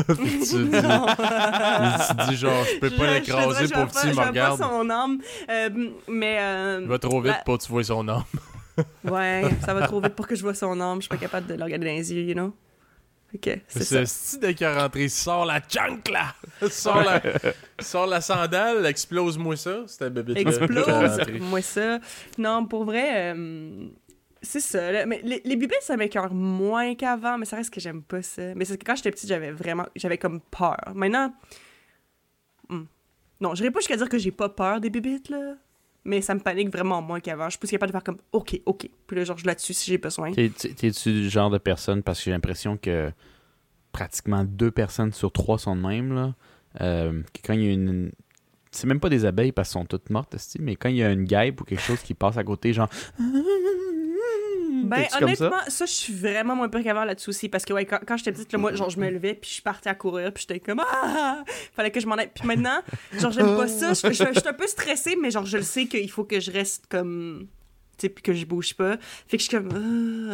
[0.09, 0.57] Tu dis, tu
[2.29, 4.59] dis genre, je peux Je- pas l'écraser, pour petit, il me regarde.
[4.59, 5.19] pas son âme.
[5.51, 5.71] Euh,
[6.09, 6.39] mais.
[6.41, 8.25] euh, Il va trop vite la- pour que tu vois son âme.
[9.05, 10.97] Ouais, ça va trop vite pour que je vois son âme.
[10.97, 12.55] Je suis pas capable de le regarder dans les yeux, you know?
[13.35, 14.05] Ok, c'est ça.
[14.05, 16.35] Style dès qu'il est rentré, sors la junk là!
[16.71, 17.23] Sors la,
[17.81, 19.85] sors la sandale, explose-moi ça.
[19.87, 21.99] C'était bébé Explose-moi ça.
[22.39, 23.89] Non, pour vrai, euh,
[24.43, 24.93] c'est ça.
[24.93, 25.07] là.
[25.07, 28.55] Mais les, les bébés, ça m'écœure moins qu'avant, mais ça reste que j'aime pas ça.
[28.55, 29.87] Mais c'est que quand j'étais petite, j'avais vraiment...
[29.97, 30.77] J'avais comme peur.
[30.95, 31.33] Maintenant...
[32.69, 32.85] hmm.
[33.41, 35.57] Non, j'irais pas jusqu'à dire que j'ai pas peur des bébites, là.
[36.05, 37.45] Mais ça me panique vraiment moins qu'avant.
[37.47, 38.89] Je suis plus capable de faire comme «OK, OK».
[39.07, 40.33] Puis là, genre, je là-dessus si j'ai besoin.
[40.33, 43.13] T'es- t'es- T'es-tu du genre de personne, parce que j'ai l'impression que
[43.93, 46.35] pratiquement deux personnes sur trois sont de même, là,
[46.81, 48.11] euh, quand il y a une...
[48.71, 51.11] C'est même pas des abeilles parce qu'elles sont toutes mortes, mais quand il y a
[51.13, 52.89] une guêpe ou quelque chose qui passe à côté, genre...
[54.85, 55.25] Ben, comme ça?
[55.47, 57.49] honnêtement, ça, je suis vraiment moins pire qu'avant là-dessus aussi.
[57.49, 59.63] Parce que, ouais, quand, quand j'étais petite, là, moi, genre, je me levais, puis je
[59.63, 61.45] partais à courir, puis j'étais comme, ah!
[61.75, 62.31] Fallait que je m'en aille.
[62.35, 62.81] Puis maintenant,
[63.19, 63.93] genre, j'aime pas ça.
[63.95, 66.41] Je je- je suis un peu stressée, mais genre, je le sais qu'il faut que
[66.41, 67.49] je reste comme
[67.99, 68.97] sais, puis que je bouge pas.
[69.29, 69.69] Fait que je suis comme,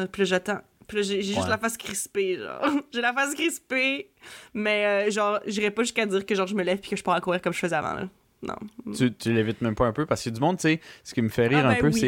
[0.00, 0.60] Ah puis là, j'attends.
[0.86, 2.62] Puis là, j'ai juste la face crispée, genre.
[2.92, 4.10] j'ai la face crispée,
[4.54, 7.02] mais euh, genre, j'irais pas jusqu'à dire que genre je me lève puis que je
[7.02, 8.08] pars à courir comme je faisais avant, là.
[8.40, 8.54] Non.
[8.94, 11.22] Tu, tu l'évites même pas un peu parce que du monde, tu sais, ce qui
[11.22, 12.00] me fait rire Ah, un ben peu, oui,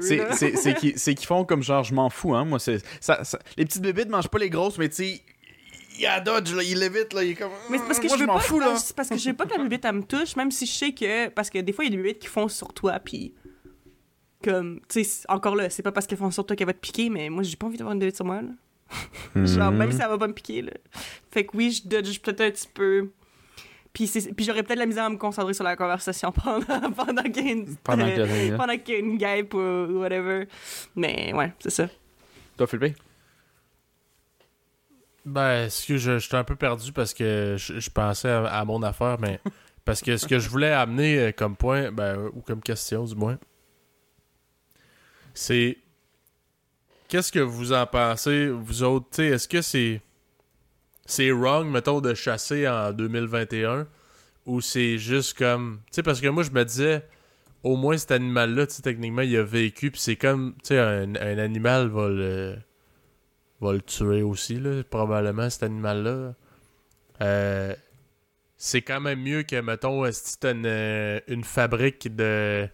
[0.00, 0.32] c'est.
[0.56, 0.56] c'est
[0.96, 2.44] c'est- qu'ils font comme genre, je m'en fous, hein.
[2.46, 2.78] Moi, c'est.
[3.00, 5.20] Ça, ça- les petites bébites mangent pas les grosses, mais tu sais,
[5.98, 7.50] il a dodge, là, il l'évite, là, il est comme.
[7.68, 8.76] Mais c'est parce que moi, je veux m'en pas fous, là.
[8.76, 10.72] c'est parce que je veux pas que la bébête elle me touche même si je
[10.72, 12.98] sais que parce que des fois il y a des bébites qui font sur toi
[13.00, 13.34] puis
[14.42, 16.78] comme tu sais encore là c'est pas parce qu'elles font sur toi qu'elles vont te
[16.78, 18.48] piquer mais moi j'ai pas envie d'avoir une bébête sur moi là.
[19.44, 19.76] genre Mhm.
[19.78, 20.72] même si ça va pas me piquer là.
[21.30, 23.10] Fait que oui je dodge peut-être un petit peu
[23.92, 27.46] puis puis j'aurais peut-être la misère à me concentrer sur la conversation pendant pendant qu'il
[27.46, 28.56] y a une Pendant que.
[28.56, 30.46] pendant qu'il y a une guêpe ou ou whatever
[30.94, 31.88] mais ouais c'est ça
[32.56, 32.96] Toi, Philippe?
[35.24, 38.64] Ben, excuse, je, je suis un peu perdu parce que je, je pensais à, à
[38.64, 39.38] mon affaire, mais
[39.84, 43.04] parce que ce que je voulais amener euh, comme point, ben, euh, ou comme question
[43.04, 43.38] du moins,
[45.34, 45.76] c'est
[47.08, 50.00] qu'est-ce que vous en pensez, vous autres, tu sais, est-ce que c'est
[51.10, 53.86] c'est wrong, mettons, de chasser en 2021
[54.46, 57.04] ou c'est juste comme, tu sais, parce que moi je me disais,
[57.62, 60.78] au moins cet animal-là, tu sais, techniquement, il a vécu, puis c'est comme, tu sais,
[60.78, 62.56] un, animal va le
[63.60, 66.34] va le tuer aussi, là, probablement, cet animal-là.
[67.20, 67.74] Euh,
[68.56, 72.68] c'est quand même mieux que, mettons, si une, euh, une fabrique de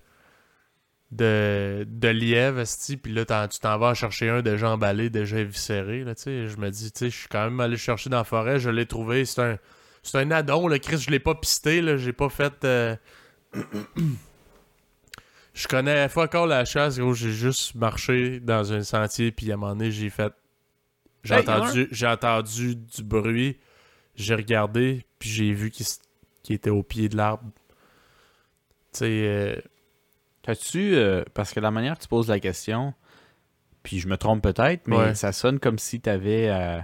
[1.12, 6.04] de, de lièvres, esti, puis là, tu t'en vas chercher un déjà emballé, déjà éviscéré,
[6.04, 6.48] là, tu sais.
[6.48, 8.70] Je me dis, tu sais, je suis quand même allé chercher dans la forêt, je
[8.70, 9.58] l'ai trouvé, c'est un
[10.02, 12.64] c'est un addon, là, Chris, je l'ai pas pisté, là, j'ai pas fait...
[12.64, 12.94] euh,
[15.54, 19.54] je connais pas encore la chasse, gros, j'ai juste marché dans un sentier, puis à
[19.54, 20.32] un moment donné, j'ai fait...
[21.24, 23.58] J'ai Hey, entendu, j'ai entendu du bruit,
[24.14, 27.50] j'ai regardé, puis j'ai vu qu'il était au pied de l'arbre.
[28.92, 29.56] Tu sais, euh,
[30.46, 30.94] T'as-tu.
[30.94, 32.94] euh, parce que la manière que tu poses la question,
[33.82, 35.14] puis je me trompe peut-être, mais Ouais.
[35.14, 36.78] ça sonne comme si t'avais euh,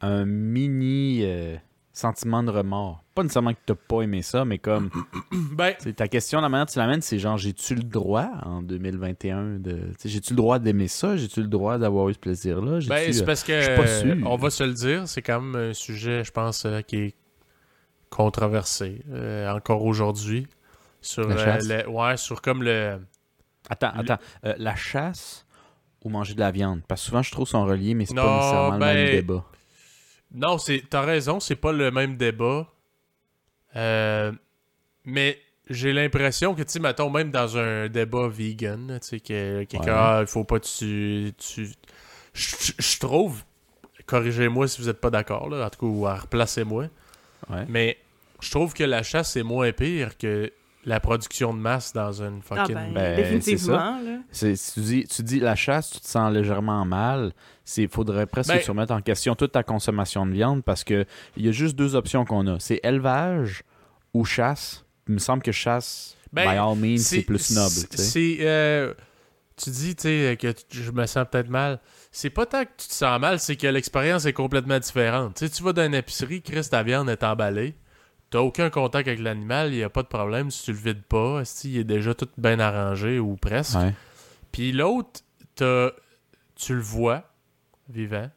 [0.00, 1.56] un mini euh,
[1.92, 3.02] sentiment de remords.
[3.14, 4.90] Pas nécessairement que t'as pas aimé ça, mais comme.
[5.52, 9.58] ben, ta question, la manière que tu l'amènes, c'est genre, j'ai-tu le droit en 2021
[9.60, 9.92] de.
[10.00, 11.16] tu J'ai-tu le droit d'aimer ça?
[11.16, 12.80] J'ai-tu le droit d'avoir eu ce plaisir-là?
[12.88, 14.16] Ben, c'est parce que, pas sûr.
[14.26, 17.14] on va se le dire, c'est quand même un sujet, je pense, qui est
[18.10, 19.00] controversé
[19.48, 20.46] encore aujourd'hui.
[21.00, 23.00] Sur, La euh, le- ouais, sur comme le.
[23.68, 24.18] Attends, Le- attends.
[24.44, 25.46] Euh, la chasse
[26.02, 26.82] ou manger de la viande?
[26.86, 29.10] Parce que souvent, je trouve sont reliés, mais c'est Non, pas nécessairement le ben, même
[29.12, 29.44] débat.
[30.34, 32.66] Non, c'est, t'as raison, c'est pas le même débat.
[33.76, 34.32] Euh,
[35.04, 35.38] mais
[35.68, 39.92] j'ai l'impression que, tu sais, mettons, même dans un débat vegan, tu sais, que quelqu'un,
[39.92, 39.98] Ouais.
[39.98, 41.32] ah, il faut pas tu.
[41.38, 41.68] tu...
[42.34, 43.42] Je trouve,
[44.04, 46.84] corrigez-moi si vous êtes pas d'accord, là, en tout cas, ou replacez-moi.
[47.48, 47.64] Ouais.
[47.68, 47.98] Mais
[48.40, 50.52] je trouve que la chasse c'est moins pire que
[50.86, 52.74] la production de masse dans une ah fucking.
[52.74, 56.32] ben, Ben, définitivement là C'est- si tu, dis, tu dis la chasse, tu te sens
[56.32, 57.32] légèrement mal.
[57.76, 60.84] Il faudrait presque Ben- que tu remettes en question toute ta consommation de viande parce
[60.84, 61.04] que
[61.36, 62.58] il y a juste deux options qu'on a.
[62.60, 63.64] C'est élevage
[64.14, 64.84] ou chasse.
[65.08, 67.70] Il me semble que chasse, Ben, by all means, c'est plus noble.
[67.70, 68.94] c'est- tu euh,
[69.56, 71.80] tu dis, que je me sens peut-être mal.
[72.12, 75.34] C'est pas tant que tu te sens mal, c'est que l'expérience est complètement différente.
[75.36, 77.74] Tu sais, tu vas dans une épicerie, Chris, ta viande est emballée.
[78.30, 81.04] T'as aucun contact avec l'animal, il y a pas de problème si tu le vides
[81.04, 81.44] pas.
[81.44, 83.78] Si il est déjà tout bien arrangé ou presque.
[83.78, 83.94] Ouais.
[84.50, 85.20] Puis l'autre,
[85.56, 87.24] tu le vois,
[87.88, 88.30] vivant.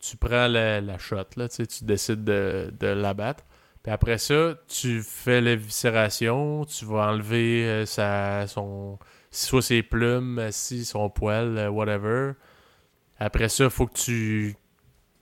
[0.00, 3.44] Tu prends la, la shot, là, tu décides de, de l'abattre.
[3.82, 8.98] Puis après ça, tu fais l'éviscération, tu vas enlever euh, sa, son,
[9.30, 12.32] soit ses plumes, si son poil, euh, whatever.
[13.18, 14.56] Après ça, faut que tu...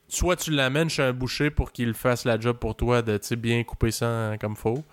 [0.09, 3.27] Soit tu l'amènes chez un boucher pour qu'il fasse la job pour toi de tu
[3.27, 4.85] sais, bien couper ça comme faut.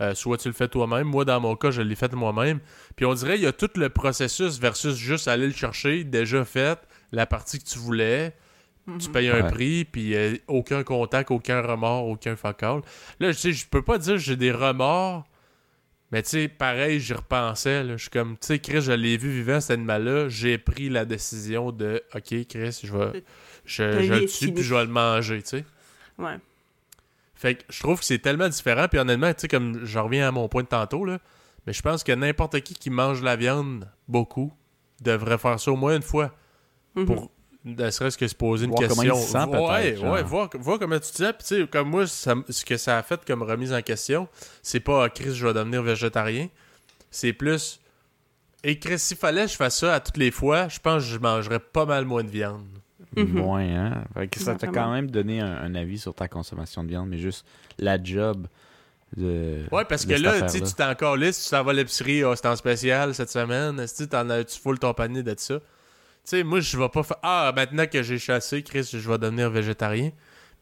[0.00, 1.06] Euh, soit tu le fais toi-même.
[1.06, 2.60] Moi, dans mon cas, je l'ai fait moi-même.
[2.96, 6.44] Puis on dirait il y a tout le processus versus juste aller le chercher, déjà
[6.44, 6.78] fait,
[7.12, 8.34] la partie que tu voulais.
[8.98, 9.50] Tu payes un Ouais.
[9.52, 12.80] prix, puis euh, aucun contact, aucun remords, aucun fuck all.
[13.20, 15.22] Là, je sais, je peux pas dire que j'ai des remords,
[16.10, 17.84] mais tu sais, pareil, j'y repensais.
[17.84, 17.96] là.
[17.96, 20.28] Je suis comme, tu sais, Chris, je l'ai vu vivant, cet animal-là.
[20.28, 23.22] J'ai pris la décision de, OK, Chris, je vais,
[23.64, 25.64] je, le tue, puis je vais le manger, tu sais.
[26.18, 26.38] ouais
[27.34, 28.86] Fait que je trouve que c'est tellement différent.
[28.88, 31.18] Puis honnêtement, tu sais, comme je reviens à mon point de tantôt, là,
[31.66, 34.52] mais je pense que n'importe qui qui mange la viande beaucoup
[35.00, 36.32] devrait faire ça au moins une fois.
[36.94, 37.06] Mhm.
[37.06, 37.30] Pour
[37.64, 39.16] ne serait-ce que se poser une Voir comment question.
[39.16, 40.12] il se sent, ouais, peut-être, genre.
[40.14, 41.32] ouais, voir, voir comment tu te sens.
[41.38, 44.28] Puis tu sais, comme moi, ça ce que ça a fait comme remise en question,
[44.62, 46.48] c'est pas ah, Chris, je vais devenir végétarien.
[47.10, 47.80] C'est plus.
[48.64, 51.08] Et Chris, s'il fallait que je fasse ça à toutes les fois, je pense que
[51.08, 52.81] je mangerais pas mal moins de viande.
[53.16, 53.26] Mhm.
[53.32, 54.04] Moins, hein?
[54.14, 57.08] Fait que ça t'a quand même donné un, un avis sur ta consommation de viande,
[57.08, 57.44] mais juste
[57.78, 58.46] la job
[59.16, 60.66] de Ouais, parce que là, tu sais, affaire-là.
[60.68, 63.84] tu t'es encore liste, tu t'en vas à l'épicerie, ah, c'est en spécial cette semaine,
[63.96, 65.58] tu t'en as, tu foules ton panier de ça.
[65.58, 65.64] Tu
[66.24, 67.16] sais, moi, je vais pas faire.
[67.22, 70.10] Ah, maintenant que j'ai chassé, Chris, je vais devenir végétarien.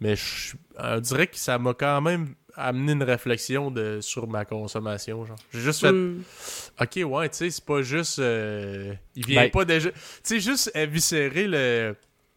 [0.01, 4.47] Mais je on dirait que ça m'a quand même amené une réflexion de, sur ma
[4.47, 5.27] consommation.
[5.27, 5.37] genre.
[5.53, 5.93] J'ai juste fait.
[5.93, 6.23] Hmm.
[6.81, 8.19] Ok, ouais, tu sais, c'est pas juste.
[8.19, 9.91] euh, il vient Ben- pas déjà.
[9.91, 11.95] Tu sais, juste éviscérer le,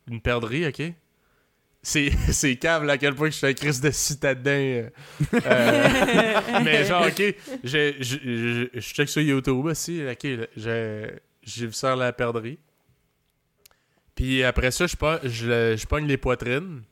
[0.08, 0.82] une perdrix, ok?
[1.82, 4.50] C'est, c'est cave, là, à quel point que je suis un Chris de citadin.
[4.52, 4.90] euh,
[5.34, 11.74] euh, mais genre, ok, j'ai- je je- je check sur YouTube aussi, ok, j'ai vu
[11.74, 12.58] ça la perdrix.
[14.16, 16.84] Puis après ça, je, pogne- je, le- je pogne les poitrines,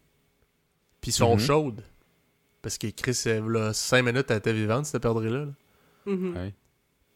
[1.00, 1.40] puis ils sont Mhm.
[1.42, 1.84] chaudes.
[2.62, 5.46] Parce que Chris, là, 5 minutes, elle était vivante, cette perdrix-là.
[5.46, 5.52] là.
[6.14, 6.54] Ouais.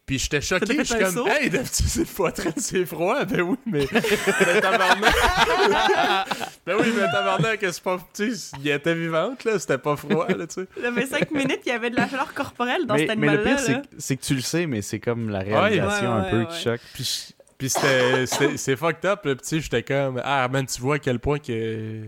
[0.05, 3.25] Puis j'étais Ça t'a choqué, fait je suis comme, hey, d'habitude, c'est poitrine, c'est froid.
[3.25, 3.87] Ben oui, mais.
[3.91, 5.15] mais tabarnak.
[6.65, 7.97] ben oui, mais tabarnak, c'est pas.
[8.13, 10.67] Tu sais, il était vivante, là, c'était pas froid, là, tu sais.
[10.77, 13.17] Il y avait 5 minutes, il y avait de la chaleur corporelle dans mais, cet
[13.17, 13.79] mais le pire, c'est là.
[13.79, 16.39] que- c'est que tu le sais, mais c'est comme la réalisation Ouais, ouais, un peu
[16.41, 16.81] ouais, qui choque.
[16.93, 18.25] Puis, puis c'était,
[18.57, 21.17] c'est fucked up, là, puis tu sais, j'étais comme, ah, man, tu vois à quel
[21.19, 22.03] point que.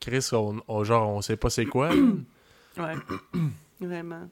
[0.00, 1.88] Chris, on, on- genre, on sait pas c'est quoi.
[1.88, 1.94] là.
[2.74, 2.92] tu Ouais.
[3.80, 4.28] Vraiment.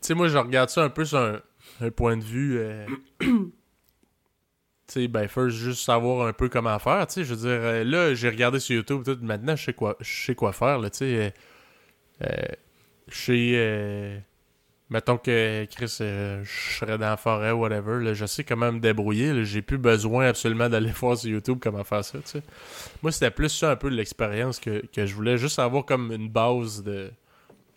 [0.00, 1.40] sais, moi, je regarde ça un peu sur un,
[1.82, 2.58] un point de vue.
[2.58, 2.86] euh,
[4.86, 7.60] Tu sais, ben, first, juste savoir un peu comment faire, tu sais, je veux dire,
[7.62, 10.80] euh, là, j'ai regardé sur YouTube, tout, maintenant, je sais quoi, je sais quoi faire,
[10.80, 11.32] tu sais,
[12.22, 12.34] euh,
[13.06, 14.24] je sais,
[14.88, 19.44] mettons que, Chris, je serais dans la forêt, whatever, là, je sais comment me débrouiller,
[19.44, 22.42] j'ai plus besoin absolument d'aller voir sur YouTube comment faire ça, tu sais.
[23.00, 26.28] Moi, c'était plus ça un peu l'expérience que, que je voulais, juste avoir comme une
[26.28, 27.12] base de,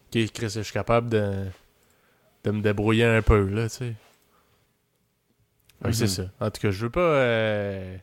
[0.07, 1.45] ok, Chris, je suis capable de,
[2.43, 3.95] de me débrouiller un peu, là, tu sais.
[5.81, 5.93] Oui, Mhm.
[5.93, 6.23] c'est ça.
[6.39, 6.99] En tout cas, je veux pas.
[7.01, 7.97] euh,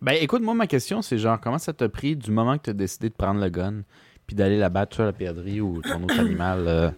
[0.00, 2.72] Ben écoute, moi ma question c'est genre comment ça t'a pris du moment que t'as
[2.72, 3.82] décidé de prendre le gun
[4.26, 6.90] puis d'aller la battre sur la perdrix ou ton autre animal euh,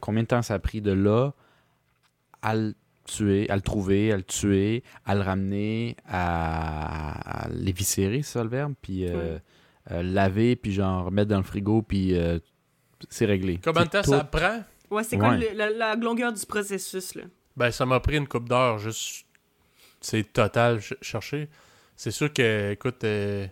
[0.00, 1.30] combien de temps ça a pris de là
[2.42, 2.74] à le
[3.04, 8.42] tuer, à le trouver, à le tuer, à le ramener, à, à l'éviscérer, c'est ça
[8.44, 9.38] le verbe, puis euh,
[9.92, 12.38] euh, laver, puis genre mettre dans le frigo, puis euh,
[13.10, 13.60] c'est réglé.
[13.62, 14.62] Combien de temps ça prend?
[14.90, 15.50] Ouais, c'est quoi Ouais.
[15.52, 17.22] le- la, la longueur du processus, là?
[17.56, 19.24] Ben, ça m'a pris une coupe d'heure, juste.
[20.00, 21.48] C'est total ch- chercher.
[21.96, 23.46] C'est sûr que, écoute, euh,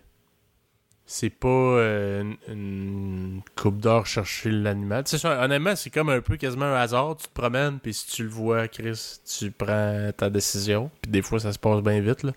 [1.05, 5.03] c'est pas euh, une, une coupe d'heure chercher l'animal.
[5.03, 7.15] Tu sais, ça, honnêtement, c'est comme un peu quasiment un hasard.
[7.17, 10.89] Tu te promènes, puis si tu le vois, Chris, tu prends ta décision.
[11.01, 12.31] Puis des fois, ça se passe bien vite, là.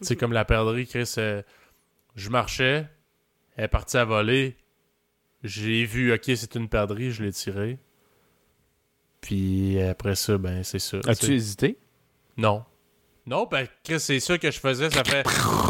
[0.00, 0.20] Tu sais, Mhm.
[0.20, 1.42] comme la perdrix, Chris, euh,
[2.16, 2.86] je marchais,
[3.56, 4.56] elle est partie à voler.
[5.44, 7.78] J'ai vu, ok, c'est une perdrix, je l'ai tirée.
[9.24, 10.98] Puis après ça, ben, c'est ça.
[11.00, 11.78] tu As-tu hésité?
[12.36, 12.62] Non.
[13.26, 14.90] Non, ben, Chris, c'est ça que je faisais.
[14.90, 15.26] Ça fait,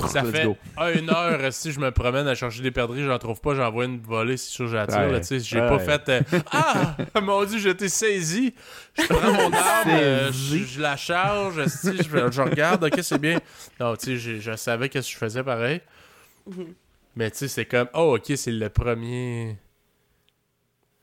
[0.09, 0.49] ça fait
[0.99, 4.01] une heure si je me promène à chercher des perdrix, j'en trouve pas, j'envoie une
[4.01, 4.99] volée, c'est sûr, j'attire.
[4.99, 5.13] Ouais.
[5.13, 5.39] là, tu sais.
[5.39, 5.69] J'ai Ouais.
[5.69, 6.09] pas fait.
[6.09, 8.53] euh, ah Mon dieu, j'étais saisi.
[8.99, 12.03] Je prends mon arme, euh, je, la charge, je,
[12.33, 13.39] je regarde, ok, c'est bien.
[13.79, 15.81] Non, tu sais, j'ai- je savais qu'est-ce que je faisais pareil.
[16.51, 16.75] Mhm.
[17.15, 19.57] Mais tu sais, c'est comme, oh, ok, c'est le premier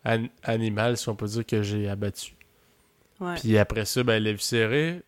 [0.04, 2.34] an- animal, si on peut dire, que j'ai abattu.
[3.22, 3.36] Ouais.
[3.36, 5.02] Puis après ça, ben, l'éviscérer,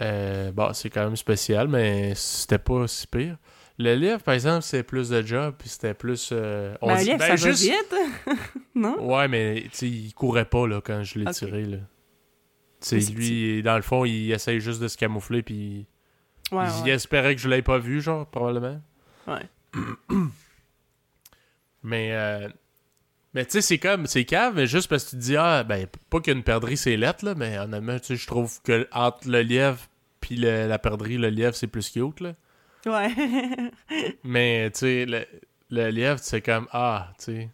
[0.00, 3.36] euh, bon, c'est quand même spécial, mais c'était pas si pire.
[3.78, 6.30] Le livre, par exemple, c'est plus de job, puis c'était plus.
[6.32, 7.94] euh, on Ben, dit- Lief, ben, ça juste- va vite,
[8.74, 8.96] non?
[9.14, 11.64] Ouais, mais il courait pas là, quand je l'ai tiré.
[11.64, 11.78] Là.
[12.92, 15.86] Lui, dans le fond, il essaye juste de se camoufler, puis
[16.50, 16.90] Ouais, il ouais.
[16.90, 18.80] espérait que je l'avais pas vu, genre, probablement.
[19.28, 19.42] Ouais.
[21.82, 22.48] Mais, euh,
[23.34, 25.62] mais tu sais, c'est comme, c'est cave, mais juste parce que tu te dis, ah,
[25.64, 29.28] ben, pas qu'une perdrix, c'est lettre, là, mais honnêtement, tu sais, je trouve que entre
[29.28, 29.80] le lièvre
[30.20, 32.34] puis le- la perdrix, le lièvre, c'est plus cute, là.
[32.86, 33.10] Ouais.
[34.24, 35.24] Mais, tu sais, le,
[35.70, 37.48] le lièvre, c'est comme, ah, tu sais.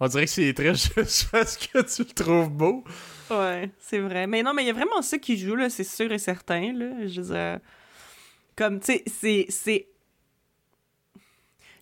[0.00, 2.84] On dirait que c'est très juste parce que tu le trouves beau.
[3.30, 4.26] ouais, c'est vrai.
[4.26, 6.72] Mais non, mais il y a vraiment ça qui joue, là, c'est sûr et certain,
[6.72, 7.06] là.
[7.06, 7.58] Je veux dire,
[8.56, 9.86] comme, tu sais, c'est...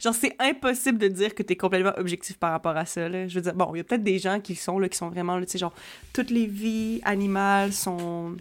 [0.03, 3.29] Genre, c'est impossible de dire que t'es complètement objectif par rapport à ça, là.
[3.29, 5.11] Je veux dire, bon, il y a peut-être des gens qui sont, là, qui sont
[5.11, 5.75] vraiment, tu sais, genre,
[6.13, 8.37] toutes les vies animales sont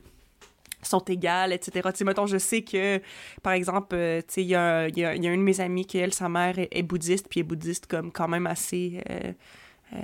[0.83, 1.89] sont égales, etc.
[1.93, 2.99] Tu je sais que,
[3.43, 6.27] par exemple, euh, il y a, y, a, une de mes amies qui, elle, sa
[6.27, 8.99] mère est, bouddhiste, puis est bouddhiste comme quand même assez...
[9.09, 9.31] euh,
[9.93, 9.97] euh,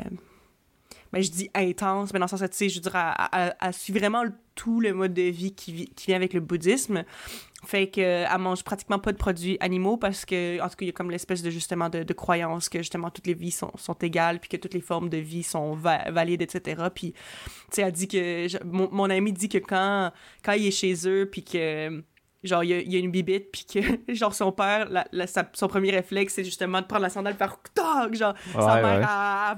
[1.12, 2.96] ben, je dis intense, mais dans le sens, tu sais, je dire,
[3.32, 4.24] elle, suit vraiment
[4.56, 7.06] tout le mode de vie qui vient avec le bouddhisme.
[7.66, 10.88] Fait que euh, mange pratiquement pas de produits animaux parce que, en tout cas, il
[10.88, 13.72] y a comme l'espèce de, justement, de, de croyance que, justement, toutes les vies sont,
[13.76, 16.84] sont égales, puis que toutes les formes de vie sont va- valides, etc.
[16.94, 17.20] Puis, tu
[17.72, 18.48] sais, elle dit que...
[18.48, 20.12] je- mon, mon ami dit que quand,
[20.46, 22.04] quand il est chez eux, puis que...
[22.44, 23.80] Genre, il y, a, il y a une bibite, puis que,
[24.14, 27.34] genre, son père, la- la- sa- son premier réflexe, c'est justement de prendre la sandale,
[27.34, 29.06] faire toc, genre, sa Ouais, mère, ouais.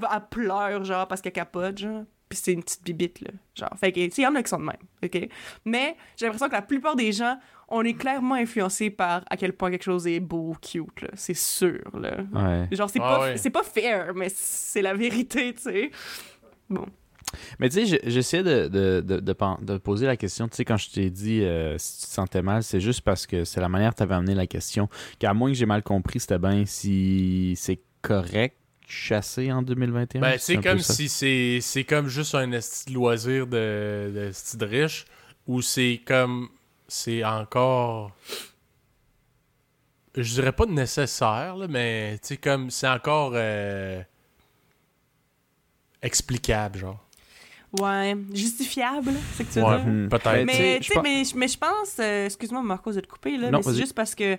[0.02, 2.04] elle- elle pleure, genre, parce qu'elle capote, genre.
[2.30, 3.30] puis c'est une petite bibite, là.
[3.54, 5.28] Genre, fait que, tu sais, il y en a qui sont de même, OK?
[5.66, 7.38] Mais j'ai l'impression que la plupart des gens,
[7.70, 11.08] on est clairement influencé par à quel point quelque chose est beau, cute, là.
[11.14, 12.18] C'est sûr, là.
[12.32, 12.68] Ouais.
[12.76, 13.36] Genre, c'est Ah pas, ouais.
[13.36, 15.90] c'est pas fair, mais c'est la vérité, tu sais.
[16.68, 16.86] Bon.
[17.60, 20.48] Mais tu sais, je- j'essayais de, de, de, de, poser la question.
[20.48, 23.24] Tu sais, quand je t'ai dit euh, si tu te sentais mal, c'est juste parce
[23.26, 24.88] que c'est la manière que tu avais amené la question.
[25.20, 28.56] Qu'à moins que j'ai mal compris, c'était bien si c'est correct
[28.88, 30.20] chasser en 2021.
[30.20, 34.64] Ben, C'est comme si c'est c'est comme juste un esti de loisir de, de de
[34.64, 35.04] riche,
[35.46, 36.48] ou c'est comme.
[36.92, 38.10] C'est encore.
[40.16, 43.30] Je dirais pas nécessaire, là, mais tu comme c'est encore.
[43.34, 44.02] euh,
[46.02, 47.04] explicable, genre.
[47.80, 50.08] Ouais, justifiable, c'est que tu veux Ouais, dire?
[50.08, 50.44] Peut-être.
[50.44, 53.06] Mais tu sais, Mais je pense- mais, mais je pense, euh, excuse-moi Marco de te
[53.06, 54.36] couper, là, Non, mais c'est juste parce que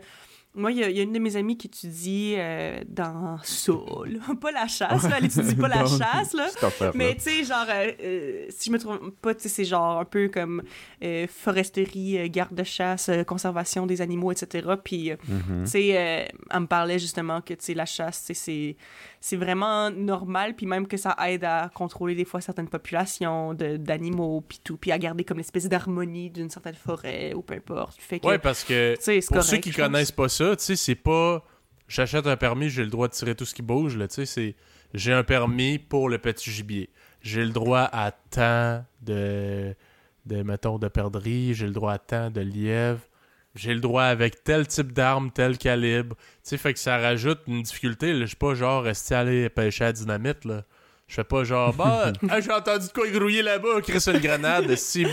[0.54, 3.38] moi, il y, a- il y a une de mes amies qui étudie euh, dans
[3.44, 3.72] ça,
[4.06, 4.20] là.
[4.42, 6.48] pas la chasse, là, elle étudie pas la chasse, là.
[6.96, 10.00] Mais tu sais, genre, euh, euh, si je me trompe pas, tu sais, c'est genre
[10.00, 10.62] un peu comme
[11.04, 14.68] euh, foresterie, euh, garde-chasse, euh, conservation des animaux, etc.
[14.84, 15.64] Puis, Mhm.
[15.64, 18.76] tu sais, euh, elle me parlait justement que, tu sais, la chasse, c'est
[19.24, 23.78] c'est vraiment normal, puis même que ça aide à contrôler des fois certaines populations de-
[23.78, 27.96] d'animaux, puis tout, puis à garder comme l'espèce d'harmonie d'une certaine forêt, ou peu importe.
[28.02, 29.78] Fait que, Ouais, parce que pour correct, ceux qui pense.
[29.78, 31.46] connaissent pas ça, tu sais, c'est pas
[31.88, 34.26] j'achète un permis, j'ai le droit de tirer tout ce qui bouge, là, tu sais,
[34.26, 34.56] c'est
[34.94, 36.90] j'ai un permis pour le petit gibier.
[37.22, 39.76] J'ai le droit à tant de
[40.26, 43.02] de mettons de perdrix, j'ai le droit à tant de lièvres,
[43.56, 46.16] j'ai le droit avec tel type d'arme, tel calibre.
[46.16, 49.86] Tu sais, fait que ça rajoute une difficulté, je suis pas genre resté aller pêcher
[49.86, 50.64] à dynamite là?
[51.08, 54.74] Je fais pas genre, bah, ah, j'ai entendu de quoi grouiller là-bas, Chris une grenade,
[54.78, 55.12] si, bah!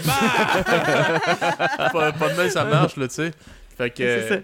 [1.93, 3.30] pas, pas de même, ça marche, là, tu sais.
[3.76, 4.28] Fait que.
[4.28, 4.36] Ça.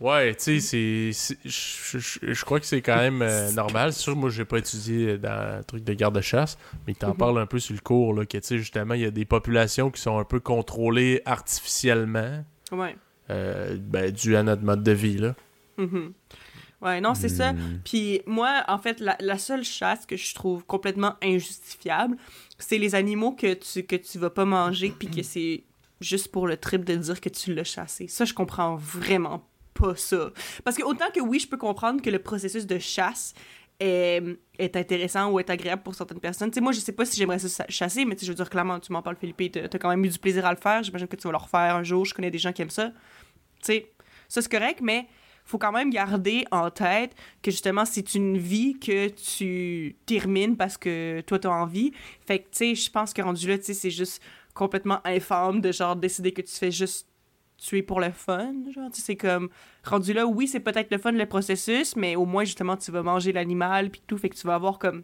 [0.00, 1.36] Ouais, tu sais, c'est.
[1.44, 3.92] Je crois que c'est quand même euh, normal.
[3.92, 7.16] C'est sûr, moi, j'ai pas étudié dans le truc de garde-chasse, mais t'en Mhm.
[7.16, 9.24] parles un peu sur le cours, là, que, tu sais, justement, il y a des
[9.24, 12.96] populations qui sont un peu contrôlées artificiellement, Ouais.
[13.30, 15.34] euh, ben, dû à notre mode de vie, là.
[15.78, 16.12] Mhm.
[16.80, 17.52] Ouais, non, c'est ça.
[17.52, 17.78] Hmm.
[17.84, 22.16] Puis moi, en fait, la, la seule chasse que je trouve complètement injustifiable,
[22.58, 25.62] c'est les animaux que tu, que tu vas pas manger, puis que c'est
[26.00, 28.08] juste pour le trip de dire que tu l'as chassé.
[28.08, 30.32] Ça, je comprends vraiment pas ça.
[30.64, 33.34] Parce que autant que oui, je peux comprendre que le processus de chasse
[33.82, 36.50] est, intéressant ou est agréable pour certaines personnes.
[36.50, 38.92] Tu moi, je sais pas si j'aimerais ça chasser, mais je veux dire, clairement, tu
[38.92, 40.82] m'en parles, Philippe, t'as t'as quand même eu du plaisir à le faire.
[40.82, 42.04] J'imagine que tu vas le refaire un jour.
[42.04, 42.92] Je connais des gens qui aiment ça.
[43.62, 43.82] Tu
[44.28, 45.06] ça, c'est correct, mais
[45.44, 50.78] faut quand même garder en tête que justement, c'est une vie que tu termines parce
[50.78, 51.92] que toi, t'as envie.
[52.26, 54.22] Fait que, tu sais, je pense que rendu là, tu sais, c'est juste
[54.54, 57.08] complètement infâme de genre décider que tu fais juste
[57.62, 58.52] tuer pour le fun.
[58.74, 59.48] Genre, tu c'est comme
[59.84, 63.02] rendu là, oui, c'est peut-être le fun le processus, mais au moins, justement, tu vas
[63.02, 64.18] manger l'animal puis tout.
[64.18, 65.02] Fait que tu vas avoir comme.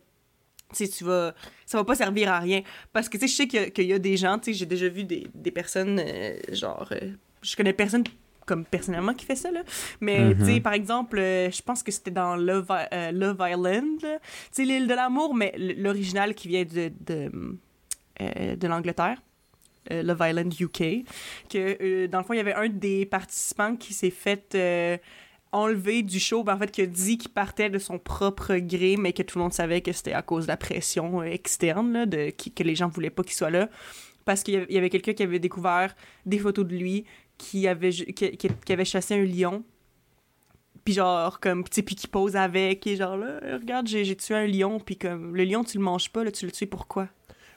[0.75, 1.35] Tu sais, tu vas.
[1.67, 2.63] Ça va pas servir à rien.
[2.93, 4.47] Parce que, tu sais, je sais qu'il y a- qu'il y, a des gens, tu
[4.47, 6.89] sais, j'ai déjà vu des, des personnes, euh, genre.
[6.93, 8.05] euh, je connais personne
[8.45, 9.63] comme personnellement qui fait ça, là.
[10.01, 10.39] Mais, Mhm.
[10.39, 13.99] tu sais, par exemple, euh, je pense que c'était dans Love, euh, Love Island.
[14.01, 14.07] Tu
[14.51, 17.31] sais, l'île de l'amour, mais l'original qui vient de, de,
[18.57, 19.23] de l'Angleterre.
[19.91, 21.05] Euh, Love Island UK,
[21.49, 24.97] que euh, dans le fond, il y avait un des participants qui s'est fait euh,
[25.53, 28.97] enlever du show, ben, en fait, qui a dit qu'il partait de son propre gré,
[28.99, 32.31] mais que tout le monde savait que c'était à cause de la pression externe, de,
[32.31, 33.69] qui- que les gens voulaient pas qu'il soit là,
[34.25, 37.05] parce qu'il y avait, quelqu'un qui avait découvert des photos de lui,
[37.39, 37.93] qui avait,
[38.85, 39.65] chassé un lion,
[40.85, 44.35] puis genre, comme, tu sais, puis qui pose avec, et genre, là, regarde, j'ai tué
[44.35, 47.09] un lion, puis comme, le lion, tu le manges pas, là, tu le tues pourquoi?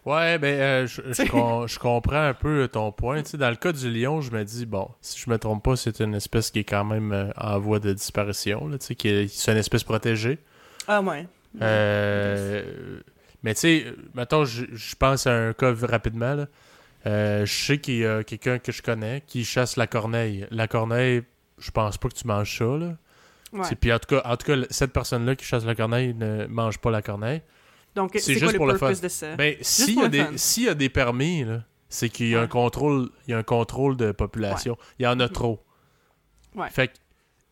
[0.06, 1.28] Ouais, ben, euh, je, je T'sais.
[1.28, 3.22] com- je comprends un peu ton point.
[3.36, 6.00] Dans le cas du lion, je me dis, bon, si je me trompe pas, c'est
[6.02, 9.10] une espèce qui est quand même euh, en voie de disparition, là, tu sais, qui
[9.10, 10.40] est- c'est une espèce protégée.
[10.88, 11.28] Ah, ouais.
[11.62, 12.64] Euh,
[13.44, 13.86] mais tu sais,
[14.16, 14.66] mettons, je
[14.98, 16.34] pense à un cas rapidement.
[16.36, 16.48] Là.
[17.08, 20.48] Euh, je sais qu'il y a quelqu'un que je connais qui chasse la corneille.
[20.52, 21.22] La corneille,
[21.60, 22.66] je pense pas que tu manges ça.
[22.66, 22.94] Là.
[23.80, 26.78] Puis en tout cas, en tout cas, cette personne-là qui chasse la corneille ne mange
[26.80, 27.42] pas la corneille.
[27.96, 29.02] Donc, c'est juste quoi le pour le fun.
[29.02, 29.36] de ça?
[29.36, 31.46] Ben, s'il y, a le des- s'il y a des permis,
[31.90, 34.78] c'est qu'il y a un contrôle, il y a un contrôle de population.
[35.00, 35.62] Il y en a trop.
[36.56, 36.70] Ouais.
[36.70, 36.94] Fait que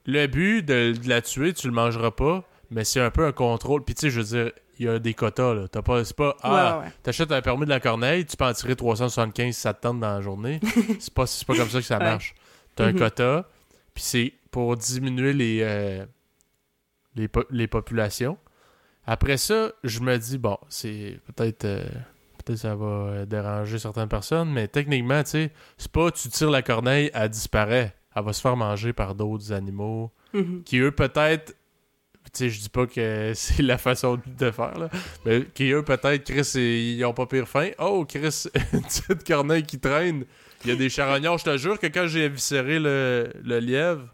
[0.05, 3.31] le but de, de la tuer, tu le mangeras pas, mais c'est un peu un
[3.33, 3.83] contrôle.
[3.83, 5.67] Puis tu sais, je veux dire, il y a des quotas là.
[5.67, 8.75] T'as pas, c'est pas ah, t'achètes un permis de la corneille, tu peux en tirer
[8.77, 10.61] 375 si ça te tente dans la journée.
[10.99, 12.33] c'est pas, c'est pas comme ça que ça marche.
[12.75, 12.99] T'as un Mhm.
[12.99, 13.49] quota,
[13.93, 16.05] puis c'est pour diminuer les, euh,
[17.15, 18.37] les, po- les populations.
[19.11, 21.65] Après ça, je me dis, bon, c'est peut-être.
[21.65, 21.83] euh,
[22.45, 26.49] Peut-être ça va euh, déranger certaines personnes, mais techniquement, tu sais, c'est pas tu tires
[26.51, 27.93] la corneille, elle disparaît.
[28.15, 30.63] Elle va se faire manger par d'autres animaux Mhm.
[30.63, 31.53] qui, eux, peut-être.
[32.31, 34.89] sais, je dis pas que c'est la façon de faire, là.
[35.25, 37.69] Mais qu'eux, peut-être, Chris, ils ont pas pire faim.
[37.79, 40.23] Oh, Chris, une petite corneille qui traîne.
[40.63, 41.39] Il y a des charognards.
[41.39, 44.07] Je te jure que quand j'ai éviscéré le, le lièvre,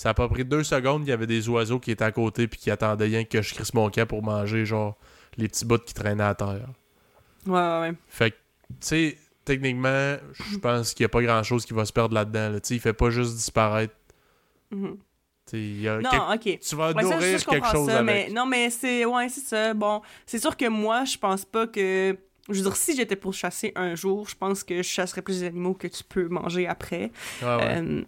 [0.00, 1.02] ça a pas pris deux secondes.
[1.06, 3.54] Il y avait des oiseaux qui étaient à côté puis qui attendaient rien que je
[3.54, 4.96] crisse mon camp pour manger, genre,
[5.36, 6.68] les petits bouts qui traînaient à terre.
[7.46, 7.92] Ouais, ouais, ouais.
[8.08, 10.16] Fait que, tu sais, techniquement,
[10.52, 12.50] je pense qu'il y a pas grand-chose qui va se perdre là-dedans.
[12.50, 12.60] là.
[12.60, 13.94] Tu sais, il fait pas juste disparaître.
[14.70, 14.96] Mhm.
[15.52, 16.58] Il y a Non, quelque- ok.
[16.60, 18.28] Tu vas Ouais, nourrir ça, je quelque chose ça, avec.
[18.28, 19.74] mais non, mais c'est ouais, c'est ça.
[19.74, 22.16] Bon, c'est sûr que moi, je pense pas que
[22.48, 25.40] je veux dire si j'étais pour chasser un jour, je pense que je chasserais plus
[25.40, 27.10] des animaux que tu peux manger après.
[27.42, 27.64] Ah ouais.
[27.82, 28.02] Euh,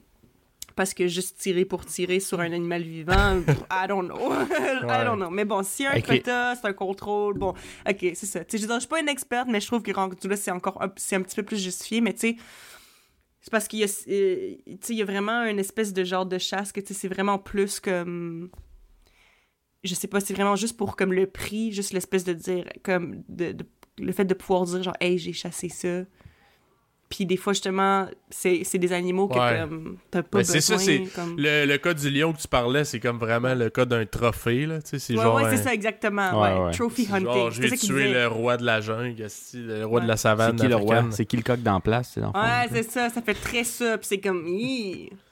[0.75, 4.33] parce que juste tirer pour tirer sur un animal vivant, I don't know.
[4.33, 5.31] I don't know.
[5.31, 7.51] Mais bon, si un quota, c'est un contrôle, bon,
[7.89, 8.41] ok, c'est ça.
[8.51, 10.93] Je je suis pas une experte, mais je trouve que rendu là, c'est encore un,
[10.97, 12.37] c'est un petit peu plus justifié, mais tu sais,
[13.41, 14.55] c'est parce qu'il y a, euh,
[14.89, 18.51] il y a vraiment une espèce de genre de chasse que, c'est vraiment plus comme...
[19.83, 23.25] Je sais pas, c'est vraiment juste pour comme le prix, juste l'espèce de dire, comme,
[23.29, 23.67] de, de-
[23.99, 26.05] le fait de pouvoir dire genre, hey, j'ai chassé ça.
[27.15, 29.61] Puis des fois, justement, c'est c'est des animaux que Ouais.
[29.61, 30.79] comme, t'as pas Ben, c'est besoin.
[30.79, 31.37] ça, c'est comme...
[31.37, 34.65] Le, le cas du lion que tu parlais, c'est comme vraiment le cas d'un trophée,
[34.65, 34.81] là.
[34.81, 35.35] Tu sais, c'est Ouais, genre.
[35.37, 36.41] ouais, un- c'est ça, exactement.
[36.43, 36.73] Ouais, Ouais, ouais.
[36.73, 37.27] Trophy c'est hunting.
[37.27, 39.15] Genre, je c'est vais ça tuer le roi de la jungle,
[39.55, 40.03] le roi Ouais.
[40.05, 40.57] de la C'est savane.
[40.57, 41.05] qui le roi?
[41.11, 42.13] C'est qui le coq dans la place?
[42.15, 44.47] c'est Ouais, c'est ça, ça fait très ça, puis c'est comme,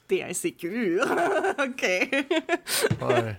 [0.07, 1.03] t'es insécure.
[1.59, 1.83] ok.
[3.01, 3.35] Ouais.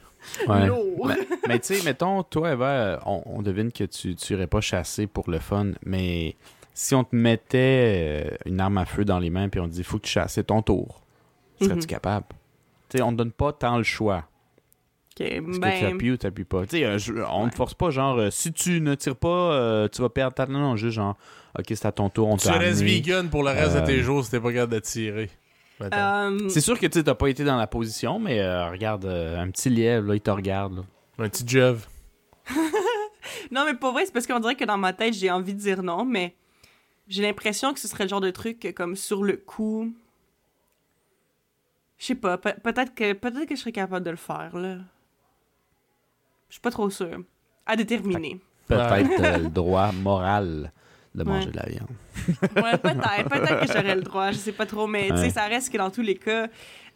[0.48, 0.66] Ouais.
[0.66, 1.08] Lourd.
[1.08, 1.16] Mais,
[1.48, 5.06] mais tu sais, mettons, toi, Eva, on, on devine que tu tu irais pas chasser
[5.06, 6.36] pour le fun, mais
[6.74, 9.72] si on te mettait euh, une arme à feu dans les mains puis on te
[9.74, 11.02] dit faut que tu chasses, c'est ton tour,
[11.60, 11.86] serais-tu Mhm.
[11.86, 12.26] capable?
[12.88, 14.24] Tu on te donne pas tant le choix.
[15.14, 15.84] Ok, Est-ce que tu ben.
[15.94, 16.64] appuies ou tu appuies pas?
[16.66, 17.50] Tu on Ouais.
[17.50, 20.46] te force pas, genre, euh, si tu ne tires pas, euh, tu vas perdre ta...
[20.46, 21.16] Non, non, juste genre,
[21.58, 23.86] ok, c'est à ton tour, on Tu t'a restes vegan pour le reste Euh, de
[23.86, 25.30] tes jours si t'es pas capable de tirer.
[26.48, 29.38] C'est sûr que tu sais, t'as pas été dans la position, mais euh, regarde, euh,
[29.42, 30.76] un petit lièvre, là, il te regarde.
[30.76, 30.82] là.
[31.18, 31.86] Un petit jev.
[33.50, 35.58] Non, mais pour vrai, c'est parce qu'on dirait que dans ma tête, j'ai envie de
[35.58, 36.34] dire non, mais
[37.08, 39.92] j'ai l'impression que ce serait le genre de truc que, comme sur le coup.
[41.98, 44.76] Je sais pas, pe- peut-être que peut-être que je serais capable de le faire, là.
[46.48, 47.18] Je suis pas trop sûre.
[47.64, 48.40] À déterminer.
[48.66, 50.72] Peut-être euh, le droit moral
[51.14, 51.52] de manger Ouais.
[51.52, 51.88] de la viande.
[52.56, 53.28] Ouais, peut-être.
[53.28, 55.78] Peut-être que j'aurais le droit, je sais pas trop, mais tu sais, ça reste que
[55.78, 56.48] dans tous les cas,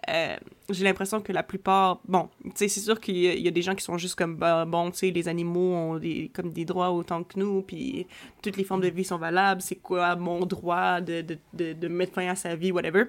[0.08, 0.36] euh,
[0.70, 2.00] j'ai l'impression que la plupart.
[2.06, 4.64] Bon, tu sais, c'est sûr qu'il y, a- des gens qui sont juste comme, bah,
[4.64, 8.06] bon, tu sais, les animaux ont des, comme des droits autant que nous, puis
[8.42, 12.14] toutes les formes de vie sont valables, c'est quoi mon droit de, de, de, mettre
[12.14, 13.04] fin à sa vie, whatever.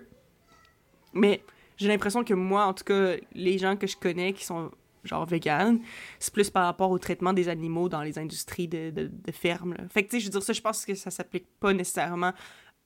[1.13, 1.43] Mais
[1.77, 4.71] j'ai l'impression que moi, en tout cas, les gens que je connais qui sont
[5.03, 5.79] genre vegan,
[6.19, 9.75] c'est plus par rapport au traitement des animaux dans les industries de, de, ferme.
[9.89, 12.33] Fait que, tu sais, je veux dire ça, je pense que ça s'applique pas nécessairement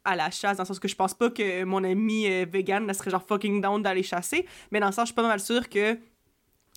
[0.04, 2.91] à la chasse, dans le sens que je pense pas que mon ami euh, vegan
[2.93, 5.70] serait genre fucking down d'aller chasser, mais dans le sens, je suis pas mal sûre
[5.70, 5.97] que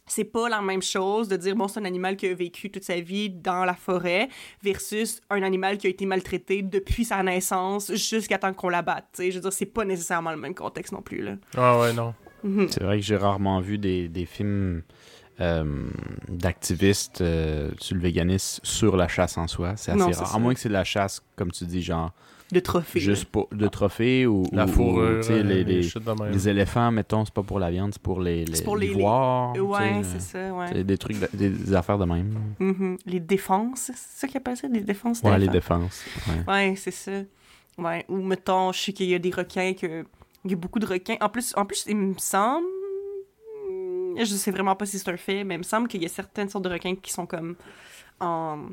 [0.06, 2.84] c'est pas la même chose de dire, bon, c'est un animal qui a vécu toute
[2.84, 4.28] sa vie dans la forêt
[4.62, 9.06] versus un animal qui a été maltraité depuis sa naissance jusqu'à temps qu'on l'abatte.
[9.14, 11.36] Tu sais, je veux dire, c'est pas nécessairement le même contexte non plus, là.
[11.56, 12.12] Ah ouais, non.
[12.42, 12.68] Mhm.
[12.68, 14.82] C'est vrai que j'ai rarement vu des, des films
[15.40, 15.86] euh,
[16.28, 19.74] d'activistes euh, sur le véganisme sur la chasse en soi.
[19.76, 20.26] C'est assez Non, rare.
[20.28, 20.36] ça.
[20.36, 22.12] À moins que c'est de la chasse, comme tu dis, genre
[22.52, 23.00] De trophée.
[23.00, 27.34] juste pour de trophées ou, La ou- ou, fourrure, les, euh, les- éléphants, mettons, c'est
[27.34, 28.94] pas pour la viande, c'est pour les, les C'est pour les-.
[28.94, 30.84] Ouais, c'est ça, ouais.
[30.84, 32.34] des trucs, de- des, des affaires de même.
[32.60, 32.98] Mhm.
[33.06, 36.04] Les défenses, c'est ça qu'ils appellent ça, les défenses Ouais, les défenses.
[36.28, 36.52] ouais.
[36.52, 37.12] Ouais, c'est ça.
[37.78, 40.04] Ouais, ou mettons, je sais qu'il y a des requins que
[40.44, 41.16] il y a beaucoup de requins.
[41.22, 42.66] En plus, en plus il me semble
[44.16, 46.08] je sais vraiment pas si c'est un fait, mais il me semble qu'il y a
[46.08, 47.56] certaines sortes de requins qui sont comme
[48.20, 48.66] en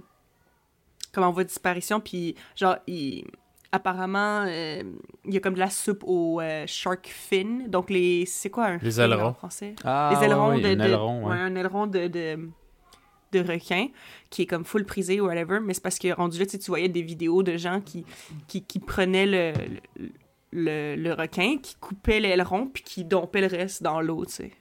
[1.13, 3.26] comme en voie de disparition puis genre ils
[3.72, 4.84] apparemment euh,
[5.26, 7.67] il y a comme de la soupe au euh, shark fin.
[7.67, 9.28] Donc les c'est quoi un Les fin ailerons.
[9.30, 9.76] en français?
[9.84, 11.30] Ah, les ailerons ouais, de, un de- aileron, ouais.
[11.32, 12.49] ouais, un aileron de, de,
[13.32, 13.88] de requin
[14.30, 16.59] qui est comme full prisé ou whatever, mais c'est parce que rendu là, tu sais,
[16.59, 18.05] tu voyais des vidéos de gens qui,
[18.47, 19.53] qui, qui prenaient le,
[19.97, 20.09] le,
[20.51, 24.51] le- le requin, qui coupaient l'aileron, puis qui dompaient le reste dans l'eau, tu sais.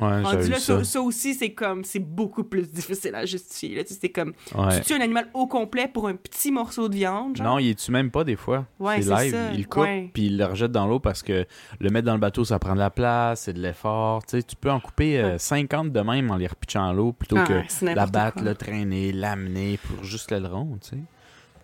[0.00, 3.84] Ouais, Rendu j'avais là, ça, aussi, c'est comme, c'est beaucoup plus difficile à justifier, là,
[3.84, 4.80] tu sais, c'est comme, Ouais.
[4.80, 7.46] tu tues un animal au complet pour un petit morceau de viande, genre?
[7.46, 8.66] Non, il est-tu même pas des fois.
[8.80, 9.32] Ouais, c'est live.
[9.32, 11.46] ça, Il le coupe, puis il le rejette dans l'eau parce que
[11.78, 14.24] le mettre dans le bateau, ça prend de la place, c'est de l'effort.
[14.26, 15.38] Tu sais, tu peux en couper euh, Ouais.
[15.38, 18.42] 50 de même en les repitchant à l'eau plutôt Ah, que la battre, quoi.
[18.50, 20.98] le traîner, l'amener pour juste l'aileron, tu sais.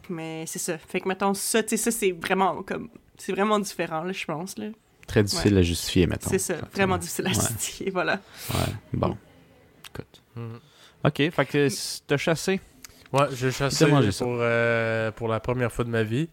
[0.09, 0.79] Mais c'est ça.
[0.79, 4.67] Fait que, mettons, ça, ça, c'est vraiment, comme, c'est vraiment différent, là, je pense, là.
[5.11, 6.31] Très difficile à justifier, mettons.
[6.31, 7.35] C'est ça, vraiment difficile à Ouais.
[7.35, 8.21] justifier, voilà.
[8.55, 9.17] Ouais, bon.
[9.93, 10.23] Écoute.
[10.37, 10.61] Mhm.
[11.05, 11.69] OK, fait que
[12.07, 12.61] t'as chassé?
[13.13, 13.87] Ouais, j'ai chassé
[14.19, 16.29] pour, euh, pour la première fois de ma vie.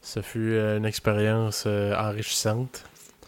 [0.00, 2.84] Ça fut euh, une expérience euh, enrichissante.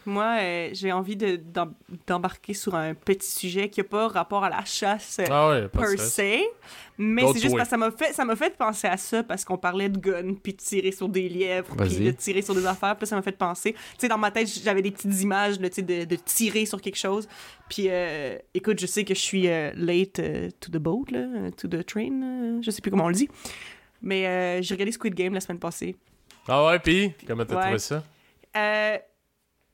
[0.07, 1.75] Moi, euh, j'ai envie de- d'em-
[2.07, 5.69] d'embarquer sur un petit sujet qui n'a pas rapport à la chasse euh, Ah ouais,
[5.69, 6.43] per se,
[6.97, 9.45] mais c'est juste parce que ça m'a fait, ça m'a fait penser à ça parce
[9.45, 12.65] qu'on parlait de guns, puis de tirer sur des lièvres, puis de tirer sur des
[12.67, 13.73] affaires, puis ça m'a fait penser.
[13.73, 16.97] Tu sais, dans ma tête, j'avais des petites images là, de, de tirer sur quelque
[16.99, 17.29] chose.
[17.69, 20.21] Puis, euh, écoute, je sais que je suis euh, late
[20.61, 23.29] to the boat, là, to the train, je sais plus comment on le dit.
[24.03, 25.97] Mais j'ai regardé Squid Game la semaine passée.
[26.47, 27.63] Ah ouais, pis comment t'as Ouais.
[27.63, 28.05] trouvé ça?
[28.57, 28.99] Euh,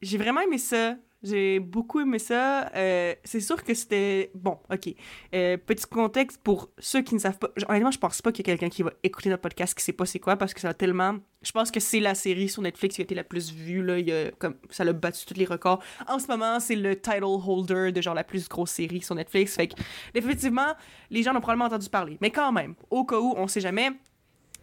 [0.02, 0.96] j'ai vraiment aimé ça.
[1.22, 2.68] J'ai beaucoup aimé ça.
[2.74, 4.32] Euh, c'est sûr que c'était...
[4.34, 4.92] Bon, OK.
[5.32, 7.48] Euh, petit contexte pour ceux qui ne savent pas.
[7.68, 9.92] Honnêtement, je pense pas qu'il y a quelqu'un qui va écouter notre podcast qui sait
[9.92, 11.14] pas c'est quoi parce que ça a tellement...
[11.42, 13.84] Je pense que c'est la série sur Netflix qui a été la plus vue.
[13.84, 14.00] Là.
[14.00, 15.80] Il y a, comme, ça a battu tous les records.
[16.08, 19.54] En ce moment, c'est le title holder de genre la plus grosse série sur Netflix.
[19.54, 19.74] Fait que,
[20.14, 20.74] définitivement,
[21.08, 22.18] les gens en ont probablement entendu parler.
[22.20, 23.92] Mais quand même, au cas où, on sait jamais...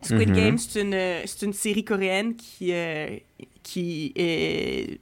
[0.02, 0.36] Squid Mhm.
[0.36, 3.18] Game, c'est une, euh, c'est une série coréenne qui, euh,
[3.70, 4.99] qui, est,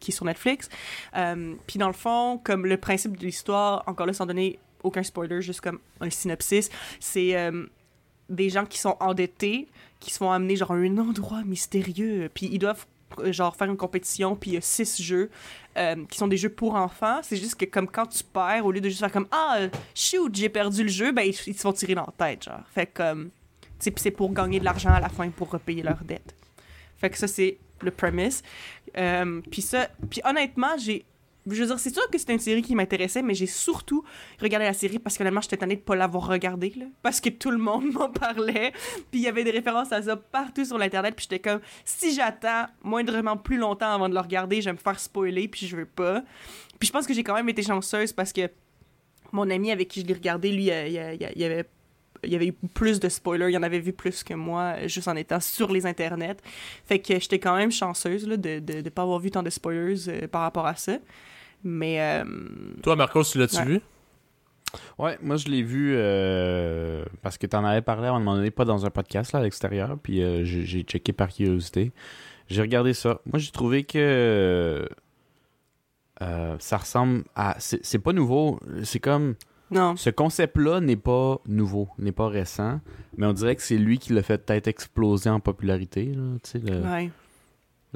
[0.00, 0.68] qui est sur Netflix.
[1.16, 5.02] Euh, Puis dans le fond, comme le principe de l'histoire, encore là, sans donner aucun
[5.02, 6.68] spoiler, juste comme un synopsis,
[6.98, 7.66] c'est euh,
[8.28, 9.68] des gens qui sont endettés,
[10.00, 12.86] qui se font amener genre à un endroit mystérieux, puis ils doivent
[13.18, 15.30] euh, genre faire une compétition, puis il y a six jeux
[16.10, 17.20] qui sont des jeux pour enfants.
[17.22, 19.60] C'est juste que comme quand tu perds, au lieu de juste faire comme «Ah,
[19.94, 22.64] shoot, j'ai perdu le jeu», ben ils, ils se font tirer dans la tête, genre.
[22.74, 23.30] Fait comme...
[23.78, 26.34] c'est pour gagner de l'argent à la fin pour repayer leurs dettes.
[27.00, 28.42] Fait ça, c'est le premise.
[28.96, 31.04] Euh, puis ça, puis honnêtement, j'ai.
[31.46, 34.04] Je veux dire, c'est sûr que c'était une série qui m'intéressait, mais j'ai surtout
[34.40, 36.84] regardé la série parce que honnêtement, j'étais tannée de pas l'avoir regardée, là.
[37.02, 38.72] Parce que tout le monde m'en parlait.
[39.10, 41.16] Puis il y avait des références à ça partout sur l'Internet.
[41.16, 44.78] Puis j'étais comme, si j'attends moindrement plus longtemps avant de le regarder, je vais me
[44.78, 46.22] faire spoiler, puis je veux pas.
[46.78, 48.50] Puis je pense que j'ai quand même été chanceuse parce que
[49.32, 51.64] mon ami avec qui je l'ai regardé, lui, il, il il il avait
[52.24, 55.08] il y avait eu plus de spoilers, il en avait vu plus que moi, juste
[55.08, 56.36] en étant sur les internets.
[56.86, 60.08] Fait que j'étais quand même chanceuse là, de ne pas avoir vu tant de spoilers
[60.08, 60.98] euh, par rapport à ça.
[61.64, 62.24] Mais euh,
[62.82, 63.64] Toi, Marcos, tu l'as-tu Ouais.
[63.64, 63.80] vu?
[64.98, 68.52] Ouais, moi je l'ai vu euh, parce que t'en avais parlé à un moment donné,
[68.52, 71.90] pas dans un podcast là, à l'extérieur, puis euh, j'ai checké par curiosité.
[72.48, 73.20] J'ai regardé ça.
[73.26, 74.86] Moi j'ai trouvé que
[76.22, 77.56] euh, ça ressemble à.
[77.58, 78.60] C'est c'est pas nouveau.
[78.84, 79.34] C'est comme.
[79.70, 79.96] Non.
[79.96, 82.80] Ce concept-là n'est pas nouveau, n'est pas récent,
[83.16, 86.12] mais on dirait que c'est lui qui l'a fait peut-être exploser en popularité.
[86.14, 86.22] Là,
[86.54, 87.10] le, Ouais.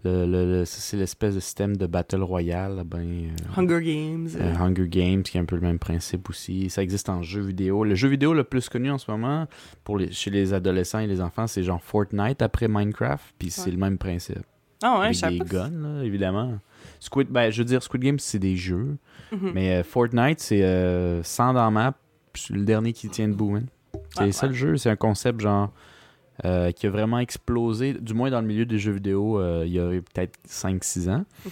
[0.05, 2.83] le- c'est l'espèce de système de Battle Royale.
[2.85, 4.29] Ben, euh, Hunger Games.
[4.35, 6.69] euh, euh, Hunger Games, qui est un peu le même principe aussi.
[6.71, 7.85] Ça existe en jeu vidéo.
[7.85, 9.47] Le jeu vidéo le plus connu en ce moment,
[9.85, 13.71] pour les, chez les adolescents et les enfants, c'est genre Fortnite après Minecraft, puis c'est
[13.71, 14.39] le même principe.
[14.83, 16.59] Ah ouais, Avec des guns, là, évidemment.
[17.01, 18.97] Squid, ben, je veux dire, Squid Game, c'est des jeux,
[19.33, 19.53] Mhm.
[19.55, 21.95] mais euh, Fortnite, c'est euh, 100 dans la map,
[22.33, 23.51] puis c'est le dernier qui tient debout.
[23.51, 23.67] man.
[24.17, 24.49] C'est Ouais, ça ouais.
[24.53, 25.73] le jeu, c'est un concept genre
[26.45, 29.73] euh, qui a vraiment explosé, du moins dans le milieu des jeux vidéo, euh, il
[29.73, 31.25] y a eu peut-être 5-6 ans.
[31.45, 31.51] Mhm.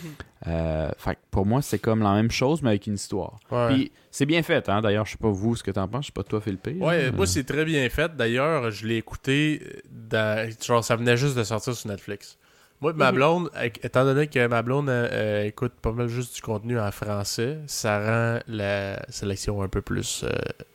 [0.49, 3.39] Euh, fait que pour moi, c'est comme la même chose, mais avec une histoire.
[3.53, 3.69] Ouais.
[3.69, 4.81] Puis c'est bien fait, hein.
[4.81, 6.67] D'ailleurs, je sais pas vous ce que t'en penses, je sais pas toi, Philippe.
[6.81, 8.17] Ouais, moi c'est très bien fait.
[8.17, 12.37] D'ailleurs, je l'ai écouté, euh, dans- genre ça venait juste de sortir sur Netflix.
[12.83, 13.15] Moi, ma Mhm.
[13.17, 13.51] blonde,
[13.83, 17.59] étant donné que ma blonde euh, euh, écoute pas mal juste du contenu en français,
[17.69, 20.31] ça rend la sélection un peu plus euh,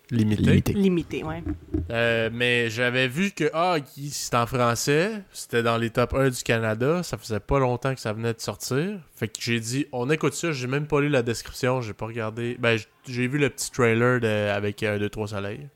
[0.09, 0.41] limitée.
[0.43, 0.73] Limité.
[0.73, 1.43] Limité, ouais.
[1.91, 6.29] Euh, mais j'avais vu que ah, qui- c'était en français, c'était dans les top 1
[6.29, 8.99] du Canada, ça faisait pas longtemps que ça venait de sortir.
[9.13, 12.05] Fait que j'ai dit on écoute ça, j'ai même pas lu la description, j'ai pas
[12.05, 12.55] regardé.
[12.59, 15.67] Ben j'ai vu le petit trailer de, avec 1 2 3 soleil.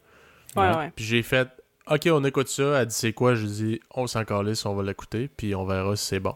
[0.55, 0.77] Ouais, Ouais.
[0.77, 0.91] ouais.
[0.95, 1.49] Puis j'ai fait
[1.89, 4.83] OK, on écoute ça, elle dit c'est quoi, je dis on s'en calisse, on va
[4.83, 6.35] l'écouter puis on verra si c'est bon.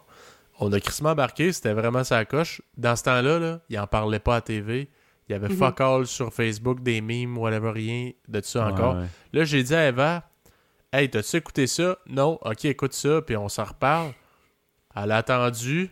[0.59, 2.61] On a crissement embarqué, c'était vraiment sa coche.
[2.77, 4.89] Dans ce temps-là, là, il en parlait pas à TV.
[5.27, 5.57] Il y avait Mhm.
[5.57, 8.95] fuck all sur Facebook, des memes, whatever, rien de ça Ouais, encore.
[8.95, 9.05] ouais.
[9.33, 10.23] Là, j'ai dit à Eva,
[10.93, 11.97] Hey, t'as-tu écouté ça?
[12.07, 14.13] Non, ok, écoute ça, puis on s'en reparle.
[14.95, 15.89] Elle a attendu,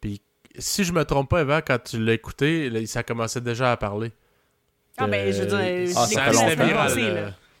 [0.00, 0.22] puis
[0.56, 3.76] si je me trompe pas, Eva, quand tu l'as écouté, là, ça commençait déjà à
[3.76, 4.12] parler.
[4.98, 6.30] Ah, ben, je veux dire, Euh, Ah, l'ai ça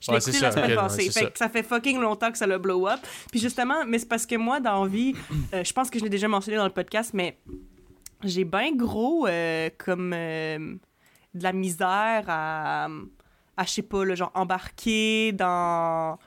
[0.00, 1.02] Je l'ai ouais, écouté la ça, semaine ok, ouais, passée.
[1.04, 1.26] fait ça.
[1.30, 3.00] que ça fait fucking longtemps que ça l'a blow up.
[3.30, 5.14] Puis justement, mais c'est parce que moi, dans vie,
[5.54, 7.38] euh, je pense que je l'ai déjà mentionné dans le podcast, mais
[8.22, 10.58] j'ai bien gros euh, comme euh,
[11.34, 12.86] de la misère à,
[13.56, 16.18] à je sais pas, là, genre embarquer dans,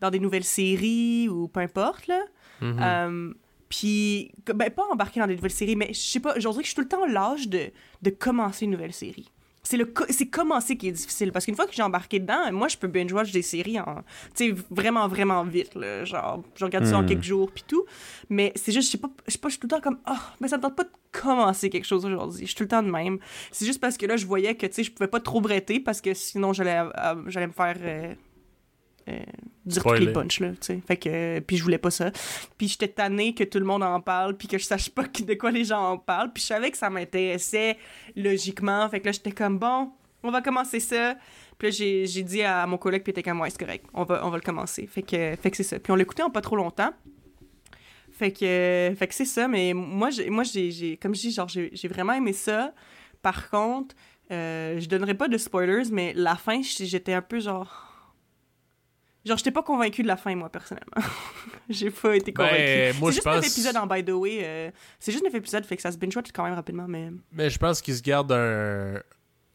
[0.00, 2.20] dans des nouvelles séries ou peu importe, là.
[2.60, 2.78] Mhm.
[2.80, 3.34] Euh,
[3.68, 6.68] puis, que- ben, pas embarquer dans des nouvelles séries, mais je sais pas, aujourd'hui, je
[6.68, 7.70] suis tout le temps l'âge de,
[8.02, 9.28] de commencer une nouvelle série.
[9.66, 11.32] C'est le co- c'est commencer qui est difficile?
[11.32, 14.02] Parce qu'une fois que j'ai embarqué dedans, moi je peux binge watch des séries en
[14.36, 17.06] tu sais vraiment vraiment vite là, genre je regarde ça en Hmm.
[17.06, 17.84] quelques jours puis tout,
[18.28, 19.98] mais c'est juste je sais pas je sais pas je suis tout le temps comme
[20.04, 22.68] ah mais ça me tente pas de commencer quelque chose aujourd'hui, je suis tout le
[22.68, 23.18] temps de même.
[23.52, 25.80] C'est juste parce que là je voyais que tu sais je pouvais pas trop bretter
[25.80, 28.14] parce que sinon j'allais euh, j'allais me faire euh,
[29.08, 29.18] euh,
[29.66, 29.98] dire Spoiler.
[29.98, 30.80] toutes les punchs, là, tu sais.
[30.86, 32.10] Fait que, euh, puis je voulais pas ça.
[32.56, 35.34] Puis j'étais tannée que tout le monde en parle, puis que je sache pas de
[35.34, 36.32] quoi les gens en parlent.
[36.32, 37.76] Puis je savais que ça m'intéressait
[38.16, 38.88] logiquement.
[38.88, 39.90] Fait que là, j'étais comme, bon,
[40.22, 41.16] on va commencer ça.
[41.58, 44.04] Puis là, j'ai dit à mon collègue, puis il était comme, ouais, c'est correct, on
[44.04, 44.86] va, on va le commencer.
[44.86, 45.78] Fait que, fait que c'est ça.
[45.78, 46.92] Puis on l'écoutait en pas trop longtemps.
[48.10, 51.48] Fait que, fait que c'est ça, mais moi, j'ai, moi j'ai, comme je dis, genre,
[51.48, 52.72] j'ai, vraiment aimé ça.
[53.22, 53.94] Par contre,
[54.30, 57.90] euh, je donnerai pas de spoilers, mais la fin, j'étais un peu genre.
[59.24, 60.92] Genre, j'étais pas convaincue de la fin, moi, personnellement.
[61.70, 62.30] j'ai pas été.
[62.32, 63.46] Ben, moi, c'est juste pense.
[63.46, 64.40] épisodes en by the way.
[64.42, 64.70] euh,
[65.00, 67.58] c'est juste 9 épisodes, fait que ça se binge-watch quand même rapidement, mais Mais je
[67.58, 69.00] pense qu'ils se gardent un,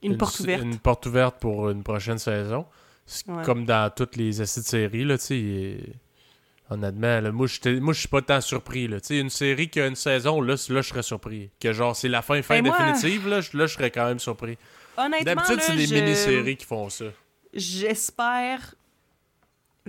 [0.02, 0.64] une, porte ouverte.
[0.64, 2.66] Une porte ouverte pour une prochaine saison.
[3.28, 3.44] Ouais.
[3.44, 5.38] Comme dans toutes les essais de séries, là, tu sais.
[5.40, 5.94] il-
[6.72, 9.00] Honnêtement, là, moi, je suis pas tant surpris, là.
[9.02, 11.50] Tu sais, une série qui a une saison, là, là je serais surpris.
[11.60, 14.20] Que genre, c'est la fin, fin Ben, définitive, là, je- là, je serais quand même
[14.20, 14.56] surpris.
[14.96, 17.06] Honnêtement, D'habitude, c'est des je- mini-séries qui font ça.
[17.54, 18.76] J'espère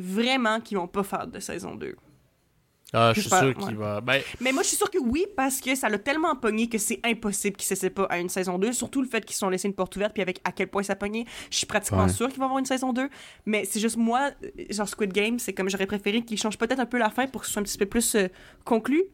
[0.01, 1.95] vraiment qu'ils vont pas faire de saison 2.
[2.93, 3.75] Ah, je suis sûr qu'il ouais.
[3.75, 4.01] va...
[4.01, 6.77] Ben, Mais moi, je suis sûre que oui, parce que ça l'a tellement pogné que
[6.77, 8.73] c'est impossible qu'ils s'essaient pas à une saison 2.
[8.73, 10.83] Surtout le fait qu'ils se sont laissés une porte ouverte, puis avec à quel point
[10.83, 12.09] ça pogné, je suis pratiquement Ouais.
[12.09, 13.09] sûre qu'il va avoir une saison 2.
[13.47, 16.81] Mais c'est juste moi, euh, genre Squid Game, c'est comme j'aurais préféré qu'ils changent peut-être
[16.81, 18.27] un peu la fin pour que ce soit un petit peu plus euh,
[18.65, 19.05] conclu,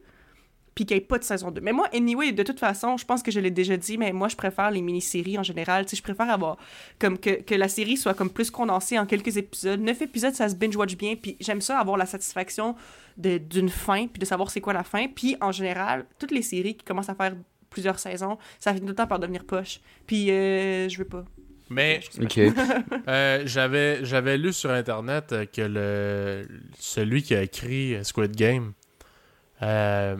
[0.77, 1.59] puis qu'il n'y ait pas de saison 2.
[1.61, 4.27] Mais moi, anyway, de toute façon, je pense que je l'ai déjà dit, mais moi,
[4.27, 5.85] je préfère les mini-séries en général.
[5.85, 6.57] Tu sais, je préfère avoir
[6.99, 9.79] comme que, que la série soit comme plus condensée en quelques épisodes.
[9.81, 12.75] Neuf épisodes, ça se binge-watch bien, puis j'aime ça avoir la satisfaction
[13.17, 15.07] de- d'une fin, puis de savoir c'est quoi la fin.
[15.07, 17.33] Puis en général, toutes les séries qui commencent à faire
[17.71, 19.79] plusieurs saisons, ça finit tout le temps par devenir poche.
[20.05, 21.25] Puis euh, je veux pas.
[21.71, 22.37] mais Ok.
[23.07, 26.47] euh, j'avais j'avais lu sur Internet euh, que le
[26.77, 28.73] celui qui a écrit Squid Game
[29.63, 30.17] euh,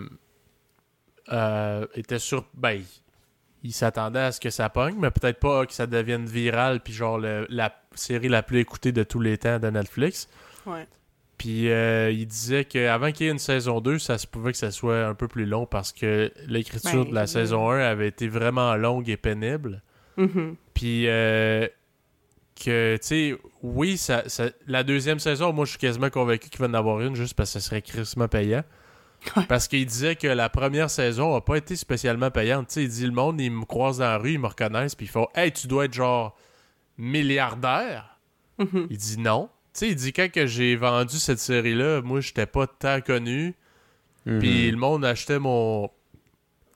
[1.31, 2.45] euh, était sur...
[2.53, 2.81] Ben,
[3.63, 6.93] il- s'attendait à ce que ça pogne, mais peut-être pas que ça devienne viral, puis
[6.93, 10.29] genre le- la série la plus écoutée de tous les temps de Netflix.
[10.65, 10.87] Ouais.
[11.37, 14.57] Puis euh, il disait qu'avant qu'il y ait une saison 2, ça se pouvait que
[14.57, 18.07] ça soit un peu plus long parce que l'écriture Ben, de la saison 1 avait
[18.07, 19.81] été vraiment longue et pénible.
[20.17, 20.55] Mhm.
[20.73, 21.67] Puis euh,
[22.63, 26.59] que, tu sais, oui, ça, ça- la deuxième saison, moi je suis quasiment convaincu qu'il
[26.59, 28.63] va en avoir une juste parce que ça serait crissement payant.
[29.35, 29.45] Ouais.
[29.47, 32.67] Parce qu'il disait que la première saison a pas été spécialement payante.
[32.67, 34.95] Tu sais, il dit le monde, ils me croisent dans la rue, ils me reconnaissent,
[34.95, 36.35] puis ils font Hey, tu dois être genre
[36.97, 38.17] milliardaire.
[38.57, 38.87] Mhm.
[38.89, 39.49] Il dit non.
[39.73, 43.53] Tu sais, il dit quand que j'ai vendu cette série-là, moi, j'étais pas tant connu.
[44.25, 44.39] Mhm.
[44.39, 45.89] Puis le monde achetait mon.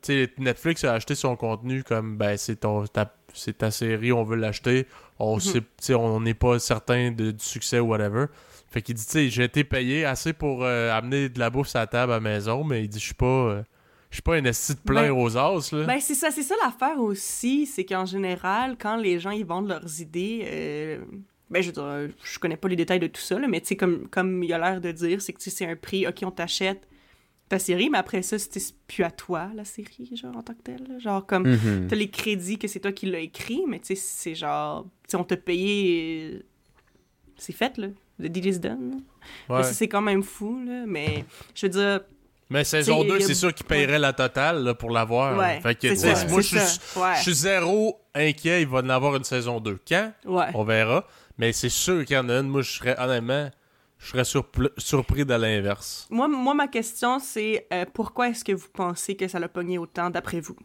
[0.02, 4.12] Tu sais, Netflix a acheté son contenu comme ben c'est ton ta, c'est ta série,
[4.12, 4.88] on veut l'acheter.
[5.20, 5.40] On Mhm.
[5.42, 8.26] sait, tu sais, on n'est pas certain de- du succès ou whatever.
[8.72, 11.76] Fait qu'il dit, tu sais, j'ai été payé assez pour euh, amener de la bouffe
[11.76, 13.64] à la table à la maison, mais il dit, je suis pas, euh,
[14.10, 15.84] je suis pas un esti de plein Ben- aux as là.
[15.86, 19.68] Ben, c'est ça, c'est ça l'affaire aussi, c'est qu'en général, quand les gens ils vendent
[19.68, 21.00] leurs idées, euh,
[21.50, 23.60] ben je veux dire, euh, je connais pas les détails de tout ça, là, mais
[23.60, 25.76] tu sais, comme, comme il a l'air de dire, c'est que tu sais, c'est un
[25.76, 26.88] prix, ok, on t'achète
[27.50, 30.62] ta série, mais après ça, c'est plus à toi, la série, genre, en tant que
[30.62, 30.88] telle.
[30.88, 30.98] là.
[31.00, 31.88] Genre, comme, Mhm.
[31.90, 34.90] t'as les crédits que c'est toi qui l'as écrit, mais tu sais, c'est genre, tu
[35.10, 36.42] sais, on t'a payé,
[37.38, 37.88] c'est fait, là.
[38.22, 38.92] The deal is done.
[38.92, 38.98] là.
[39.56, 39.62] Ouais.
[39.62, 42.02] Mais ça, c'est quand même fou, là, mais je veux dire,
[42.50, 44.90] Mais saison T'sais, 2, il y a- c'est sûr qu'il paierait la totale là, pour
[44.92, 45.38] l'avoir.
[45.38, 47.16] ouais, Fait que, moi, je suis, ça, ouais.
[47.18, 49.80] je suis zéro inquiet, il va en avoir une saison 2.
[49.88, 50.12] Quand?
[50.26, 51.06] On verra.
[51.38, 52.50] Mais c'est sûr qu'il y en a une.
[52.50, 53.50] Moi, je serais, honnêtement,
[54.00, 54.26] je serais
[54.78, 56.08] surpris de l'inverse.
[56.10, 59.78] Moi, moi, ma question, c'est euh, pourquoi est-ce que vous pensez que ça l'a pogné
[59.78, 60.56] autant d'après vous?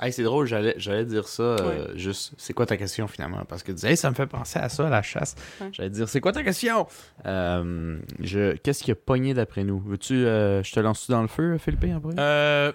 [0.00, 3.44] Hey, c'est drôle, j'allais, j'allais dire ça, euh, juste, c'est quoi ta question finalement?
[3.48, 5.34] Parce que tu disais, hey, ça me fait penser à ça, la chasse.
[5.60, 5.68] Ouais.
[5.72, 6.86] J'allais dire, c'est quoi ta question?
[7.24, 9.80] Euh, je, qu'est-ce qui a pogné d'après nous?
[9.80, 12.14] Veux-tu, euh, je te lance dans le feu, Philippe, après?
[12.18, 12.72] Euh...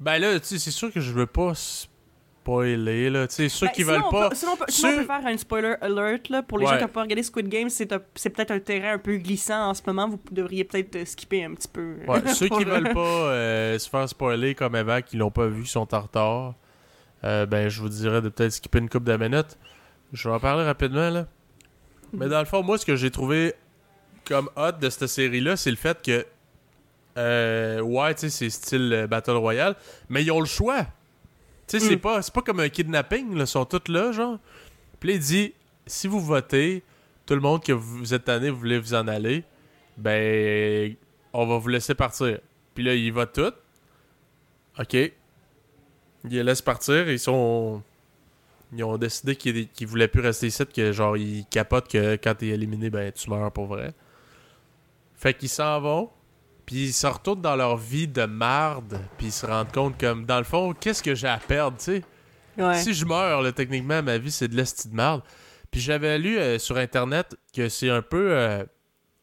[0.00, 1.52] Ben là, tu sais, c'est sûr que je veux pas
[2.48, 3.26] spoiler, là.
[3.28, 4.30] Ceux Ben, qui veulent pas...
[4.30, 6.64] peut- sinon, on peut, sinon, on Ceux- peut faire un spoiler alert là, pour les
[6.64, 6.72] Ouais.
[6.72, 7.68] gens qui n'ont pas regardé Squid Game.
[7.68, 10.08] C'est, peut-être un terrain un peu glissant en ce moment.
[10.08, 11.96] Vous devriez peut-être euh, skipper un petit peu.
[12.06, 15.46] Ouais, ceux qui euh, veulent pas euh, se faire spoiler comme avant, qui l'ont pas
[15.46, 16.54] vu, qui sont en retard,
[17.24, 19.58] euh, ben je vous dirais de peut-être skipper une coupe de minutes.
[20.12, 21.26] Je vais en parler rapidement, là.
[22.14, 23.52] Mais dans le fond, moi, ce que j'ai trouvé
[24.26, 26.24] comme hot de cette série-là, c'est le fait que...
[27.18, 29.74] Euh, ouais, tu sais, c'est style euh, Battle Royale,
[30.08, 30.86] mais ils ont le choix.
[31.68, 32.00] Tu sais, c'est Mm.
[32.00, 34.38] pas, c'est pas comme un kidnapping, là, ils sont tous là, genre.
[34.98, 35.52] Puis là, il dit,
[35.86, 36.82] si vous votez,
[37.26, 39.44] tout le monde que vous êtes tanné, vous voulez vous en aller,
[39.96, 40.94] ben,
[41.32, 42.38] on va vous laisser partir.
[42.74, 43.52] Puis là, ils votent tout.
[44.80, 44.94] OK.
[44.94, 45.12] Ils
[46.24, 47.08] les laissent partir.
[47.08, 47.82] Ils sont...
[48.76, 52.34] Ils ont décidé qu'ils qu'ils voulaient plus rester ici, que genre, ils capotent que quand
[52.34, 53.94] t'es éliminé, ben, tu meurs pour vrai.
[55.16, 56.10] Fait qu'ils s'en vont.
[56.68, 59.00] Puis ils se retournent dans leur vie de marde.
[59.16, 61.84] Puis ils se rendent compte comme, dans le fond, qu'est-ce que j'ai à perdre, tu
[61.84, 62.02] sais?
[62.58, 62.78] Ouais.
[62.78, 65.22] Si je meurs, là, techniquement, ma vie, c'est de l'esti de marde.
[65.70, 68.64] Puis j'avais lu euh, sur Internet que c'est un peu euh,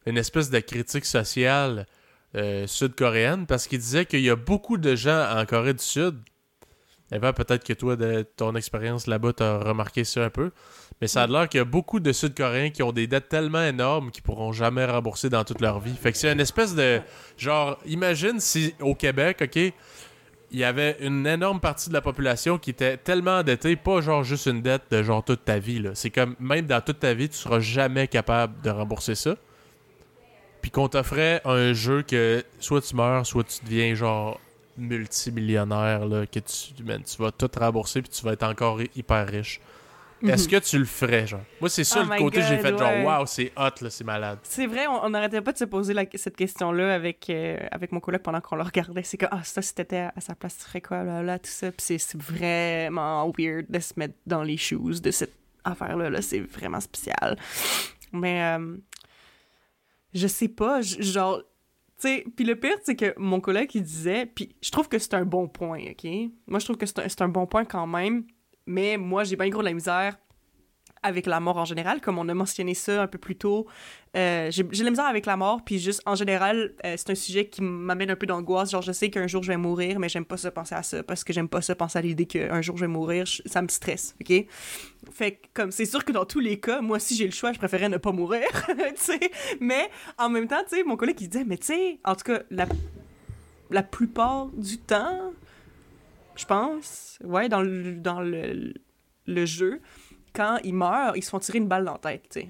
[0.06, 1.86] une espèce de critique sociale
[2.34, 6.18] euh, sud-coréenne parce qu'il disait qu'il y a beaucoup de gens en Corée du Sud.
[7.12, 10.50] Eva, peut-être que toi, de ton expérience là-bas, t'as remarqué ça un peu.
[11.00, 13.62] Mais ça a l'air qu'il y a beaucoup de Sud-Coréens qui ont des dettes tellement
[13.62, 15.94] énormes qu'ils pourront jamais rembourser dans toute leur vie.
[15.94, 17.00] Fait que c'est une espèce de.
[17.36, 22.56] Genre, imagine si au Québec, OK, il y avait une énorme partie de la population
[22.56, 25.84] qui était tellement endettée, pas genre juste une dette de genre toute ta vie.
[25.94, 29.36] C'est comme, même dans toute ta vie, tu seras jamais capable de rembourser ça.
[30.62, 34.40] Puis qu'on t'offrait un jeu que soit tu meurs, soit tu deviens genre
[34.78, 36.00] multimillionnaire,
[36.32, 39.60] que tu, tu vas tout rembourser puis tu vas être encore hyper riche.
[40.28, 41.40] Est-ce que tu le ferais, genre?
[41.60, 42.08] Moi, c'est ça Mhm.
[42.10, 42.78] Oh le côté, j'ai God, fait ouais.
[42.78, 44.38] genre, waouh, c'est hot, là, c'est malade.
[44.42, 48.00] C'est vrai, on n'arrêtait pas de se poser la- cette question-là avec, euh, avec mon
[48.00, 49.02] coloc pendant qu'on le regardait.
[49.02, 51.50] C'est que, ah, ça, si t'étais à sa place, tu ferais quoi, là, là, tout
[51.50, 51.70] ça.
[51.72, 55.32] Puis c'est- vraiment weird de se mettre dans les shoes de cette
[55.64, 56.10] affaire-là.
[56.10, 56.22] Là.
[56.22, 57.36] C'est vraiment spécial.
[58.12, 58.76] Mais, euh,
[60.14, 61.38] je sais pas, genre,
[62.00, 64.98] tu sais, puis le pire, c'est que mon collègue, il disait, puis je trouve que
[64.98, 66.04] c'est un bon point, OK?
[66.46, 68.24] Moi, je trouve que c'est un, c'est un bon point quand même,
[68.66, 70.16] mais moi, j'ai bien gros de la misère
[71.06, 73.66] avec la mort en général, comme on a mentionné ça un peu plus tôt.
[74.16, 77.14] Euh, j'ai de la misère avec la mort, puis juste, en général, euh, c'est un
[77.14, 78.70] sujet qui m'amène un peu d'angoisse.
[78.70, 81.02] Genre, je sais qu'un jour, je vais mourir, mais j'aime pas ça penser à ça,
[81.02, 83.24] parce que j'aime pas ça penser à l'idée qu'un jour, je vais mourir.
[83.44, 84.46] Ça me stresse, OK?
[85.12, 87.52] Fait que, comme, c'est sûr que dans tous les cas, moi, si j'ai le choix,
[87.52, 89.30] je préférais ne pas mourir, tu sais?
[89.60, 92.24] Mais, en même temps, tu sais, mon collègue, il disait, mais tu sais, en tout
[92.24, 92.66] cas, la,
[93.70, 95.32] la plupart du temps,
[96.36, 98.74] je pense, ouais, dans le, dans le,
[99.26, 99.80] le jeu,
[100.34, 102.48] quand ils meurent, ils se font tirer une balle dans la tête, tu sais.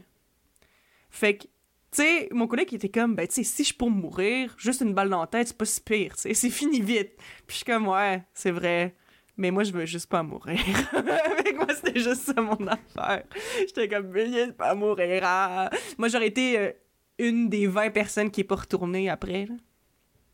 [1.11, 4.55] Fait que, tu sais, mon collègue était comme, ben, tu sais, si je peux mourir,
[4.59, 7.13] juste une balle dans la tête, c'est pas si pire, tu sais, c'est fini vite.
[7.47, 8.95] Puis je suis comme, ouais, c'est vrai.
[9.39, 10.59] Mais moi, je veux juste pas mourir.
[10.93, 13.25] Avec moi, c'était juste ça mon affaire.
[13.61, 15.23] J'étais comme, mais juste pas mourir.
[15.25, 15.71] ah.
[15.99, 16.73] Moi, j'aurais été euh,
[17.19, 19.45] une des 20 personnes qui est pas retournée après.
[19.47, 19.55] Là.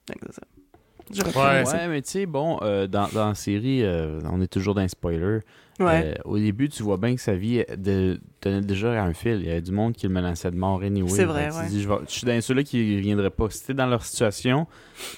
[0.07, 0.43] C'est ça.
[1.13, 1.65] Ouais.
[1.67, 4.83] Ouais, mais tu sais, bon, euh, dans, dans la série, euh, on est toujours dans
[4.83, 5.41] les spoilers.
[5.81, 6.15] Ouais.
[6.19, 9.39] Euh, au début, tu vois bien que sa vie de, tenait déjà à un fil.
[9.41, 11.09] Il y avait du monde qui le menaçait de mort anyway.
[11.11, 11.67] C'est vrai, ouais.
[11.69, 13.49] dis, je, vais- je suis dans ceux-là qui ne reviendraient pas.
[13.51, 14.67] Si t'es dans leur situation,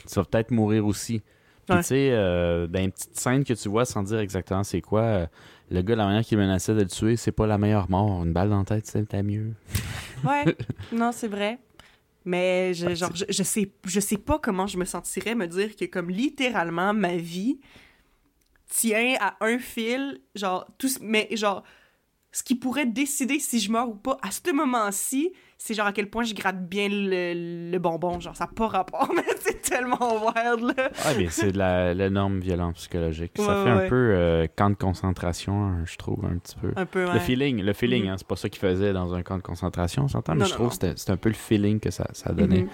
[0.09, 1.21] tu vas peut-être mourir aussi.
[1.67, 1.81] Puis Ouais.
[1.83, 5.01] tu sais, euh, dans une petite scène que tu vois sans dire exactement c'est quoi,
[5.01, 5.27] euh,
[5.71, 8.23] le gars, la manière qu'il menaçait de le tuer, c'est pas la meilleure mort.
[8.23, 9.53] Une balle dans la tête, c'était mieux.
[10.25, 10.45] Ouais,
[10.93, 11.59] non, c'est vrai.
[12.25, 15.77] Mais je, genre, je, je sais, je sais pas comment je me sentirais me dire
[15.77, 17.61] que comme littéralement ma vie
[18.69, 21.63] tient à un fil, genre tout, mais genre
[22.33, 25.33] ce qui pourrait décider si je meurs ou pas à ce moment-ci,
[25.67, 28.69] c'est genre à quel point je gratte bien le, le bonbon, genre ça n'a pas
[28.69, 29.97] rapport, mais c'est tellement
[30.27, 30.91] wild là.
[31.07, 33.33] Ah, bien, c'est de la- l'énorme violence psychologique.
[33.37, 36.73] ça Ouais, fait un peu euh, camp de concentration, hein, je trouve, un petit peu.
[36.77, 37.05] Un peu.
[37.05, 37.21] Le ouais.
[37.21, 38.09] feeling, le feeling, Mhm.
[38.11, 40.45] hein, c'est pas ça qu'il faisait dans un camp de concentration, on s'entend, mais Non,
[40.45, 42.63] je non, trouve que c'était- un peu le feeling que ça, ça donnait.
[42.65, 42.69] Mhm.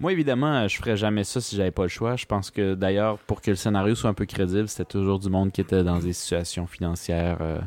[0.00, 2.14] Moi, évidemment, euh, je ferais jamais ça si j'avais pas le choix.
[2.16, 5.30] Je pense que d'ailleurs, pour que le scénario soit un peu crédible, c'était toujours du
[5.30, 7.58] monde qui était dans des situations financières euh,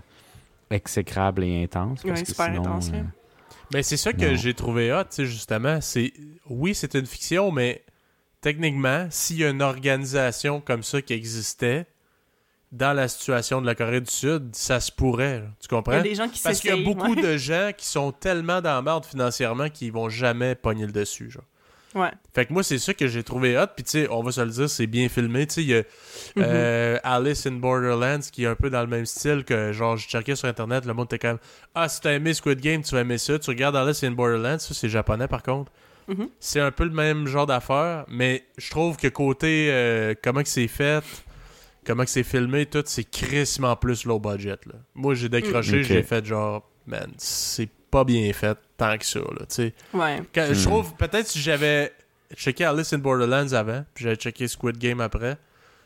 [0.69, 2.03] exécrables et intenses.
[2.03, 3.03] Parce Ouais, que super sinon, intense, euh, là.
[3.73, 4.35] Mais c'est ça que Non.
[4.35, 5.79] j'ai trouvé hot, tu sais, justement.
[5.81, 6.13] C'est
[6.49, 7.83] Oui, c'est une fiction, mais
[8.41, 11.85] techniquement, s'il y a une organisation comme ça qui existait
[12.71, 15.39] dans la situation de la Corée du Sud, ça se pourrait.
[15.41, 15.45] là.
[15.59, 16.01] Tu Il y a comprends?
[16.01, 17.21] des gens qui Parce qu'il y a beaucoup ouais.
[17.21, 21.29] de gens qui sont tellement dans la merde financièrement qu'ils vont jamais pogner le dessus.
[21.29, 21.43] Genre.
[21.93, 22.11] Ouais.
[22.33, 23.65] Fait que moi, c'est ça que j'ai trouvé hot.
[23.75, 25.45] Puis, tu sais, on va se le dire, c'est bien filmé.
[25.47, 25.83] Tu sais, il y a Mhm.
[26.37, 30.07] euh, Alice in Borderlands qui est un peu dans le même style que, genre, je
[30.07, 31.37] checkais sur Internet, le monde était comme
[31.75, 33.37] Ah, si t'as aimé Squid Game, tu vas aimer ça.
[33.39, 35.71] Tu regardes Alice in Borderlands, ça, c'est japonais par contre.
[36.07, 36.29] Mhm.
[36.39, 40.49] C'est un peu le même genre d'affaire, mais je trouve que côté euh, comment que
[40.49, 41.03] c'est fait,
[41.85, 44.57] comment que c'est filmé, tout, c'est crissement plus low budget.
[44.65, 44.75] Là.
[44.95, 45.83] Moi, j'ai décroché, Mm.
[45.83, 49.73] J'ai fait genre, man, c'est pas bien fait tant que ça, là, tu sais.
[49.93, 50.23] Ouais.
[50.33, 50.63] Quand- Je Hmm.
[50.71, 51.91] trouve, peut-être si j'avais
[52.35, 55.37] checké Alice in Borderlands avant, puis j'avais checké Squid Game après,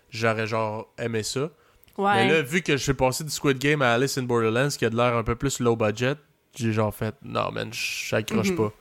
[0.09, 1.49] j'aurais genre aimé ça.
[1.97, 2.13] Ouais.
[2.27, 4.85] Mais là, vu que je suis passé du Squid Game à Alice in Borderlands, qui
[4.85, 6.15] a de l'air un peu plus low budget,
[6.55, 8.55] j'ai genre fait, non, man, j'accroche Mhm.
[8.57, 8.73] pas.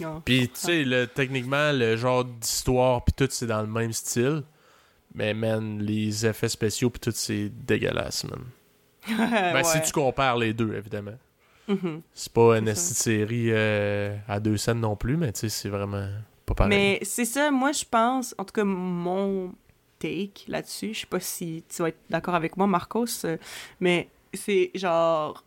[0.00, 0.22] Non.
[0.24, 4.44] Puis, tu sais, le- techniquement, le genre d'histoire, puis tout, c'est dans le même style.
[5.14, 8.44] Mais, man, les effets spéciaux, puis tout, c'est dégueulasse, man.
[9.52, 11.18] Ben, si tu compares les deux, évidemment.
[11.68, 12.00] Mhm.
[12.14, 16.08] C'est pas une série euh, à deux scènes non plus, mais tu sais, c'est vraiment
[16.46, 16.70] pas pareil.
[16.70, 19.52] Mais c'est ça, moi je pense, en tout cas mon
[19.98, 23.36] take là-dessus, je sais pas si tu vas être d'accord avec moi Marcos, euh,
[23.80, 25.44] mais c'est genre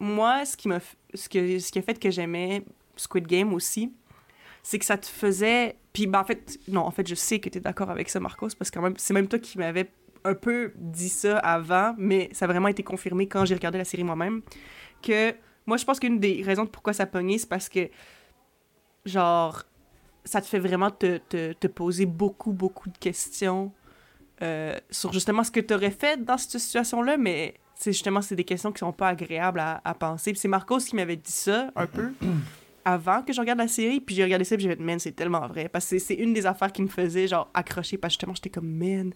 [0.00, 2.62] moi ce qui m'a f- ce que ce qui a fait que j'aimais
[2.96, 3.92] Squid Game aussi,
[4.62, 7.48] c'est que ça te faisait puis ben en fait non, en fait je sais que
[7.48, 9.90] tu es d'accord avec ça Marcos parce que c'est même toi qui m'avais
[10.28, 13.84] un peu dit ça avant, mais ça a vraiment été confirmé quand j'ai regardé la
[13.84, 14.42] série moi-même
[15.02, 15.34] que
[15.66, 17.88] moi, je pense qu'une des raisons de pourquoi ça pognait, c'est parce que,
[19.04, 19.62] genre,
[20.24, 23.72] ça te fait vraiment te, te, te poser beaucoup, beaucoup de questions
[24.42, 28.34] euh, sur justement ce que tu aurais fait dans cette situation-là, mais c'est justement, c'est
[28.36, 30.32] des questions qui sont pas agréables à, à penser.
[30.34, 32.12] C'est Marcos qui m'avait dit ça un peu
[32.84, 35.12] avant que je regarde la série, puis j'ai regardé ça, puis j'ai fait, man, c'est
[35.12, 35.68] tellement vrai.
[35.68, 38.34] Parce que c'est- c'est une des affaires qui me faisait, genre, accrocher, parce que justement,
[38.34, 39.12] j'étais comme, man,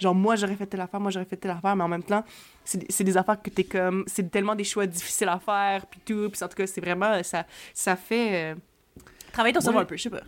[0.00, 2.24] genre, moi, j'aurais fait telle affaire, moi, j'aurais fait telle affaire, mais en même temps,
[2.64, 6.28] c'est des- affaires que t'es comme, c'est tellement des choix difficiles à faire, puis tout,
[6.30, 8.54] puis en tout cas, c'est vraiment, ça, ça fait euh,
[9.32, 9.84] travailler ton cerveau Ouais.
[9.84, 10.22] un peu, je sais pas.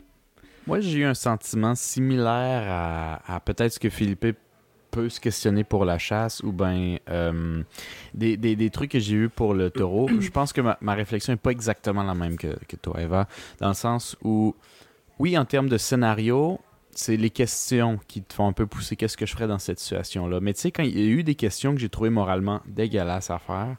[0.66, 4.26] Moi, j'ai eu un sentiment similaire à, à peut-être ce que Philippe
[4.90, 7.62] peut se questionner pour la chasse ou ben euh,
[8.14, 10.08] des, des- des trucs que j'ai eu pour le taureau.
[10.20, 13.28] Je pense que ma, ma réflexion n'est pas exactement la même que, que toi, Eva,
[13.60, 14.54] dans le sens où,
[15.18, 16.58] oui, en termes de scénario,
[16.98, 19.78] c'est les questions qui te font un peu pousser qu'est-ce que je ferais dans cette
[19.78, 20.40] situation-là.
[20.40, 23.30] Mais tu sais, quand il y a eu des questions que j'ai trouvées moralement dégueulasses
[23.30, 23.76] à faire,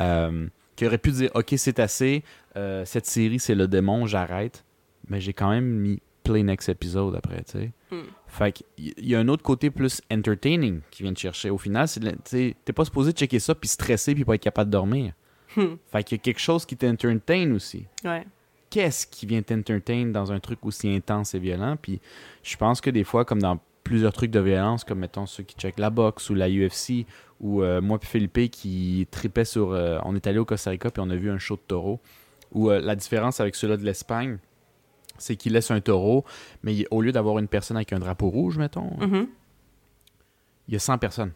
[0.00, 0.46] euh,
[0.76, 2.22] qui auraient pu dire, OK, c'est assez,
[2.56, 4.64] euh, cette série, c'est le démon, j'arrête.
[5.08, 7.70] Mais j'ai quand même mis play next épisode après, tu sais.
[7.90, 8.02] Hmm.
[8.26, 11.50] Fait qu'il y a un autre côté plus entertaining qui vient de chercher.
[11.50, 11.88] Au final,
[12.24, 15.14] t'es pas supposé checker ça puis stresser puis pas être capable de dormir.
[15.56, 15.76] Hmm.
[15.90, 17.86] Fait qu'il y a quelque chose qui t'entertain aussi.
[18.04, 18.24] Ouais.
[18.70, 21.76] Qu'est-ce qui vient t'entertain dans un truc aussi intense et violent?
[21.80, 22.00] Puis
[22.42, 25.56] je pense que des fois, comme dans plusieurs trucs de violence, comme mettons ceux qui
[25.56, 27.04] checkent la boxe ou la UFC,
[27.40, 29.72] ou euh, moi puis Philippe qui tripait sur...
[29.72, 31.98] euh, on est allé au Costa Rica puis on a vu un show de taureau.
[32.52, 34.38] Où euh, la différence avec ceux-là de l'Espagne,
[35.18, 36.24] c'est qu'ils laissent un taureau,
[36.62, 39.26] mais au lieu d'avoir une personne avec un drapeau rouge, mettons, Mhm.
[40.68, 41.32] il y a 100 personnes.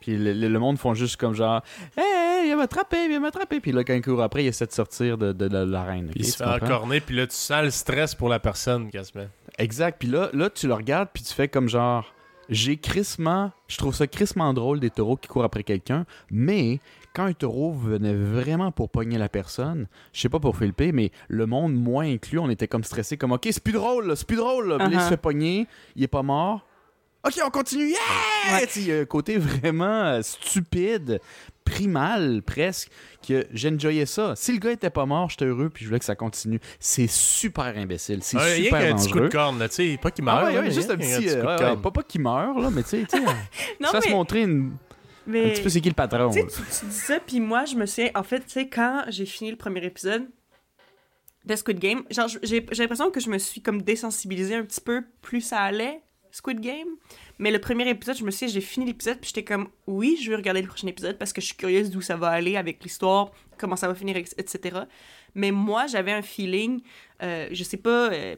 [0.00, 1.62] Puis le, le- le monde font juste comme genre
[1.96, 2.04] Hey,
[2.46, 3.60] il va m'attraper, il va m'attraper.
[3.60, 6.10] Puis là, quand il court après, il essaie de sortir de, de, de l'arène.
[6.14, 9.26] Il se fait encorner, puis là, tu sens le stress pour la personne, quasiment.
[9.58, 9.96] Exact.
[9.98, 12.12] Puis là, là, tu le regardes, puis tu fais comme genre
[12.48, 16.78] J'ai crissement, je trouve ça crissement drôle des taureaux qui courent après quelqu'un, mais
[17.14, 21.10] quand un taureau venait vraiment pour pogner la personne, je sais pas pour Philippe, mais
[21.28, 24.26] le monde moins inclus, on était comme stressé, comme ok, c'est plus drôle, là, c'est
[24.26, 24.68] plus drôle.
[24.68, 24.78] là.
[24.88, 25.08] Il se Uh-huh.
[25.08, 25.66] fait pogner,
[25.96, 26.66] il est pas mort.
[27.26, 28.52] Ok, on continue, yeah!
[28.52, 28.66] Ouais.
[28.66, 31.20] Tu sais, Il y a un côté vraiment euh, stupide,
[31.66, 32.90] primal presque,
[33.26, 34.34] que j'enjoyais ça.
[34.36, 36.60] Si le gars était pas mort, j'étais heureux, puis je voulais que ça continue.
[36.80, 39.28] C'est super imbécile, c'est Ouais, rien super qu'un petit coup de dangereux.
[39.28, 40.38] corne, là, tu sais, pas qu'il meurt.
[40.40, 41.28] Ah ouais, là, ouais, mais juste un petit.
[41.28, 41.76] euh, coup de ouais, corne.
[41.76, 43.24] ouais, pas, pas qu'il meurt, là, mais tu sais, tu sais,
[43.80, 44.76] Non, ça se mais, montrer une-
[45.26, 45.44] mais...
[45.46, 46.30] un petit peu c'est qui le patron.
[46.30, 46.44] Tu là.
[46.46, 49.50] tu, dis ça, puis moi, je me souviens, en fait, tu sais, quand j'ai fini
[49.50, 50.26] le premier épisode
[51.44, 54.80] de Squid Game, genre, j'ai j'ai l'impression que je me suis comme désensibilisée un petit
[54.80, 56.00] peu plus ça allait,
[56.36, 56.88] Squid Game.
[57.38, 60.30] Mais le premier épisode, je me souviens, j'ai fini l'épisode, puis j'étais comme, oui, je
[60.30, 62.84] veux regarder le prochain épisode parce que je suis curieuse d'où ça va aller avec
[62.84, 64.80] l'histoire, comment ça va finir, etc.
[65.34, 66.82] Mais moi, j'avais un feeling,
[67.22, 68.36] euh, je sais pas euh,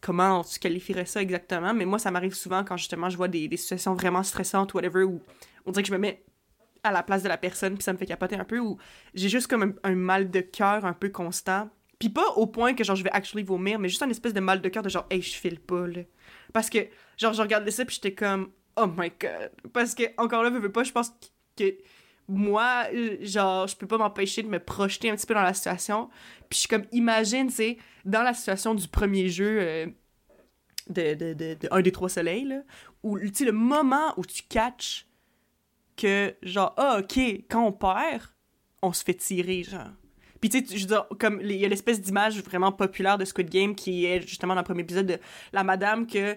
[0.00, 3.46] comment tu qualifierais ça exactement, mais moi, ça m'arrive souvent quand justement je vois des,
[3.46, 5.20] des situations vraiment stressantes, whatever, où
[5.64, 6.24] on dirait que je me mets
[6.82, 8.78] à la place de la personne, puis ça me fait capoter un peu, ou
[9.14, 11.70] j'ai juste comme un, un mal de cœur un peu constant.
[12.00, 14.40] Puis pas au point que genre je vais actually vomir, mais juste un espèce de
[14.40, 16.00] mal de cœur de genre, hey, je file pas, là.
[16.52, 16.78] Parce que,
[17.18, 19.50] genre, je regardais ça, puis j'étais comme, oh my god.
[19.72, 21.12] Parce que, encore là, veux, veux pas, je pense
[21.56, 21.74] que
[22.28, 22.86] moi,
[23.20, 26.08] genre, je peux pas m'empêcher de me projeter un petit peu dans la situation.
[26.48, 29.86] Puis je suis comme, imagine, tu sais, dans la situation du premier jeu euh,
[30.88, 32.62] de, de, de, Un des Trois Soleils, là,
[33.02, 35.06] où, tu sais, le moment où tu catches
[35.96, 37.18] que, genre, ah, ok,
[37.50, 38.22] quand on perd,
[38.82, 39.90] on se fait tirer, genre.
[40.40, 43.24] Puis tu sais, je veux dire, comme il y a l'espèce d'image vraiment populaire de
[43.24, 45.18] Squid Game qui est justement dans le premier épisode de
[45.52, 46.36] la madame que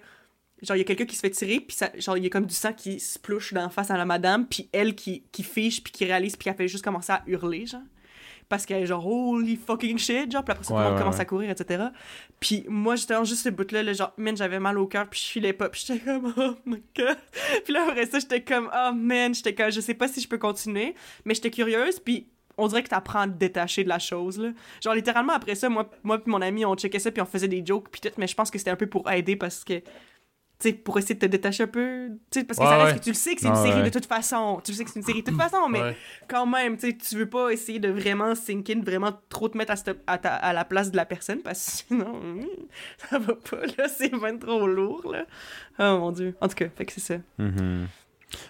[0.65, 2.29] genre il y a quelqu'un qui se fait tirer puis ça genre il y a
[2.29, 5.23] comme du sang qui se plouche dans la face à la madame puis elle qui
[5.31, 7.81] qui fiche puis qui réalise puis qui fait juste commencer à hurler genre
[8.47, 10.99] parce qu'elle est genre holy fucking shit genre puis après ça tout le monde ouais,
[10.99, 11.21] commence ouais.
[11.21, 11.85] à courir etc
[12.39, 15.07] puis moi j'étais en juste ce bout là, là genre man j'avais mal au cœur
[15.09, 17.17] puis je filais pas puis j'étais comme oh my god
[17.63, 20.27] puis là après ça j'étais comme oh man j'étais comme je sais pas si je
[20.27, 22.27] peux continuer mais j'étais curieuse puis
[22.57, 24.51] on dirait que t'apprends à te détacher de la chose, là.
[24.83, 27.47] Genre, littéralement, après ça, moi, moi pis mon ami, on checkait ça, puis on faisait
[27.47, 29.81] des jokes, puis tout, mais je pense que c'était un peu pour aider, parce que,
[30.59, 32.99] tu sais, pour essayer de te détacher un peu, parce que Ouais, ça reste ouais.
[32.99, 33.83] que tu le sais que c'est une série ouais.
[33.83, 35.97] de toute façon, tu le sais que c'est une série de toute façon, mais Ouais.
[36.29, 39.71] quand même, tu tu veux pas essayer de vraiment sink in, vraiment trop te mettre
[39.71, 42.21] à, cette- à, ta- à la place de la personne, parce que sinon,
[43.09, 45.25] ça va pas, là, c'est même trop lourd, là.
[45.79, 46.35] Oh mon dieu.
[46.39, 47.15] En tout cas, fait que c'est ça.
[47.37, 47.87] Mhm.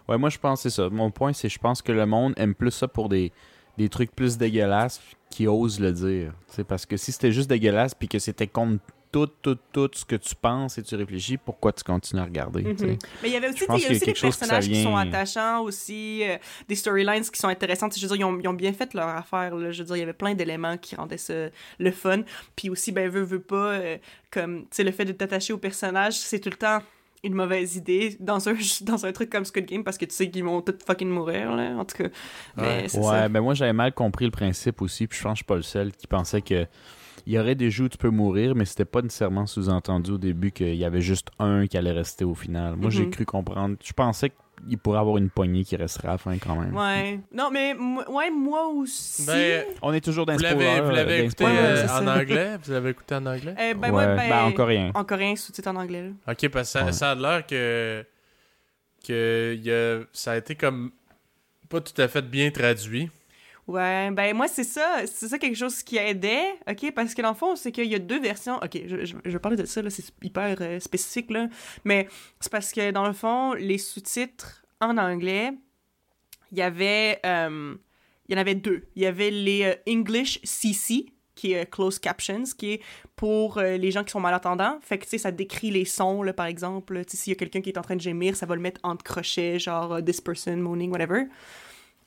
[0.07, 0.89] Ouais, moi je pense que c'est ça.
[0.89, 3.31] Mon point, c'est je pense que le monde aime plus ça pour des,
[3.77, 6.33] des trucs plus dégueulasses qui osent le dire.
[6.67, 8.81] Parce que si c'était juste dégueulasse puis que c'était contre
[9.15, 12.63] tout, tout, tout ce que tu penses et tu réfléchis, pourquoi tu continues à regarder?
[12.63, 12.97] Mhm.
[13.23, 16.21] Mais il y avait aussi, il y a aussi des personnages qui sont attachants aussi,
[16.23, 16.35] euh,
[16.67, 17.97] des storylines qui sont intéressantes.
[17.97, 19.55] Je veux dire, ils ont, ils ont bien fait leur affaire.
[19.55, 19.71] Là.
[19.71, 21.33] Je veux dire, il y avait plein d'éléments qui rendaient ça
[21.79, 22.23] le fun.
[22.57, 23.97] Puis aussi, ben, veut, veut pas, euh,
[24.31, 26.81] comme, tu sais, le fait de t'attacher au personnage, c'est tout le temps
[27.23, 30.29] une mauvaise idée dans un, dans un truc comme Squid Game parce que tu sais
[30.29, 32.09] qu'ils vont tous fucking mourir, là, en tout cas.
[32.57, 32.99] Mais Ouais.
[32.99, 35.45] Ouais, ben moi j'avais mal compris le principe aussi, puis je pense que je suis
[35.45, 36.67] pas le seul qui pensait que
[37.25, 40.17] il y aurait des jeux où tu peux mourir, mais c'était pas nécessairement sous-entendu au
[40.17, 42.75] début qu'il y avait juste un qui allait rester au final.
[42.75, 43.11] Moi j'ai Mhm.
[43.11, 44.31] cru comprendre, je pensais
[44.67, 46.75] qu'il pourrait avoir une poignée qui resterait à la fin quand même.
[46.75, 47.19] Ouais.
[47.33, 49.25] Non, mais moi- ouais, moi aussi.
[49.25, 52.57] Ben, On est toujours dans Vous le l'avez, vous l'avez écouté euh, en anglais?
[52.63, 53.55] Vous l'avez écouté en anglais?
[53.59, 54.91] Eh, ben, ouais, ouais, ben, ben, en coréen.
[54.93, 56.03] En coréen, sous-titre en anglais.
[56.03, 56.31] là.
[56.31, 56.91] Ok, parce que ça, Ouais.
[56.93, 58.05] ça a l'air que,
[59.05, 60.91] que y a, ça a été comme
[61.69, 63.09] pas tout à fait bien traduit.
[63.67, 65.01] Ouais, ben moi, c'est ça.
[65.07, 66.91] C'est ça quelque chose qui aidait, OK?
[66.93, 68.57] Parce que dans le fond, c'est qu'il y a deux versions.
[68.57, 71.47] OK, je, je, je de ça, là, c'est hyper euh, spécifique, là.
[71.83, 72.07] Mais
[72.39, 75.51] c'est parce que, dans le fond, les sous-titres en anglais,
[76.51, 77.19] il y avait...
[77.25, 77.75] euh,
[78.29, 78.87] y en avait deux.
[78.95, 82.81] Il y avait les euh, English CC, qui est Closed Captions, qui est
[83.15, 84.77] pour les gens qui sont malentendants.
[84.81, 87.03] Fait que, tu sais, ça décrit les sons, là, par exemple.
[87.03, 88.61] Tu sais, s'il y a quelqu'un qui est en train de gémir, ça va le
[88.61, 91.23] mettre entre crochets, genre euh, «this person moaning», whatever.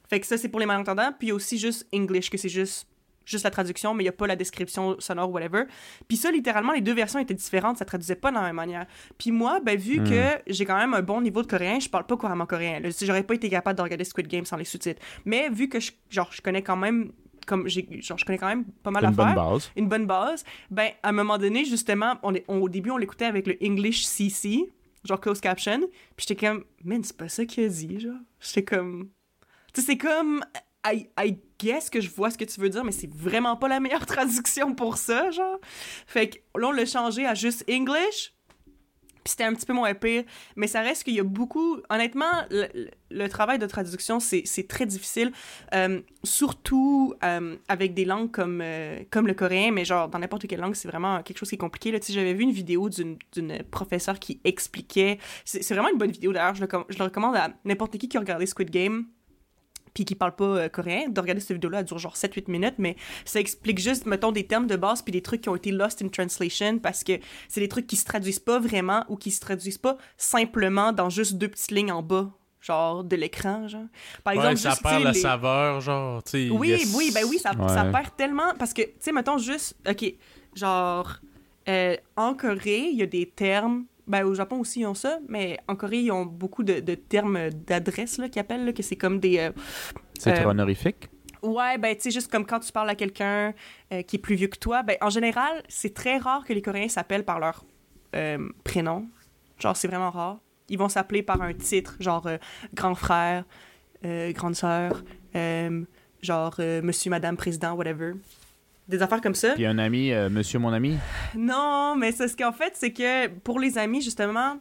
[0.08, 1.12] Fait que ça, c'est pour les malentendants.
[1.18, 2.86] Puis il y a aussi juste English, que c'est juste,
[3.24, 5.64] juste la traduction, mais il n'y a pas la description sonore, whatever.
[6.08, 8.86] Puis ça, littéralement, les deux versions étaient différentes, ça traduisait pas de la même manière.
[9.18, 10.04] Puis moi, ben, vu Hmm.
[10.08, 12.80] que j'ai quand même un bon niveau de coréen, je parle pas couramment coréen.
[12.80, 12.88] là.
[13.02, 15.02] J'aurais pas été capable de regarder Squid Game sans les sous-titres.
[15.26, 17.12] Mais vu que je, genre, je connais quand même.
[17.46, 19.70] Comme j'ai, genre, je connais quand même pas mal Une d'affaires bonne base.
[19.74, 22.98] une bonne base, ben, à un moment donné, justement, on est, on- au début, on
[22.98, 24.70] l'écoutait avec le English CC,
[25.04, 25.78] genre closed caption,
[26.14, 28.18] puis j'étais comme, man, c'est pas ça qu'il a dit, genre.
[28.40, 29.08] J'étais comme.
[29.78, 30.44] C'est comme.
[30.86, 33.68] I, I guess que je vois ce que tu veux dire, mais c'est vraiment pas
[33.68, 35.58] la meilleure traduction pour ça, genre.
[36.06, 38.32] Fait que là, on l'a changé à juste English,
[39.28, 40.24] puis c'était un petit peu moins pire,
[40.56, 41.78] mais ça reste qu'il y a beaucoup...
[41.90, 45.32] Honnêtement, le, travail de traduction, c'est très difficile,
[45.74, 50.46] euh, surtout euh, avec des langues comme, euh, comme le coréen, mais genre, dans n'importe
[50.46, 51.90] quelle langue, c'est vraiment quelque chose qui est compliqué.
[51.90, 53.18] Là, Tu sais, j'avais vu une vidéo d'une
[53.70, 55.18] professeure qui expliquait...
[55.44, 58.20] C'est vraiment une bonne vidéo, d'ailleurs, je, je le recommande à n'importe qui qui a
[58.20, 59.08] regardé Squid Game,
[59.98, 62.74] puis qui parle pas euh, coréen, de regarder cette vidéo-là, elle dure genre 7-8 minutes,
[62.78, 62.94] mais
[63.24, 66.02] ça explique juste, mettons, des termes de base puis des trucs qui ont été lost
[66.02, 67.12] in translation parce que
[67.48, 71.10] c'est des trucs qui se traduisent pas vraiment ou qui se traduisent pas simplement dans
[71.10, 72.30] juste deux petites lignes en bas,
[72.60, 73.82] genre de l'écran, genre.
[74.22, 76.50] Par Ouais, exemple, ça juste, perd la les- saveur, genre, tu sais.
[76.50, 76.94] oui, yes.
[76.96, 77.68] oui, ben oui, ça, Ouais.
[77.68, 78.54] ça perd tellement.
[78.58, 79.74] Parce que, tu sais, mettons juste.
[79.88, 80.14] Ok,
[80.54, 81.18] genre.
[81.68, 83.84] euh, en Corée, il y a des termes.
[84.08, 85.18] Ben, au Japon aussi, ils ont ça.
[85.28, 88.96] Mais en Corée, ils ont beaucoup de, de termes d'adresse, qu'ils appellent, là, que c'est
[88.96, 89.38] comme des.
[89.38, 89.50] euh,
[90.18, 91.08] C'est Euh, honorifique?
[91.42, 93.54] Ouais, ben, tu sais, juste comme quand tu parles à quelqu'un
[93.92, 96.62] euh, qui est plus vieux que toi, ben, en général, c'est très rare que les
[96.62, 97.64] Coréens s'appellent par leur
[98.16, 99.08] euh, prénom.
[99.58, 100.38] Genre, c'est vraiment rare.
[100.68, 102.28] Ils vont s'appeler par un titre, genre
[102.74, 103.44] grand frère,
[104.02, 105.02] grande sœur,
[106.22, 108.12] genre monsieur, madame, président, whatever.
[108.88, 109.54] Des affaires comme ça.
[109.54, 110.96] Puis un ami, euh, monsieur mon ami?
[111.34, 114.60] Non, mais c'est ce qu'en fait, c'est que pour les amis, justement, tu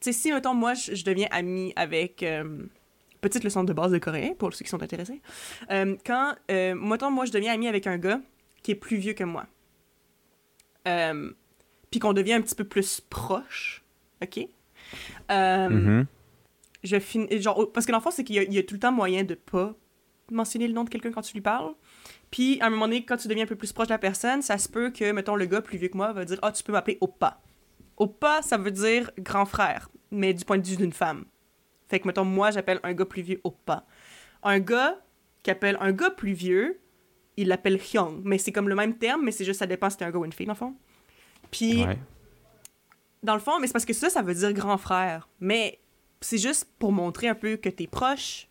[0.00, 2.22] sais, si, mettons, moi, je, je deviens ami avec.
[2.22, 2.62] euh,
[3.20, 5.20] petite leçon de base de coréen, pour ceux qui sont intéressés.
[5.72, 8.20] Euh, quand, euh, mettons, moi, je deviens ami avec un gars
[8.62, 9.44] qui est plus vieux que moi,
[10.86, 11.30] euh,
[11.90, 13.82] puis qu'on devient un petit peu plus proche,
[14.22, 14.38] OK?
[15.30, 16.06] Euh, Mhm.
[16.84, 18.80] je finis genre parce que dans le fond c'est qu'il y, y a tout le
[18.80, 19.74] temps moyen de pas
[20.30, 21.74] mentionner le nom de quelqu'un quand tu lui parles
[22.30, 24.42] puis à un moment donné quand tu deviens un peu plus proche de la personne
[24.42, 26.62] ça se peut que mettons le gars plus vieux que moi va dire ah tu
[26.62, 27.40] peux m'appeler Oppa
[27.96, 31.24] Oppa ça veut dire grand frère mais du point de vue d'une femme
[31.88, 33.84] fait que mettons moi j'appelle un gars plus vieux Oppa
[34.42, 34.96] un gars
[35.42, 36.80] qui appelle un gars plus vieux
[37.36, 39.96] il l'appelle Hyung mais c'est comme le même terme mais c'est juste ça dépend si
[39.96, 40.74] t'es un gars ou une fille dans le fond
[41.50, 41.98] puis Ouais.
[43.22, 45.28] dans le fond, mais c'est parce que ça, ça veut dire grand frère.
[45.40, 45.80] Mais
[46.20, 48.48] c'est juste pour montrer un peu que t'es proche.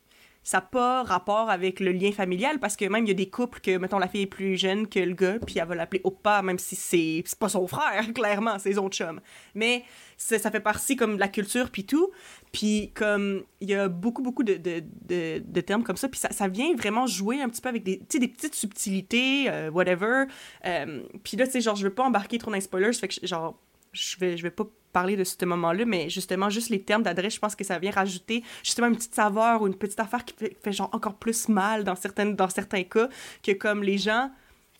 [0.48, 3.30] Ça n'a pas rapport avec le lien familial parce que même il y a des
[3.30, 6.00] couples que, mettons, la fille est plus jeune que le gars, puis elle va l'appeler
[6.06, 9.20] Oppa, même si c'est pas son frère, clairement, c'est son chum.
[9.56, 9.84] Mais
[10.16, 12.12] ça, ça fait partie comme de la culture, puis tout.
[12.54, 16.32] Puis comme il y a beaucoup, beaucoup de, de, de, termes comme ça, puis ça,
[16.32, 20.28] ça vient vraiment jouer un petit peu avec des, des petites subtilités, euh, whatever.
[20.64, 23.10] Euh, puis là, tu sais, genre, je veux pas embarquer trop dans les spoilers, fait
[23.10, 23.60] que genre
[23.92, 24.66] je vais, je vais pas
[25.00, 27.92] parler de ce moment-là, mais justement, juste les termes d'adresse, je pense que ça vient
[27.92, 31.50] rajouter justement une petite saveur ou une petite affaire qui fait, fait genre encore plus
[31.50, 33.08] mal dans, certaines, dans certains cas
[33.44, 34.32] que comme les gens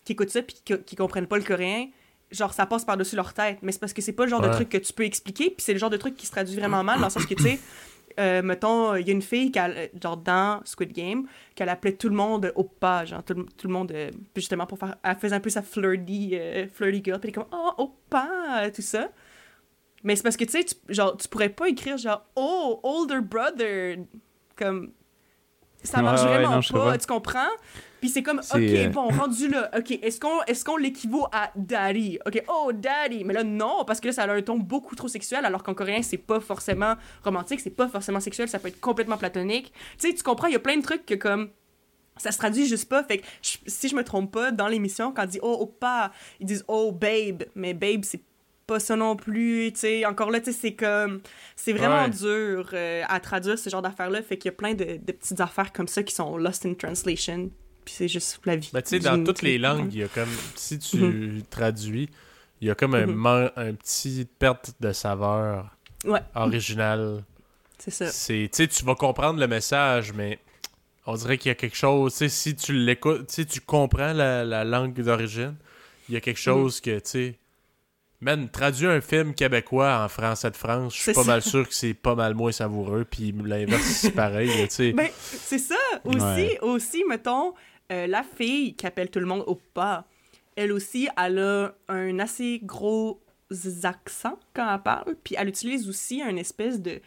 [0.04, 1.86] qui écoutent ça puis qui, qui comprennent pas le coréen,
[2.32, 3.58] genre ça passe par-dessus leur tête.
[3.62, 5.62] Mais c'est parce que c'est pas le genre de truc que tu peux expliquer, puis
[5.62, 7.42] c'est le genre de truc qui se traduit vraiment mal dans le sens que, tu
[7.44, 7.58] sais,
[8.18, 11.68] euh, mettons, il y a une fille, qui a, euh, genre dans Squid Game, qu'elle
[11.68, 14.96] appelait tout le monde Oppa, genre tout, le- tout le monde, euh, justement pour faire,
[15.04, 18.70] elle faisait un peu sa flirty, euh, flirty girl, puis elle est comme, oh, Oppa,
[18.74, 19.08] tout ça.
[20.04, 23.20] Mais c'est parce que, tu sais, tu- genre, tu pourrais pas écrire genre, oh, older
[23.20, 23.96] brother,
[24.56, 24.92] comme,
[25.82, 27.48] ça marche Ouais, ouais, vraiment non, pas, tu comprends?
[28.00, 31.50] Puis c'est comme, ok, euh, bon, rendu là, ok, est-ce qu'on est qu'on l'équivaut à
[31.56, 32.18] daddy?
[32.26, 33.24] Ok, oh, daddy!
[33.24, 35.74] Mais là, non, parce que là, ça a un ton beaucoup trop sexuel, alors qu'en
[35.74, 36.94] coréen, c'est pas forcément
[37.24, 39.72] romantique, c'est pas forcément sexuel, ça peut être complètement platonique.
[39.98, 41.50] Tu sais, tu comprends, il y a plein de trucs que comme.
[42.20, 43.04] Ça se traduit juste pas.
[43.04, 46.10] Fait que je- si je me trompe pas, dans l'émission, quand on dit oh, oppa,
[46.40, 47.44] ils disent oh, babe.
[47.54, 48.20] Mais babe, c'est
[48.68, 49.72] pas ça non plus.
[49.72, 51.20] Tu sais, encore là, tu sais, c'est comme.
[51.56, 52.10] C'est vraiment Ouais.
[52.10, 54.22] dur euh, à traduire ce genre d'affaires-là.
[54.22, 56.74] Fait qu'il y a plein de, de petites affaires comme ça qui sont lost in
[56.74, 57.50] translation.
[57.84, 58.70] Puis c'est juste la vie.
[58.72, 60.28] Ben, tu sais, dans toutes les langues, il y a comme.
[60.54, 61.42] Si tu Mhm.
[61.50, 62.08] traduis,
[62.60, 63.14] il y a comme un, Mhm.
[63.14, 65.74] man- un petit perte de saveur
[66.04, 66.20] Ouais.
[66.34, 67.24] originale.
[67.78, 68.06] C'est ça.
[68.06, 70.38] Tu sais, tu vas comprendre le message, mais
[71.06, 72.12] on dirait qu'il y a quelque chose.
[72.12, 75.54] Tu sais, si tu l'écoutes, tu tu comprends la, la langue d'origine,
[76.08, 76.22] il y a Mhm.
[76.22, 77.38] quelque chose que, tu sais.
[78.20, 81.30] Man, traduire un film québécois en français de France, je suis pas ça.
[81.30, 84.92] mal sûr que c'est pas mal moins savoureux, puis l'inverse, c'est pareil, tu sais.
[84.96, 85.76] Ben, c'est ça.
[86.04, 86.58] Aussi, Ouais.
[86.62, 87.54] aussi mettons,
[87.92, 90.04] euh, la fille qui appelle tout le monde oppa,
[90.56, 93.22] elle aussi, elle a un assez gros
[93.84, 97.00] accent quand elle parle, puis elle utilise aussi un espèce de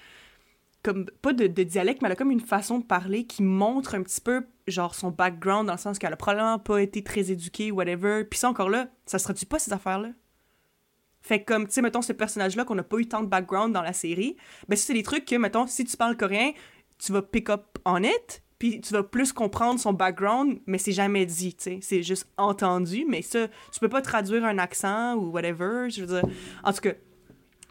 [0.83, 3.93] comme pas de, de dialecte mais elle a comme une façon de parler qui montre
[3.93, 7.29] un petit peu genre son background dans le sens qu'elle a probablement pas été très
[7.31, 10.09] éduquée whatever puis ça encore là ça se traduit pas ces affaires là
[11.21, 13.27] fait que comme tu sais mettons ce personnage là qu'on n'a pas eu tant de
[13.27, 14.35] background dans la série
[14.67, 16.51] ben ça c'est des trucs que mettons si tu parles coréen
[16.97, 20.91] tu vas pick up on it puis tu vas plus comprendre son background mais c'est
[20.91, 25.15] jamais dit tu sais c'est juste entendu mais ça tu peux pas traduire un accent
[25.15, 26.29] ou whatever je veux dire
[26.63, 26.93] en tout cas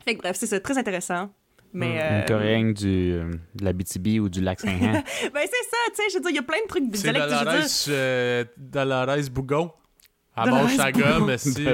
[0.05, 1.31] fait que bref c'est ça très intéressant
[1.73, 4.93] mais Une euh, coréenne du, euh, de la BTB ou du lac Saint-Jean.
[4.93, 7.13] ben c'est ça tu sais je veux dire il y a plein de trucs C'est
[7.13, 9.71] Dolores, euh, Dolores Bougon.
[10.37, 11.19] Mange sa Bougon.
[11.27, 11.67] gomme, si.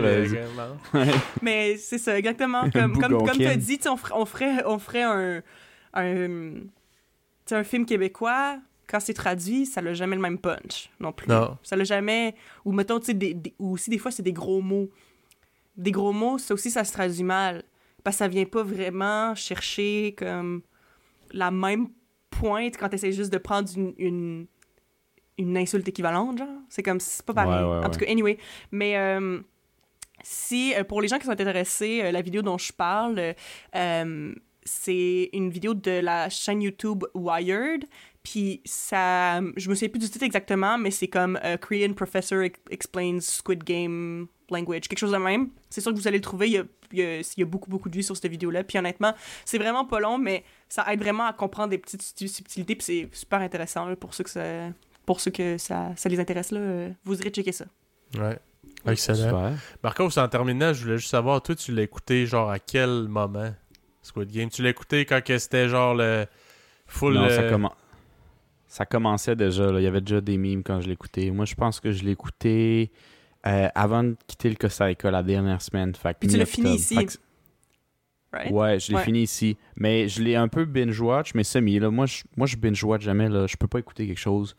[1.42, 2.68] Mais c'est ça, exactement.
[2.70, 5.42] Comme, comme, comme tu as dit, on ferait, on ferait, on ferait un,
[5.94, 6.70] un, tu
[7.46, 8.58] sais, un film québécois.
[8.88, 11.28] Quand c'est traduit, ça n'a jamais le même punch non plus.
[11.28, 11.58] Non.
[11.64, 12.34] Ça n'a jamais.
[12.64, 14.88] Ou mettons, tu sais, des, des- ou aussi des fois, c'est des gros mots.
[15.76, 17.64] Des gros mots, ça aussi, ça se traduit mal.
[18.04, 20.62] Parce que ça vient pas vraiment chercher comme
[21.32, 21.88] la même
[22.30, 24.46] pointe quand tu essaies juste de prendre une, une,
[25.38, 26.48] une insulte équivalente, genre.
[26.68, 27.64] C'est comme, c'est pas pareil.
[27.64, 28.38] Ouais, ouais, en tout cas, anyway.
[28.72, 29.40] Mais euh,
[30.22, 33.34] si, euh, pour les gens qui sont intéressés, euh, la vidéo dont je parle,
[33.74, 34.34] euh,
[34.64, 37.84] c'est une vidéo de la chaîne YouTube Wired.
[38.22, 42.40] Puis ça, je me souviens plus du titre exactement, mais c'est comme euh, Korean Professor
[42.42, 45.50] ex- Explains Squid Game Language, quelque chose de même.
[45.70, 47.42] C'est sûr que vous allez le trouver, il y a, il y a- il y
[47.42, 48.64] a beaucoup, beaucoup de vues sur cette vidéo-là.
[48.64, 49.14] Puis honnêtement,
[49.44, 53.08] c'est vraiment pas long, mais ça aide vraiment à comprendre des petites subtilités, puis c'est
[53.12, 54.70] super intéressant là, pour ceux que ça,
[55.06, 56.50] pour ceux que ça, ça les intéresse.
[56.50, 57.64] Là, euh, vous irez checker ça.
[58.18, 58.38] Ouais.
[58.86, 59.16] Excellent.
[59.28, 59.52] Super.
[59.82, 63.52] Marcos, en terminant, je voulais juste savoir, toi, tu l'as écouté genre à quel moment,
[64.02, 64.48] Squid Game?
[64.50, 66.26] Tu l'as écouté quand que c'était genre le
[66.86, 67.14] full...
[67.14, 67.72] Non, ça, euh, commen-
[68.68, 69.70] ça commençait déjà.
[69.72, 69.80] là.
[69.80, 71.30] Il y avait déjà des mimes quand je l'écoutais.
[71.30, 72.92] Moi, je pense que je l'ai écouté
[73.46, 75.94] euh, avant de quitter le Costa Rica la dernière semaine.
[75.94, 76.94] Fait que Puis tu l'as fini ici.
[76.96, 77.12] Fait que-
[78.32, 78.50] Right?
[78.52, 79.04] Ouais, je l'ai Ouais.
[79.04, 79.56] fini ici.
[79.76, 81.78] Mais je l'ai un peu binge-watch, mais semi.
[81.78, 81.90] Là.
[81.90, 83.28] Moi, je, moi, je binge-watch jamais.
[83.28, 83.46] Là.
[83.46, 84.54] Je peux pas écouter quelque chose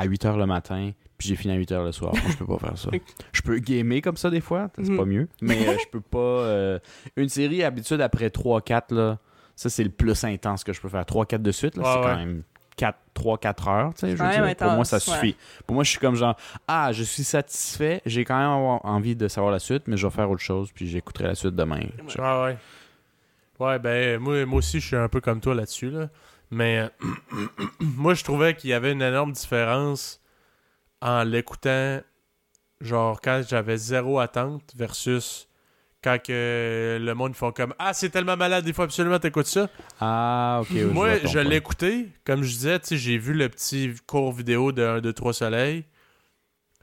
[0.00, 2.12] à 8 h le matin, puis j'ai fini à 8 h le soir.
[2.14, 2.90] Moi, je peux pas faire ça.
[3.32, 4.96] Je peux gamer comme ça des fois, c'est Mhm.
[4.96, 5.28] pas mieux.
[5.42, 6.18] Mais euh, je peux pas.
[6.18, 6.78] euh,
[7.16, 9.18] Une série, habitude, après 3-4, là,
[9.56, 11.04] ça, c'est le plus intense que je peux faire.
[11.04, 12.04] 3-4 de suite, là, Ouais, c'est ouais.
[12.06, 12.42] quand même
[13.14, 13.92] 3-4 heures.
[13.94, 14.42] tu sais, je veux Quand dire.
[14.42, 15.00] même Pour moi, ça ouais.
[15.00, 15.36] suffit.
[15.66, 16.34] Pour moi, je suis comme genre,
[16.66, 20.12] ah, je suis satisfait, j'ai quand même envie de savoir la suite, mais je vais
[20.12, 21.80] faire autre chose, puis j'écouterai la suite demain.
[22.18, 22.56] Ouais, ouais.
[23.58, 26.08] Ouais, ben, moi, moi aussi, je suis un peu comme toi là-dessus, là.
[26.50, 26.88] Mais euh,
[27.80, 30.20] moi, je trouvais qu'il y avait une énorme différence
[31.00, 32.00] en l'écoutant,
[32.80, 35.48] genre, quand j'avais zéro attente versus
[36.02, 39.70] quand que le monde font comme Ah, c'est tellement malade, il faut absolument t'écouter ça.
[40.00, 40.70] Ah, ok.
[40.92, 45.00] Moi, je l'ai écouté, comme je disais, j'ai vu le petit court vidéo de 1,
[45.00, 45.84] 2, 3 soleil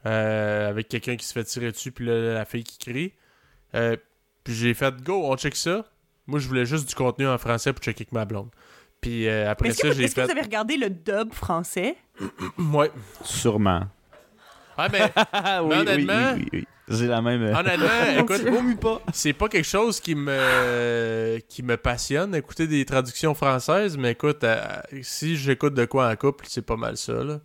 [0.06, 3.12] euh, avec quelqu'un qui se fait tirer dessus, puis là, la fille qui crie.
[3.74, 3.96] Euh,
[4.44, 5.84] puis j'ai fait go, on check ça.
[6.26, 8.50] Moi, je voulais juste du contenu en français pour checker avec ma blonde.
[9.00, 11.32] Puis euh, après est-ce que, ça, vous- j'ai est-ce que vous avez regardé le dub
[11.32, 11.96] français?
[12.58, 12.90] Ouais.
[13.22, 13.82] Sûrement.
[14.76, 14.88] Ah
[15.64, 16.64] oui, oui, oui, oui.
[16.90, 17.42] J'ai la même.
[17.42, 19.02] euh, honnêtement, écoute, pas.
[19.12, 24.42] c'est pas quelque chose qui me qui me passionne, écouter des traductions françaises, mais écoute,
[24.44, 24.64] euh,
[25.02, 27.40] si j'écoute de quoi en couple, c'est pas mal ça, là.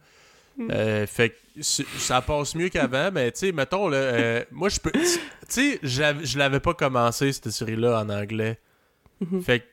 [0.71, 4.79] Euh, fait que ça passe mieux qu'avant, mais tu sais, mettons, là, euh, moi, je
[4.79, 4.91] peux...
[4.91, 5.07] Tu
[5.49, 8.59] sais, je l'avais pas commencé, cette série-là, en anglais.
[9.19, 9.41] Mhm.
[9.41, 9.65] Fait que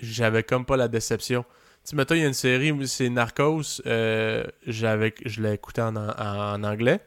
[0.00, 1.42] j'avais comme pas la déception.
[1.42, 5.54] Tu sais, mettons, il y a une série, où c'est Narcos, euh, j'avais, je l'ai
[5.54, 7.00] écouté en, en, en anglais.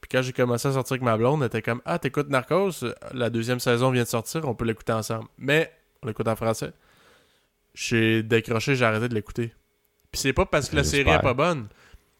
[0.00, 2.84] Puis quand j'ai commencé à sortir avec ma blonde, elle était comme Ah, t'écoutes Narcos?
[3.12, 5.26] La deuxième saison vient de sortir, on peut l'écouter ensemble.
[5.38, 5.72] Mais
[6.02, 6.72] on l'écoute en français.
[7.74, 9.52] J'ai décroché, j'ai arrêté de l'écouter.
[10.12, 11.68] Puis c'est pas parce que la série est pas bonne,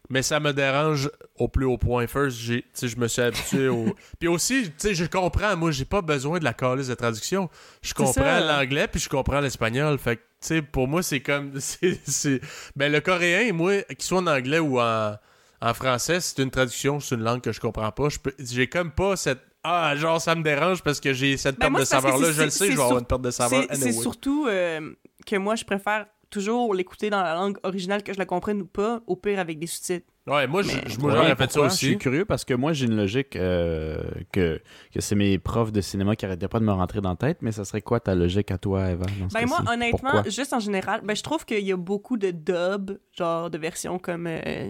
[0.09, 2.07] mais ça me dérange au plus haut point.
[2.07, 3.95] First, je me suis habitué au.
[4.19, 5.55] Puis aussi, tu sais, je comprends.
[5.57, 7.49] Moi, j'ai pas besoin de la calice de traduction.
[7.81, 9.97] Je comprends l'anglais puis je comprends l'espagnol.
[9.97, 11.51] Fait que, tu sais, pour moi, c'est comme.
[11.59, 12.41] c'est.
[12.75, 15.15] Ben, le coréen, moi, qu'il soit en anglais ou en,
[15.61, 18.07] en français, c'est une traduction, c'est une langue que je comprends pas.
[18.39, 19.41] J'ai comme pas cette.
[19.63, 22.31] Ah, genre, ça me dérange parce que j'ai cette Ben, perte moi, de saveur-là.
[22.31, 23.63] Je le sais, je vais avoir une perte de saveur.
[23.69, 24.01] C'est c'est anyway.
[24.01, 24.93] surtout euh,
[25.25, 28.65] que moi, je préfère toujours l'écouter dans la langue originale, que je la comprenne ou
[28.65, 30.05] pas, au pire avec des sous-titres.
[30.27, 31.67] Ouais, moi, je- Mais- je- moi, Ouais, j'aurais fait ça pourquoi?
[31.69, 31.85] Je aussi.
[31.85, 34.01] suis curieux parce que moi, j'ai une logique euh,
[34.33, 34.61] que,
[34.93, 37.37] que c'est mes profs de cinéma qui arrêtaient pas de me rentrer dans la tête,
[37.41, 39.05] mais ça serait quoi ta logique à toi, Eva?
[39.33, 40.23] Ben moi, honnêtement, Pourquoi?
[40.29, 43.99] juste en général, ben je trouve qu'il y a beaucoup de dub, genre de versions
[43.99, 44.69] comme euh,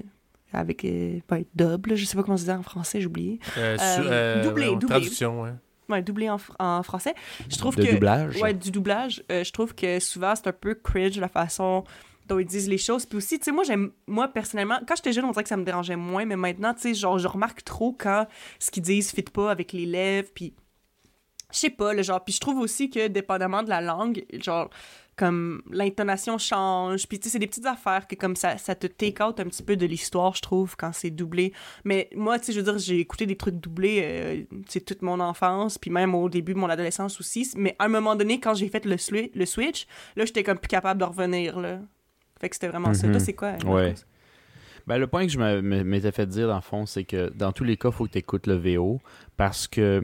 [0.53, 3.39] avec euh, ben, dub, là, je sais pas comment se dit en français, j'ai oublié.
[3.57, 4.87] Euh, Euh, euh, doublé, voyons, doublé.
[4.99, 5.53] Traduction, ouais.
[5.89, 7.15] Ouais, doublé en, fr- en français.
[7.49, 8.35] Je trouve de que doublage?
[8.41, 11.83] ouais, du doublage, euh, je trouve que souvent c'est un peu cringe la façon
[12.27, 13.05] dont ils disent les choses.
[13.05, 15.55] Puis aussi, tu sais, moi, j'aime, moi, personnellement, quand j'étais jeune, on dirait que ça
[15.55, 18.27] me dérangeait moins, mais maintenant, tu sais, genre, je remarque trop quand
[18.59, 20.53] ce qu'ils disent fit pas avec les lèvres, puis
[21.53, 24.69] je sais pas, le genre, puis je trouve aussi que, dépendamment de la langue, genre,
[25.17, 28.87] comme l'intonation change, puis tu sais, c'est des petites affaires que comme ça, ça te
[28.87, 31.51] take out un petit peu de l'histoire, je trouve, quand c'est doublé.
[31.83, 34.79] Mais moi, tu sais, je veux dire, j'ai écouté des trucs doublés, euh, tu sais,
[34.81, 38.15] toute mon enfance, puis même au début de mon adolescence aussi, mais à un moment
[38.15, 41.59] donné, quand j'ai fait le, swi- le switch, là, j'étais comme plus capable de revenir,
[41.59, 41.79] là.
[42.39, 43.07] Fait que c'était vraiment ça.
[43.07, 43.13] Mhm.
[43.13, 43.51] Toi, c'est quoi?
[43.53, 43.73] Marcos?
[43.73, 43.95] Ouais.
[44.85, 47.63] Ben, le point que je m'étais fait dire, dans le fond, c'est que dans tous
[47.63, 49.01] les cas, il faut que tu écoutes le VO
[49.35, 50.01] parce que,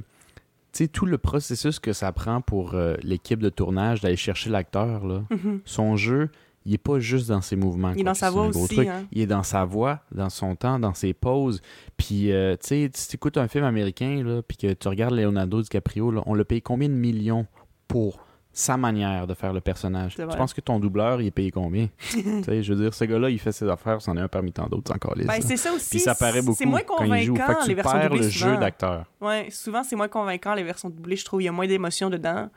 [0.80, 5.06] sais, tout le processus que ça prend pour euh, l'équipe de tournage d'aller chercher l'acteur,
[5.06, 5.60] là, Mhm.
[5.66, 6.30] son jeu,
[6.66, 7.91] il est pas juste dans ses mouvements.
[7.94, 9.06] Il est dans sa voix aussi, hein.
[9.12, 11.62] Il est dans sa voix, dans son temps, dans ses pauses.
[11.98, 15.14] Puis, euh, tu sais, si tu écoutes un film américain, là, puis que tu regardes
[15.14, 17.45] Leonardo DiCaprio, là, on le paye combien de millions
[17.90, 18.23] pour
[18.54, 20.16] sa manière de faire le personnage?
[20.16, 21.90] Tu penses que ton doubleur, il est payé combien?
[22.12, 24.52] tu sais, je veux dire, ce gars-là, il fait ses affaires, c'en est un parmi
[24.52, 25.90] tant d'autres, encore Ben, c'est ça aussi.
[25.90, 27.36] Puis ça paraît beaucoup C'est moins quand il joue.
[27.36, 28.54] Fait convaincant, que tu les versions perds doublées, le souvent.
[28.54, 29.06] jeu d'acteur.
[29.20, 31.42] Ouais, souvent, c'est moins convaincant, les versions doublées, je trouve.
[31.42, 32.50] Il y a moins d'émotions dedans.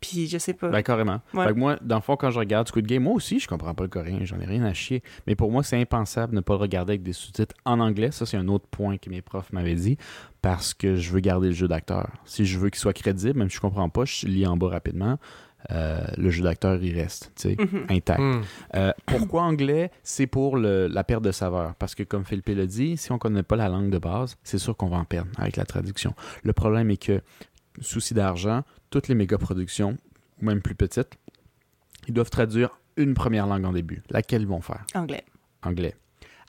[0.00, 0.68] Puis, je sais pas.
[0.68, 1.20] Ben, carrément.
[1.34, 1.46] Ouais.
[1.46, 3.74] Fait que moi, dans le fond, quand je regarde Squid Game, moi aussi, je comprends
[3.74, 5.02] pas le coréen, j'en ai rien à chier.
[5.26, 8.10] Mais pour moi, c'est impensable de ne pas le regarder avec des sous-titres en anglais.
[8.10, 9.96] Ça, c'est un autre point que mes profs m'avaient dit.
[10.42, 12.08] Parce que je veux garder le jeu d'acteur.
[12.24, 14.68] Si je veux qu'il soit crédible, même si je comprends pas, je lis en bas
[14.68, 15.18] rapidement.
[15.72, 17.86] euh, le jeu d'acteur, il reste, tu sais, Mhm.
[17.90, 18.20] intact.
[18.20, 18.40] Hmm.
[18.76, 19.90] Euh, pourquoi anglais?
[20.04, 21.74] C'est pour le- la perte de saveur.
[21.74, 24.58] Parce que, comme Philippe l'a dit, si on connaît pas la langue de base, c'est
[24.58, 26.14] sûr qu'on va en perdre avec la traduction.
[26.44, 27.20] Le problème est que,
[27.80, 29.96] souci d'argent, toutes les méga-productions,
[30.40, 31.10] ou même plus petites,
[32.08, 34.02] ils doivent traduire une première langue en début.
[34.10, 34.84] Laquelle ils vont faire?
[34.94, 35.24] Anglais.
[35.62, 35.94] Anglais.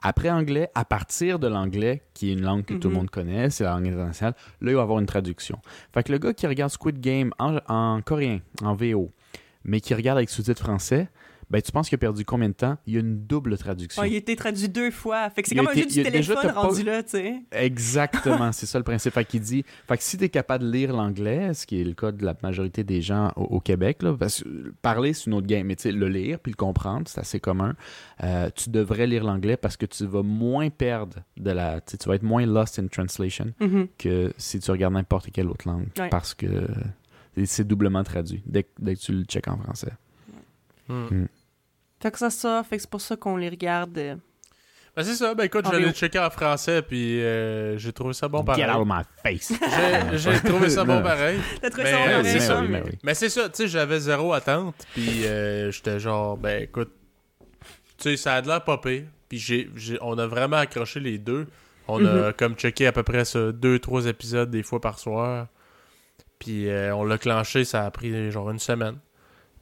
[0.04, 3.00] Après anglais, à partir de l'anglais, qui est une langue que tout le Mhm.
[3.00, 5.60] monde connaît, c'est la langue internationale, là, il va avoir une traduction.
[5.94, 9.12] Fait que le gars qui regarde Squid Game en, en coréen, en VO,
[9.64, 11.10] mais qui regarde avec sous-titres français,
[11.50, 12.78] ben tu penses qu'il a perdu combien de temps?
[12.88, 14.02] Il y a une double traduction.
[14.02, 15.30] Ouais, il a été traduit deux fois.
[15.30, 17.10] Fait que c'est comme un jeu du a- déjà, téléphone t'as pas- rendu là, tu
[17.12, 17.36] sais.
[17.52, 19.14] Exactement, c'est ça le principe.
[19.14, 21.84] Fait qu'il dit, fait que si tu es capable de lire l'anglais, ce qui est
[21.84, 25.28] le cas de la majorité des gens au, au Québec, là, parce que parler c'est
[25.28, 27.76] une autre game, mais tu sais, le lire puis le comprendre, c'est assez commun.
[28.24, 32.16] Euh, tu devrais lire l'anglais parce que tu vas moins perdre de la, tu vas
[32.16, 33.88] être moins lost in translation Mhm.
[33.98, 36.10] que si tu regardes n'importe quelle autre langue, Ouais.
[36.10, 36.68] parce que
[37.46, 39.92] c'est doublement traduit dès, que- dès que tu le checkes en français.
[40.90, 41.26] Hmm.
[42.02, 43.98] Fait que ça, ça, fait que c'est pour ça qu'on les regarde.
[43.98, 44.16] euh,
[44.96, 45.34] Ben, c'est ça.
[45.34, 48.64] Ben, écoute, j'allais checker en français, puis euh, j'ai trouvé ça bon pareil.
[48.64, 49.54] Get out of my face.
[50.14, 51.40] J'ai- trouvé ça bon pareil.
[51.62, 52.62] T'as trouvé Mais, ça bon, c'est pareil, ça.
[52.62, 52.92] oui, mais oui.
[53.04, 56.92] Mais c'est ça, tu sais, j'avais zéro attente, puis euh, j'étais genre, ben écoute,
[57.98, 61.00] tu sais, ça a de l'air pas pire, puis j'ai, j'ai- on a vraiment accroché
[61.00, 61.48] les deux.
[61.88, 65.48] On a comme checké à peu près ça, deux, trois épisodes des fois par soir,
[66.38, 68.98] puis euh, on l'a clenché, ça a pris genre une semaine.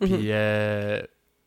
[0.01, 0.07] Mhm.
[0.07, 1.01] Puis euh,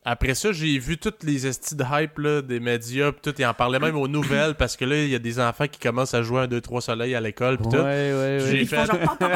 [0.04, 3.44] après ça, j'ai vu toutes les estis de hype là, des médias, pis tout, et
[3.44, 6.14] en parlait même aux nouvelles, parce que là, il y a des enfants qui commencent
[6.14, 7.76] à jouer un 2-3 soleil à l'école, pis tout.
[7.76, 8.38] ouais, ouais.
[8.50, 8.88] J'ai fait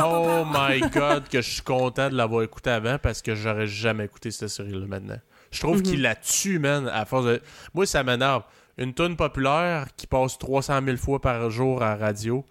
[0.02, 4.06] Oh my god que je suis content de l'avoir écouté avant parce que j'aurais jamais
[4.06, 5.18] écouté cette série-là maintenant.
[5.50, 5.82] Je trouve Mhm.
[5.82, 7.42] qu'il la tue, man, à force de...
[7.74, 8.42] Moi, ça m'énerve.
[8.78, 12.46] Une tune populaire qui passe 300 000 fois par jour à la radio,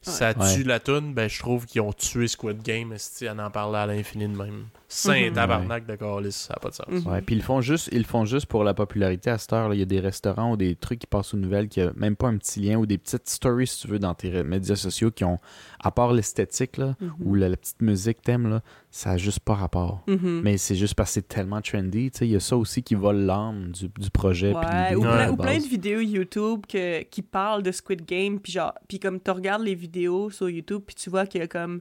[0.00, 0.62] ça tue Ouais.
[0.64, 3.86] la tune, ben je trouve qu'ils ont tué Squid Game, si on en parlait à
[3.86, 4.66] l'infini de même.
[4.96, 5.32] Saint Mhm.
[5.34, 7.04] tabarnak de calice, ça n'a pas de sens.
[7.06, 9.52] Ouais, puis ils le font juste, ils le font juste pour la popularité à cette
[9.52, 9.74] heure.
[9.74, 12.16] Il y a des restaurants ou des trucs qui passent aux nouvelles qui a même
[12.16, 15.10] pas un petit lien ou des petites stories, si tu veux, dans tes médias sociaux
[15.10, 15.38] qui ont,
[15.80, 17.12] à part l'esthétique là, Mhm.
[17.24, 20.02] ou la, la petite musique thème là, ça a juste pas rapport.
[20.06, 20.40] Mhm.
[20.42, 22.10] Mais c'est juste parce que c'est tellement trendy.
[22.10, 24.54] Tu sais, il y a ça aussi qui vole l'âme du, du projet.
[24.54, 28.40] Ouais, ou, de plein, ou plein de vidéos YouTube que, qui parlent de Squid Game,
[28.40, 31.44] puis genre, puis comme tu regardes les vidéos sur YouTube, puis tu vois qu'il y
[31.44, 31.80] a comme,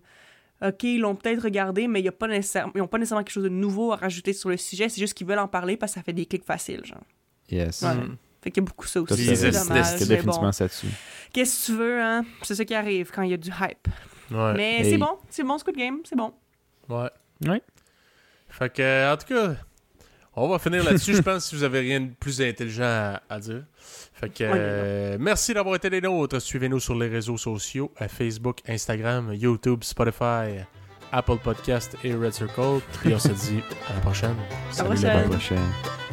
[0.61, 3.23] ok, ils l'ont peut-être regardé, mais il y a pas nécessairement, ils n'ont pas nécessairement
[3.23, 5.77] quelque chose de nouveau à rajouter sur le sujet, c'est juste qu'ils veulent en parler
[5.77, 7.01] parce que ça fait des clics faciles, genre.
[7.49, 7.81] Yes.
[7.81, 7.95] Ouais.
[7.95, 8.17] Mm.
[8.41, 9.35] Fait qu'il y a beaucoup ça Ça, aussi.
[9.35, 9.85] C'est dommage.
[9.85, 10.51] c'était définitivement bon.
[10.51, 10.87] ça dessus.
[11.33, 12.23] Qu'est-ce que tu veux, hein?
[12.43, 13.87] C'est ça qui arrive quand il y a du hype.
[14.31, 14.53] Ouais.
[14.55, 14.89] Mais Hey.
[14.91, 16.33] c'est bon, c'est bon, Squid Game, c'est bon.
[16.89, 17.09] Ouais.
[17.47, 17.61] Ouais.
[18.49, 19.55] Fait que, euh, en tout cas,
[20.35, 21.13] on va finir là-dessus.
[21.15, 23.63] Je pense si vous avez rien de plus intelligent à, à dire.
[24.25, 26.41] Fait que, euh, merci d'avoir été des nôtres.
[26.41, 30.63] Suivez-nous sur les réseaux sociaux à Facebook, Instagram, YouTube, Spotify,
[31.11, 32.79] Apple Podcast et Red Circle.
[33.01, 34.35] Puis on se dit à la prochaine.
[34.71, 35.09] Salut prochaine.
[35.09, 36.04] À la les prochaine.